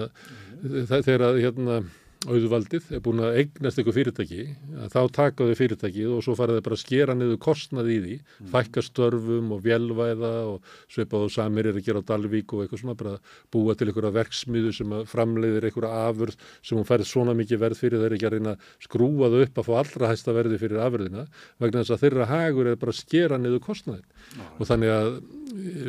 [0.62, 1.76] það, þegar að hérna
[2.24, 4.44] auðvaldið er búin að eignast eitthvað fyrirtæki
[4.92, 8.16] þá taka þau fyrirtækið og svo fara þau bara að skera niður kostnað í því
[8.52, 12.82] fækka störfum og vélvæða og svipað og samir er að gera á Dalvík og eitthvað
[12.82, 13.14] svona bara
[13.54, 17.82] búa til einhverja verksmiðu sem að framleiðir einhverja afurð sem hún færið svona mikið verð
[17.84, 20.84] fyrir þeir ekki að reyna að skrúa þau upp að fá allra hæsta verði fyrir
[20.84, 21.26] afurðina
[21.62, 25.16] vegna þess að þeirra hagur er bara að skera niður kostnaðin og þannig að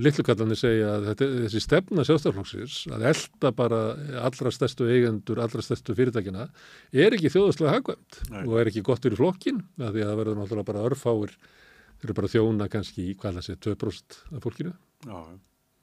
[0.06, 3.80] litlukallarnir segja að þetta, þessi stefna sjálfstæðarflokksins að elda bara
[4.22, 5.96] allra stærstu eigendur, allra stærstu
[6.26, 10.20] fyrirtækina er ekki þjóðaslega hagvæmt og er ekki gott fyrir flokkin að því að það
[10.22, 14.44] verður náttúrulega bara örfáir þeir eru bara þjóna kannski í hvað það sé 2% af
[14.46, 14.74] fólkinu
[15.06, 15.20] Já.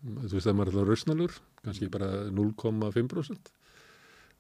[0.02, 3.52] þú veist að maður er alltaf rausnalur kannski bara 0,5%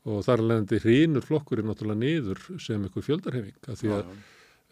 [0.02, 4.14] og þar alveg hrýnur flokkurinn náttúrulega niður sem ykkur fjöldarhefing að því að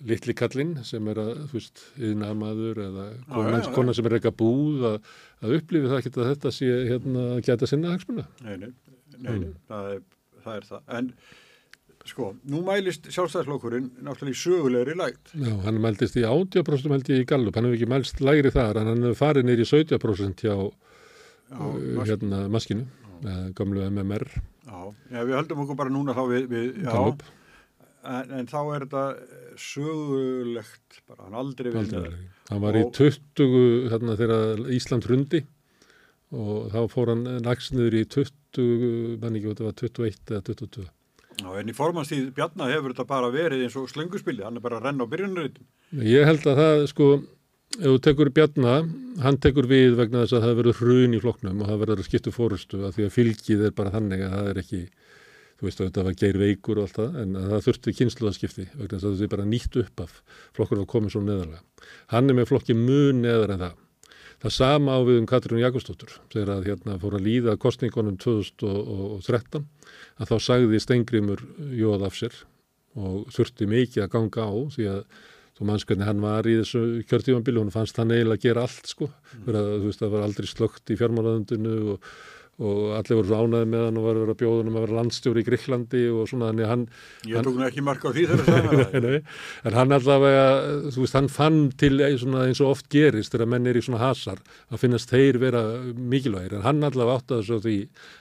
[0.01, 3.73] litli kallinn sem er að, þú veist, yðnamaður eða konan, já, já.
[3.77, 5.11] konan sem er eitthvað búð að,
[5.45, 8.25] að upplifi það ekki að þetta sé hérna að geta sinna hagsmuna.
[8.47, 9.43] Nei, nei, nei, Mm.
[9.43, 10.01] nei það, er,
[10.45, 10.83] það er það.
[10.99, 11.13] En
[12.11, 15.35] sko, nú mælist sjálfstæðslokkurinn náttúrulega í sögulegri lægt.
[15.37, 18.81] Já, hann mæltist í 80% held ég í Gallup, hann hefur ekki mælst lægri þar
[18.81, 20.57] en hann hefur farið nýr í 70% hjá
[21.51, 22.87] Já, uh, Mas- hérna maskinu,
[23.59, 24.27] gamlu MMR.
[24.67, 27.17] Já, já, við höldum okkur bara núna þá við, við já,
[28.07, 29.05] en, en þá er þetta
[29.59, 32.21] sögulegt bara, hann aldrei með verið.
[32.51, 35.43] Hann var í 20 hérna þegar Ísland hrundi
[36.31, 40.87] og þá fór hann nægst niður í 20, menn ekki, þetta var 21 eða 22.
[41.41, 44.81] Já, en í formanstíð Bjarnar hefur þetta bara verið eins og slönguspili, hann er bara
[44.81, 45.69] að renna á byrjunarriðin.
[46.05, 47.09] Ég held að það, sko,
[47.79, 48.75] ef þú tekur Bjarna,
[49.25, 52.35] hann tekur við vegna þess að það verður hrun í flokknum og það verður skiptu
[52.35, 54.83] fórustu að því að fylgið er bara þannig að það er ekki,
[55.61, 58.67] þú veist að þetta var geir veikur og allt það, en að það þurfti kynsluðaskipti
[58.75, 60.19] vegna þess að þetta er bara nýtt upp af
[60.59, 61.63] flokkur var komið svo neðarlega.
[62.13, 63.79] Hann er með flokki mun neðar en það.
[64.41, 66.15] Það sama á við um Katrín Jakobsdóttur.
[66.33, 69.67] Þegar að hérna fór að líða kostningunum 2013
[70.21, 71.43] að þá sagði Steingrimur
[71.77, 72.39] jóð af sér
[72.97, 75.03] og þurfti mikið að ganga á því að
[75.61, 78.89] þú manns hvernig hann var í þessu kjörtífambili, hún fannst hann eiginlega að gera allt
[78.89, 79.11] sko,
[79.45, 82.07] fyrir að þú veist það var aldrei slögt í fjármálaðundinu og,
[82.61, 85.41] og allir voru svo ánæði með hann og var að vera bjóðunum að vera landstjóri
[85.41, 86.85] í Gríklandi og svona þannig hann
[87.31, 89.21] Ég tók nú ekki marka á því þegar það sagði nei, nei,
[89.71, 90.45] en hann allavega,
[90.93, 94.03] þú veist, hann fann til svona, eins og oft gerist þegar menn er í svona
[94.03, 95.65] hasar að finnast þeir vera
[95.97, 97.79] mikilvægir, en hann allavega áttaði svo því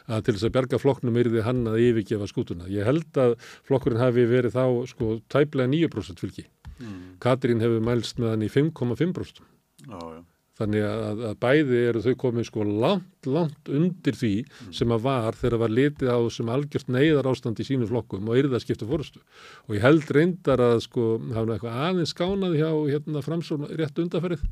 [0.07, 2.70] að til þess að berga flokknum yrði hann að yfirgefa skútuna.
[2.72, 3.36] Ég held að
[3.68, 6.48] flokkurinn hafi verið þá sko tæplega 9% fylgi.
[6.80, 6.99] Mm.
[7.24, 9.44] Katrín hefur mælst með hann í 5,5%.
[9.88, 10.22] Já, já.
[10.60, 14.34] Þannig að, að bæði eru þau komið sko langt, langt undir því
[14.76, 18.41] sem að var þegar var litið á sem algjört neyðar ástand í sínu flokkum og
[18.41, 19.22] yrða skipta fórustu.
[19.69, 24.44] Og ég held reyndar að sko hafa eitthvað aðeins skánaði hjá hérna framsóna rétt undarferið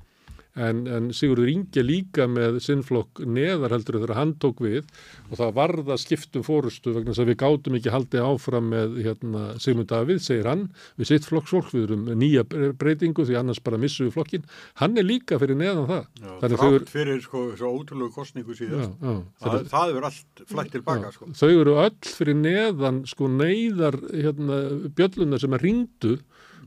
[0.58, 4.88] en, en Sigurður Inge líka með sinnflokk neðar heldur þegar hann tók við.
[5.30, 9.44] Og það varða skiptum fórustu vegna þess að við gátum ekki haldið áfram með hérna,
[9.64, 10.68] Sigmund Davíð, segir hann
[10.98, 14.48] við sitt flokksfólk, við erum nýja breytingu því annars bara missum við flokkin
[14.82, 16.08] hann er líka fyrir neðan það.
[16.22, 18.96] Já, Þrátt fyrir sko, svo ótrúlegu kostningu síðast.
[18.98, 21.30] Já, já, það, það er allt flætt tilbaka sko.
[21.38, 24.60] Þau eru öll fyrir neðan sko neyðar hérna,
[24.98, 26.18] bjölluna sem að ringdu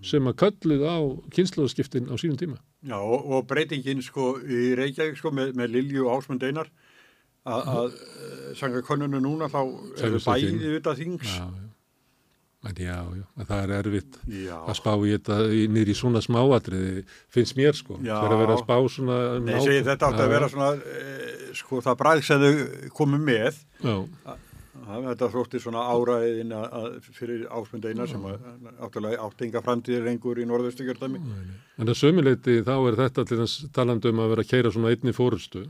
[0.07, 0.99] sem að kölluð á
[1.37, 2.61] kynnslóðskiptin á sínum tíma.
[2.81, 6.71] Já og, og breytingin sko í Reykjavík sko með, með Lilju og Ásmund Einar
[7.51, 7.97] að
[8.57, 11.35] sanga konunu núna þá er það bæðið auðvitað þings.
[11.35, 11.67] Já, já.
[12.61, 14.57] Já, já, það er erfitt já.
[14.69, 15.37] að spá í þetta
[15.73, 19.17] nýri svona smáatriði, finnst mér sko, það er að vera að spá svona...
[19.41, 23.63] Nei, segi þetta átt að vera svona, e, sko það bræðs að þau komu með,
[23.81, 24.05] að,
[24.71, 26.55] þetta þótti svona áraðin
[27.17, 28.25] fyrir ásmund einar sem
[28.79, 31.21] áttalega áttinga framtíðir lengur í norðaustugjörðami.
[31.79, 35.15] En það sömuleiti þá er þetta til þess talandum að vera að keira svona einni
[35.17, 35.65] fórustu,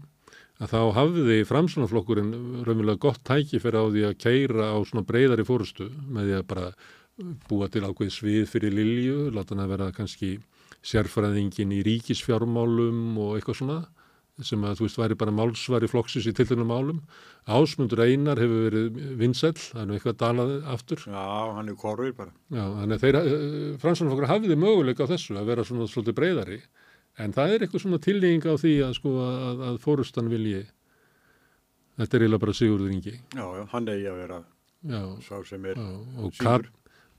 [0.61, 2.33] að þá hafði framsunaflokkurinn
[2.67, 6.49] raunverulega gott tæki fyrir á því að keira á svona breyðari fórustu með því að
[6.53, 6.73] bara
[7.49, 10.37] búa til ákveð svið fyrir Lilju, láta hann að vera kannski
[10.85, 13.81] sérfræðingin í ríkisfjármálum og eitthvað svona
[14.47, 17.01] sem að þú veist væri bara málsvari flokksins í tiltunum málum.
[17.51, 21.07] Ásmundur Einar hefur verið vinsæl, það er eitthvað dalað aftur.
[21.07, 21.25] Já,
[21.57, 22.37] hann er korfið bara.
[22.49, 23.25] Já, þannig að þeirra,
[23.83, 26.61] framsunaflokkur hafiði möguleika á þessu að vera svona svolítið breyðari
[27.21, 30.65] En það er eitthvað svona tilneying á því að, sko, að, að fórustan vilji,
[31.99, 33.15] þetta er eiginlega bara Sigurður Ingi.
[33.37, 34.43] Já, já, hann eigi að vera
[34.91, 35.81] já, sá sem er
[36.39, 36.69] Kat,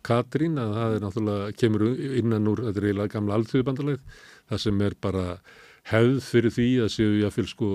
[0.01, 1.85] Katrín, að það er náttúrulega, kemur
[2.21, 5.25] innan úr, þetta er eiginlega gamla alltíðubandalegð, það sem er bara
[5.89, 7.69] hefð fyrir því að séu jáfnveil sko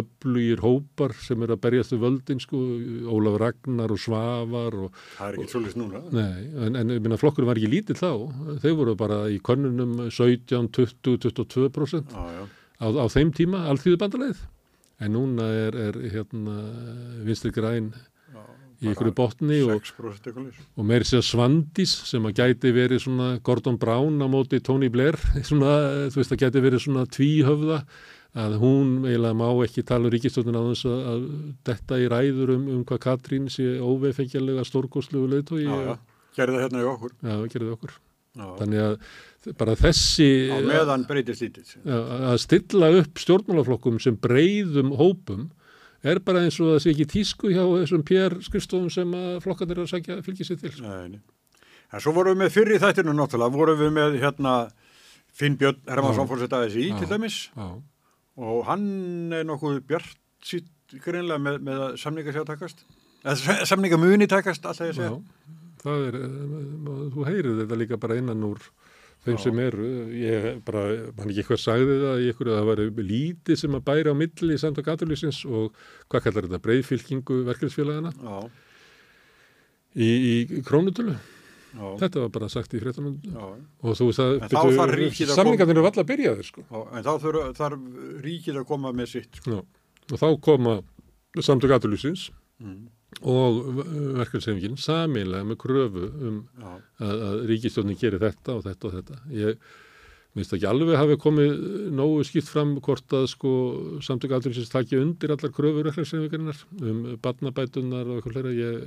[0.00, 2.60] öflugir hópar sem er að berjast við völdin sko,
[3.08, 5.00] Ólaf Ragnar og Svavar og...
[5.16, 6.02] Það er ekki svolítið núna.
[6.12, 8.12] Nei, en, en minna, flokkurinn var ekki lítill þá,
[8.62, 12.44] þeir voru bara í könnunum 17, 20, 22% á,
[12.84, 14.44] á, á þeim tíma, allþýðu bandaleið,
[15.00, 16.60] en núna er, er hérna
[17.24, 17.94] vinstri græn
[18.80, 24.16] í ykkur botni og, og meiri sér Svandís sem að gæti verið svona Gordon Brown
[24.24, 27.82] á móti Tony Blair svona, þú veist að gæti verið svona tvíhöfða
[28.40, 31.24] að hún eiginlega má ekki tala um ríkistöldun á þess að, að
[31.66, 35.64] detta í ræður um, um hvað Katrín sé óveifengjarlega stórgóðsluðu leiðtói
[36.36, 37.12] Gerði það hérna í okkur.
[37.18, 37.94] Já, gerði það okkur.
[38.30, 38.44] Já.
[38.60, 45.48] Þannig að bara þessi á meðan breytist lítið að stilla upp stjórnmálaflokkum sem breyðum hópum
[46.02, 49.78] er bara eins og það sé ekki tísku hjá þessum PR skrifstofum sem að flokkandir
[49.78, 50.72] er að sækja fylgja sér til.
[50.84, 51.20] Nei,
[51.90, 54.54] en svo vorum við með fyrir þættinu náttúrulega, vorum við með hérna
[55.36, 57.66] Finn Björn Hermansson fórsett aðeins í til dæmis já.
[58.40, 58.86] og hann
[59.36, 60.70] er nokkuð bjart sitt
[61.04, 62.84] greinlega með, með að samninga sér að takast,
[63.22, 65.12] eða samninga muni takast alltaf ég segja.
[65.12, 66.18] Já, það er,
[67.14, 68.64] þú heyrið þetta líka bara innan úr
[69.24, 69.42] þeim Já.
[69.44, 70.84] sem eru, ég bara,
[71.16, 74.20] mann ekki eitthvað sagði það í ykkur að það var lítið sem að bæra á
[74.20, 78.14] milli í samtök aðurlýsins og hvað kallar þetta, breyðfylkingu verkefnsfélagana
[79.94, 81.18] í, í krónutölu.
[81.70, 81.84] Já.
[82.00, 86.64] Þetta var bara sagt í fréttanum og þú veist að samlingarnir eru alltaf byrjaðir sko.
[86.66, 87.12] Já, en þá
[87.60, 87.84] þarf
[88.24, 89.60] ríkið að koma með sitt sko.
[90.10, 90.80] og þá koma
[91.38, 92.88] samtök aðurlýsins mm.
[93.20, 93.60] Og
[94.20, 96.72] verkefnsefingin samilega með kröfu um Já.
[97.04, 99.18] að, að ríkistjónin gerir þetta og þetta og þetta.
[99.34, 99.64] Ég
[100.38, 101.64] minnst ekki alveg hafi komið
[101.98, 103.52] nógu skipt fram hvort að sko
[104.06, 108.52] samtök aðriðsins taki undir allar kröfur verkefnsefingarinar um barnabætunar og eitthvað hlera.
[108.54, 108.84] Ég,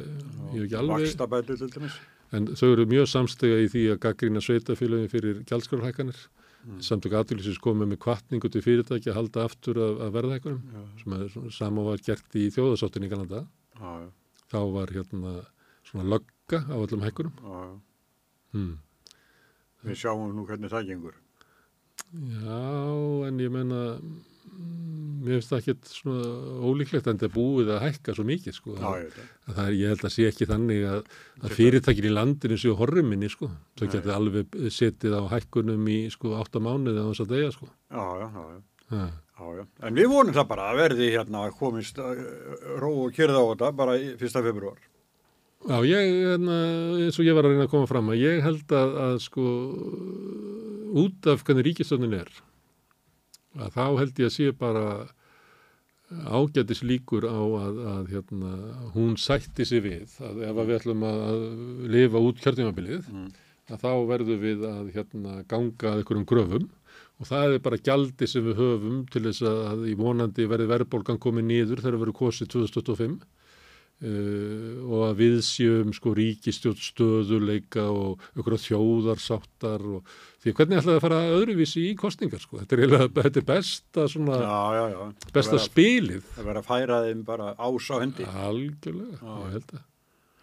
[0.53, 1.09] hef ekki alveg...
[1.09, 1.97] Vakstabætu til dæmis.
[2.33, 6.23] En þau eru mjög samstega í því að gaggrína sveitafélagin fyrir gjaldskrárhækkanir.
[6.63, 6.79] Mm.
[6.81, 11.27] Samtök aðriðsins komið með kvartningu til fyrirtæki að halda aftur af, af verðhækkunum sem er
[11.33, 13.41] svona- sama var gert í þjóðasáttin í Galanda
[13.79, 14.11] Já,
[14.53, 15.33] þá var hérna
[15.87, 17.33] svona lögga á öllum hækkunum.
[17.41, 17.79] já.
[18.53, 18.77] Hmm.
[19.83, 21.15] Við sjáum nú hvernig það gengur.
[22.13, 26.27] Já, en ég menna, mm, mér finnst það ekkert svona
[26.61, 28.75] ólíklegt en þetta er búið að hækka svo mikið, sko.
[28.77, 29.31] Já, ég það.
[29.47, 31.01] Að það er, ég held að sé ekki þannig að,
[31.41, 33.49] að fyrirtækin í landinu séu horruminni, sko.
[33.49, 33.89] Nei.
[33.89, 37.69] geti alveg setið á hækkunum í, sko, átta mánuði á þess að deyja, sko.
[37.89, 38.45] Já, já, já,
[38.93, 39.05] já.
[39.33, 39.43] Ha.
[39.43, 39.65] Já, já.
[39.87, 42.11] En við vonum það bara að verði hérna að komist uh,
[42.81, 44.77] ró og kyrða á þetta bara í fyrsta februar.
[45.63, 46.55] Já, ég, hérna,
[46.99, 49.43] eins og ég var að reyna að koma fram að ég held að, að sko,
[50.99, 52.31] út af hvernig ríkistöndin er,
[53.55, 54.87] að þá held ég að sé bara
[56.27, 58.51] ágætis líkur á að, að hérna,
[58.93, 61.47] hún sætti sig við að ef að við ætlum að,
[61.95, 63.07] lifa út kjörtímabilið,
[63.71, 66.67] að þá verðum við að hérna, ganga að einhverjum gröfum
[67.21, 71.19] og það er bara gjaldi sem við höfum til þess að í vonandi verði verðbólgan
[71.23, 73.21] komið nýður þegar verður kosið 2025
[74.03, 80.11] uh, og að við séum sko ríkistjótt stöðuleika og ykkur þjóðarsáttar og
[80.43, 84.07] því hvernig ætlaði að fara öðruvísi í kostingar sko, þetta er, eiginlega- þetta er besta
[84.11, 85.31] svona, Já, já, já.
[85.31, 86.27] besta Það vera- spilið.
[86.35, 88.27] Það verður að færa þeim bara ás á hendi.
[88.43, 89.83] Algjörlega, ég held að.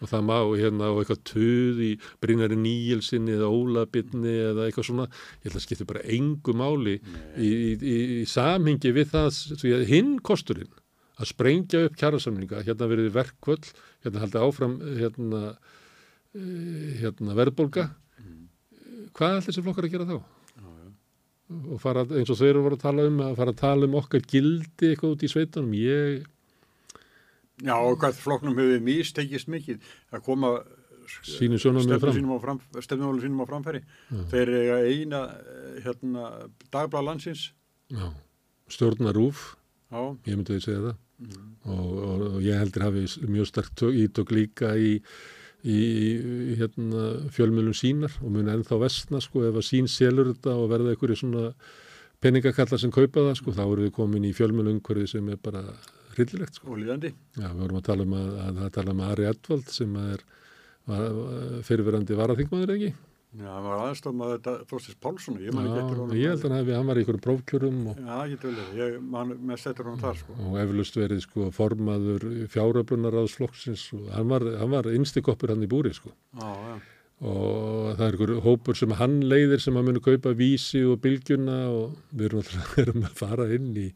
[0.01, 1.91] Og það má hérna á eitthvað tuð í
[2.23, 5.07] Brynari Níelsinni eða Ólabitni eða eitthvað svona,
[5.41, 7.99] ég held að skipti bara engu máli í, í, í,
[8.31, 9.41] samhengi við það,
[9.91, 10.73] hinn kosturinn
[11.21, 13.73] að sprengja upp kjærasamninga, hérna verið verkvöld,
[14.07, 15.41] hérna haldi áfram hérna,
[16.33, 17.91] eh, hérna verðbólga,
[19.13, 20.21] hvað er þessi flokkar að gera þá?
[21.51, 24.23] og fara eins og þau eru að tala um að fara að tala um okkar
[24.31, 26.29] gildi eitthvað út í sveitunum, ég
[27.61, 29.83] Já, og hvað flokknum hefur místekist mikið
[30.15, 30.55] að koma
[31.11, 32.17] sjónarmiðum fram.
[32.17, 32.61] sínum á, fram,
[33.21, 33.83] sínum á framfæri.
[33.83, 34.21] Já.
[34.33, 36.27] Þeir eiga eina eh, hérna,
[36.71, 37.51] dagblað landsins.
[37.91, 38.07] Já,
[38.71, 39.19] stjórnar
[39.91, 40.03] Já.
[40.29, 40.99] ég myndi að segja það
[41.67, 44.93] og, og, og ég heldur hafi mjög sterkt ítök líka í,
[45.67, 45.79] í,
[46.53, 50.71] í hérna, fjölmjölum sínar og muni ennþá vestna sko ef að sín selur þetta og
[50.73, 51.49] verða einhverju svona
[52.23, 55.65] peningakallar sem kaupa það sko þá erum við komin í fjölmjölu umhverfi sem er bara
[56.17, 56.73] hryllilegt sko.
[56.73, 57.13] Og líðandi.
[57.37, 60.27] Já, við vorum að tala um að, að, að tala um Ari Edvald sem er
[60.91, 61.07] var,
[61.67, 62.93] fyrirverandi varaþingmaður ekki
[63.31, 65.37] Já, það var aðstofn að þetta Þorstins Pálsson.
[65.39, 68.01] Ég man ekki eftir Já, ég held að hann hann var í einhverjum prófkjörum og
[68.03, 68.73] Já, ég tölur.
[68.75, 69.35] Ég man
[70.01, 70.39] þar, sko.
[70.49, 75.95] og eflust verið sko formaður fjáröflunarraðsflokksins og hann var, hann var innstikoppur hann í búri
[75.95, 76.75] sko Já, já.
[77.23, 81.61] og það er einhver hópur sem hann leiðir sem að muni kaupa vísi og bylgjuna
[81.71, 82.81] og við erum alltaf
[83.13, 83.93] að fara inn í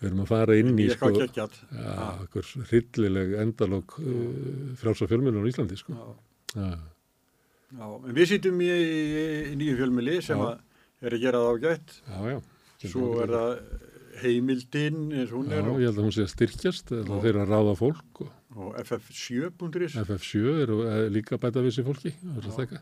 [0.00, 1.26] við erum að fara inn í Í sko já,
[2.70, 6.08] hryllileg endalók uh, frjálsa fjölmjölun í Íslandi sko Já.
[6.56, 6.70] já,
[7.70, 10.56] Já, en við sýtum í, í nýju fjölmili sem Já.
[11.06, 11.92] er að gera það á gætt.
[12.08, 12.38] já, já.
[12.90, 13.52] Svo er það
[14.24, 17.42] heimildin eins og hún Já, er ég held að hún sé að styrkjast þeir eru
[17.44, 19.94] að ráða fólk og og ff7.is.
[19.94, 22.80] FF7 eru eh, líka bæta við sér fólki það er að þekka.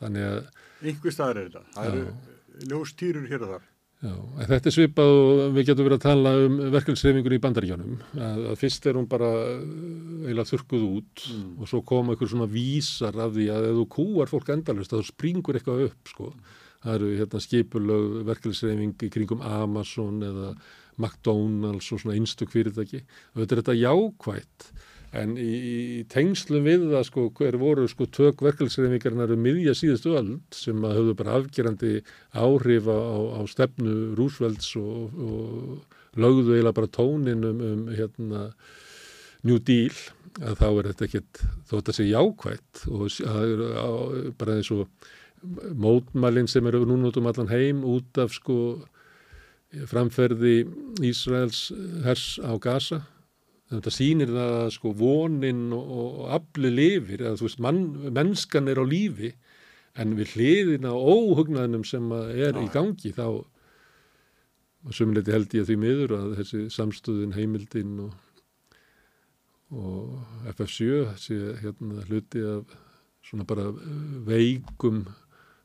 [0.00, 0.38] þannig að
[0.80, 1.62] Einhver staðar er þetta.
[1.74, 1.90] Það Já.
[1.90, 3.66] eru ljóstýrur hér og þar.
[4.00, 4.14] Já,
[4.48, 8.54] þetta er svipað og við getum verið að tala um verkefnisreifingun í bandaríkjánum að, að
[8.62, 9.58] fyrst er hún bara uh,
[10.24, 11.24] eiginlega þurrkuð út
[11.60, 15.04] og svo koma einhver svona vísar af því að ef þú kúar fólk endalust þá
[15.04, 16.30] springur eitthvað upp sko.
[16.80, 20.54] það eru hérna skipulög verkefnisreifing í kringum Amazon eða
[21.00, 23.02] McDonalds og svona einstök fyrirtæki.
[23.34, 24.70] Og þetta er þetta jákvætt
[25.16, 25.52] en í,
[26.00, 30.84] í tengslum við það sko hver voru sko tök verkefnisreifingarnar um miðja síðustu öld sem
[30.86, 31.94] að höfðu bara afgerandi
[32.30, 33.00] áhrif á,
[33.38, 38.46] á stefnu Rúsvelds og, og lögðu eiginlega bara tónin um, um hérna
[39.46, 39.94] New Deal
[40.38, 43.90] að þá er þetta ekkit þótt að sé jákvætt og eru á,
[44.38, 44.86] bara eins og
[45.80, 48.58] mótmælinn sem eru núna út um allan heim út af sko
[49.90, 50.68] framferði
[51.06, 51.70] Ísraels
[52.04, 53.02] hers á Gaza
[53.70, 57.82] þetta sýnir það að sko vonin og, og afli lifir eða þú veist mann,
[58.16, 59.32] mennskan er á lífi
[60.00, 65.70] en við hliðin á óhugnaðinum sem er í gangi þá og sumuleiti held ég að
[65.72, 68.12] því miður að þessi samstöðin heimildin og,
[69.76, 72.78] og FF7 þessi hérna hluti af
[73.28, 73.66] svona bara
[74.26, 75.04] veikum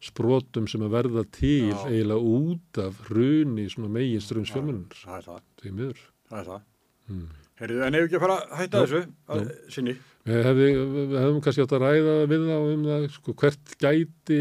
[0.04, 1.78] sprotum sem að verða til Já.
[1.88, 5.42] eiginlega út af runi svona meginströms fjölmennar Það það.
[5.62, 6.68] því miður Það er það.
[7.08, 7.26] Mm.
[7.62, 9.02] Herrið, en ef ekki að fara að hætta Já, þessu
[9.32, 9.74] að, já.
[9.76, 9.94] sinni.
[10.26, 14.40] Við hefðum kannski átt að ræða við þá um það, sko, hvert gæti,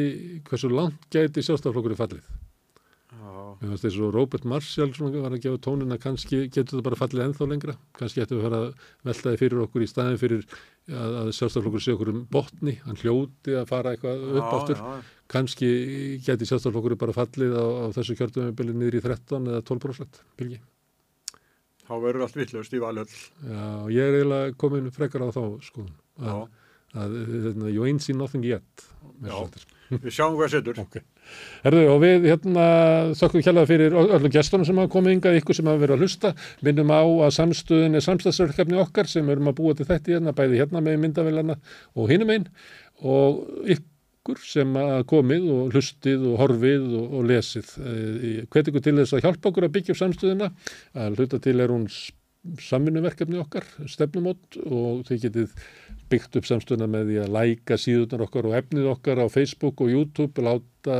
[0.49, 2.25] hversu langt gæti sjálfstæðarflokkurinn fallið.
[3.15, 3.29] Já.
[3.61, 6.87] Mér fannst þess að Robert Marshall svona var að gefa tónin að kannski getur það
[6.89, 7.77] bara fallið ennþá lengra.
[8.01, 11.31] Kannski ættum við að fara að velta þið fyrir okkur í staðin fyrir að, að
[11.39, 14.83] sjálfstæðarflokkur sé okkur um botni, hann hljóti að fara eitthvað upp Já, aftur.
[14.83, 15.15] já.
[15.37, 15.71] Kannski
[16.27, 20.59] geti sjálfstæðarflokkur bara fallið á, á þessu kjörtumabili niður í 13 eða 12% bylgi.
[21.85, 23.15] Þá verður allt vittlust í valöld.
[23.45, 25.95] Já, ég er eiginlega komin frekar á þá skoðun.
[26.25, 26.45] Að,
[26.97, 27.17] að,
[27.53, 28.87] að you ain't seen nothing yet.
[29.25, 29.37] Já,
[29.93, 30.81] við sjáum hvað setur.
[30.81, 30.99] Ok.
[31.65, 32.65] Herðu, og við hérna
[33.17, 36.35] þökkum kjærlega fyrir öllum gestunum sem hafa komið yngað, ykkur sem hafa verið að hlusta.
[36.65, 40.61] Minnum á að samstöðin er samstæðsverkefni okkar sem erum að búa til þetta hérna, bæði
[40.63, 41.59] hérna með myndavillana
[41.95, 42.49] og hinum einn
[43.05, 43.91] og ykkur
[44.45, 47.73] sem hafa komið og hlustið og horfið og, og lesið.
[48.49, 50.51] Hvet ykkur til þess að hjálpa okkur að byggja upp samstöðina,
[50.97, 51.89] að hluta til er hún
[52.61, 55.59] samvinnuverkefni okkar, stefnumót og þið getið
[56.13, 59.93] byggt upp samstöðuna með því að læka síðunar okkar og efnið okkar á Facebook og
[59.93, 60.99] YouTube, láta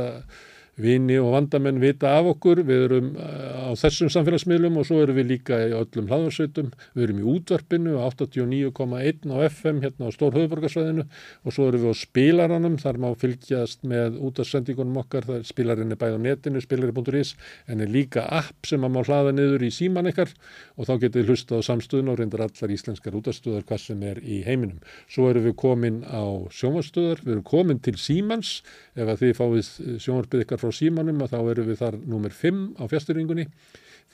[0.81, 5.15] vini og vandamenn vita af okkur, við erum uh, á þessum samfélagsmiðlum og svo erum
[5.19, 10.15] við líka í öllum hlaðarsveitum, við erum í útvarpinu á 89,1 á FM hérna á
[10.15, 15.39] Stór höfuborgarsvæðinu og svo erum við á spilaranum, þar má fylgjast með útarsendingunum okkar, það
[15.39, 17.35] er spilarinn er bæð á netinu, spilari.is
[17.71, 20.33] en er líka app sem að má hlaða niður í síman ykkar
[20.75, 24.19] og þá getið þið hlustað á samstöðun og reyndar allar íslenskar útastöðar hvað sem er
[24.23, 24.79] í heiminum.
[25.11, 27.79] Svo erum við komin á sjónvarstöðar, við erum komin
[30.65, 33.45] frá símanum að þá erum við þar númer 5 á fjastýringunni.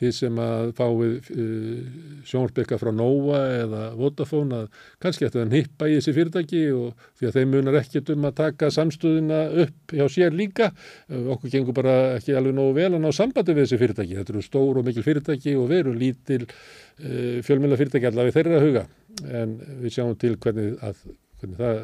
[0.01, 1.81] Þið sem að fáið uh,
[2.25, 7.03] sjónvarpið ykkar frá Nova eða Vodafone að kannski ættu að nippa í þessi fyrirtæki og
[7.19, 10.71] því að þeim munar ekkert um að taka samstöðuna upp hjá sér líka.
[11.05, 14.17] Uh, okkur gengur bara ekki alveg nógu vel að ná sambandi við þessi fyrirtæki.
[14.17, 18.65] Þetta eru stór og mikil fyrirtæki og við erum lítil uh, fjölmjöla fyrirtæki allavega þeirra
[18.65, 18.85] huga
[19.29, 21.05] en við sjáum til hvernig, að,
[21.43, 21.81] hvernig það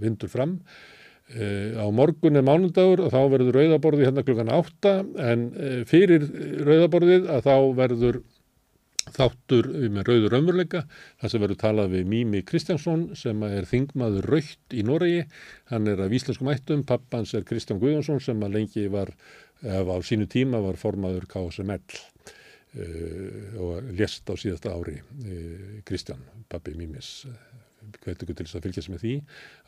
[0.00, 0.56] vindur fram.
[0.56, 0.93] Uh,
[1.32, 4.94] á morgun er mánundagur og þá verður rauðaborðið hérna klukkan átta
[5.24, 6.26] en uh, fyrir
[6.66, 8.20] rauðaborðið að þá verður
[9.14, 10.82] þáttur með rauður ömurleika
[11.20, 15.26] þar sem verður talað við Mími Kristjánsson sem er þingmaður raukt í Noregi.
[15.68, 19.12] Hann er af íslenskum ættum pappans er Kristján Guðjónsson sem að lengi var
[19.64, 22.00] á sínu tíma var formaður KSML
[23.60, 24.96] og lést á síðasta ári
[25.86, 27.26] Kristján, pappi Mímis
[28.02, 29.14] hvet ykkur til þess að fylgjast með því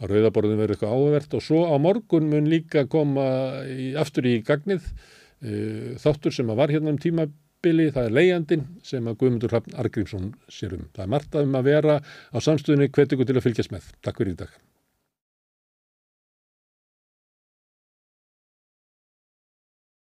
[0.02, 3.26] að rauðaborðin verður eitthvað áhverð og svo á morgun mun líka koma
[3.70, 8.64] í, aftur í gagnið uh, þáttur sem að var hérna um tímabili það er leiðandin
[8.86, 10.88] sem að Guðmundur Hrafn Argrímsson sér um.
[10.96, 13.92] Það er margt að um að vera á samstöðinni hvet ykkur til að fylgjast með.
[14.02, 14.56] Takk fyrir í dag.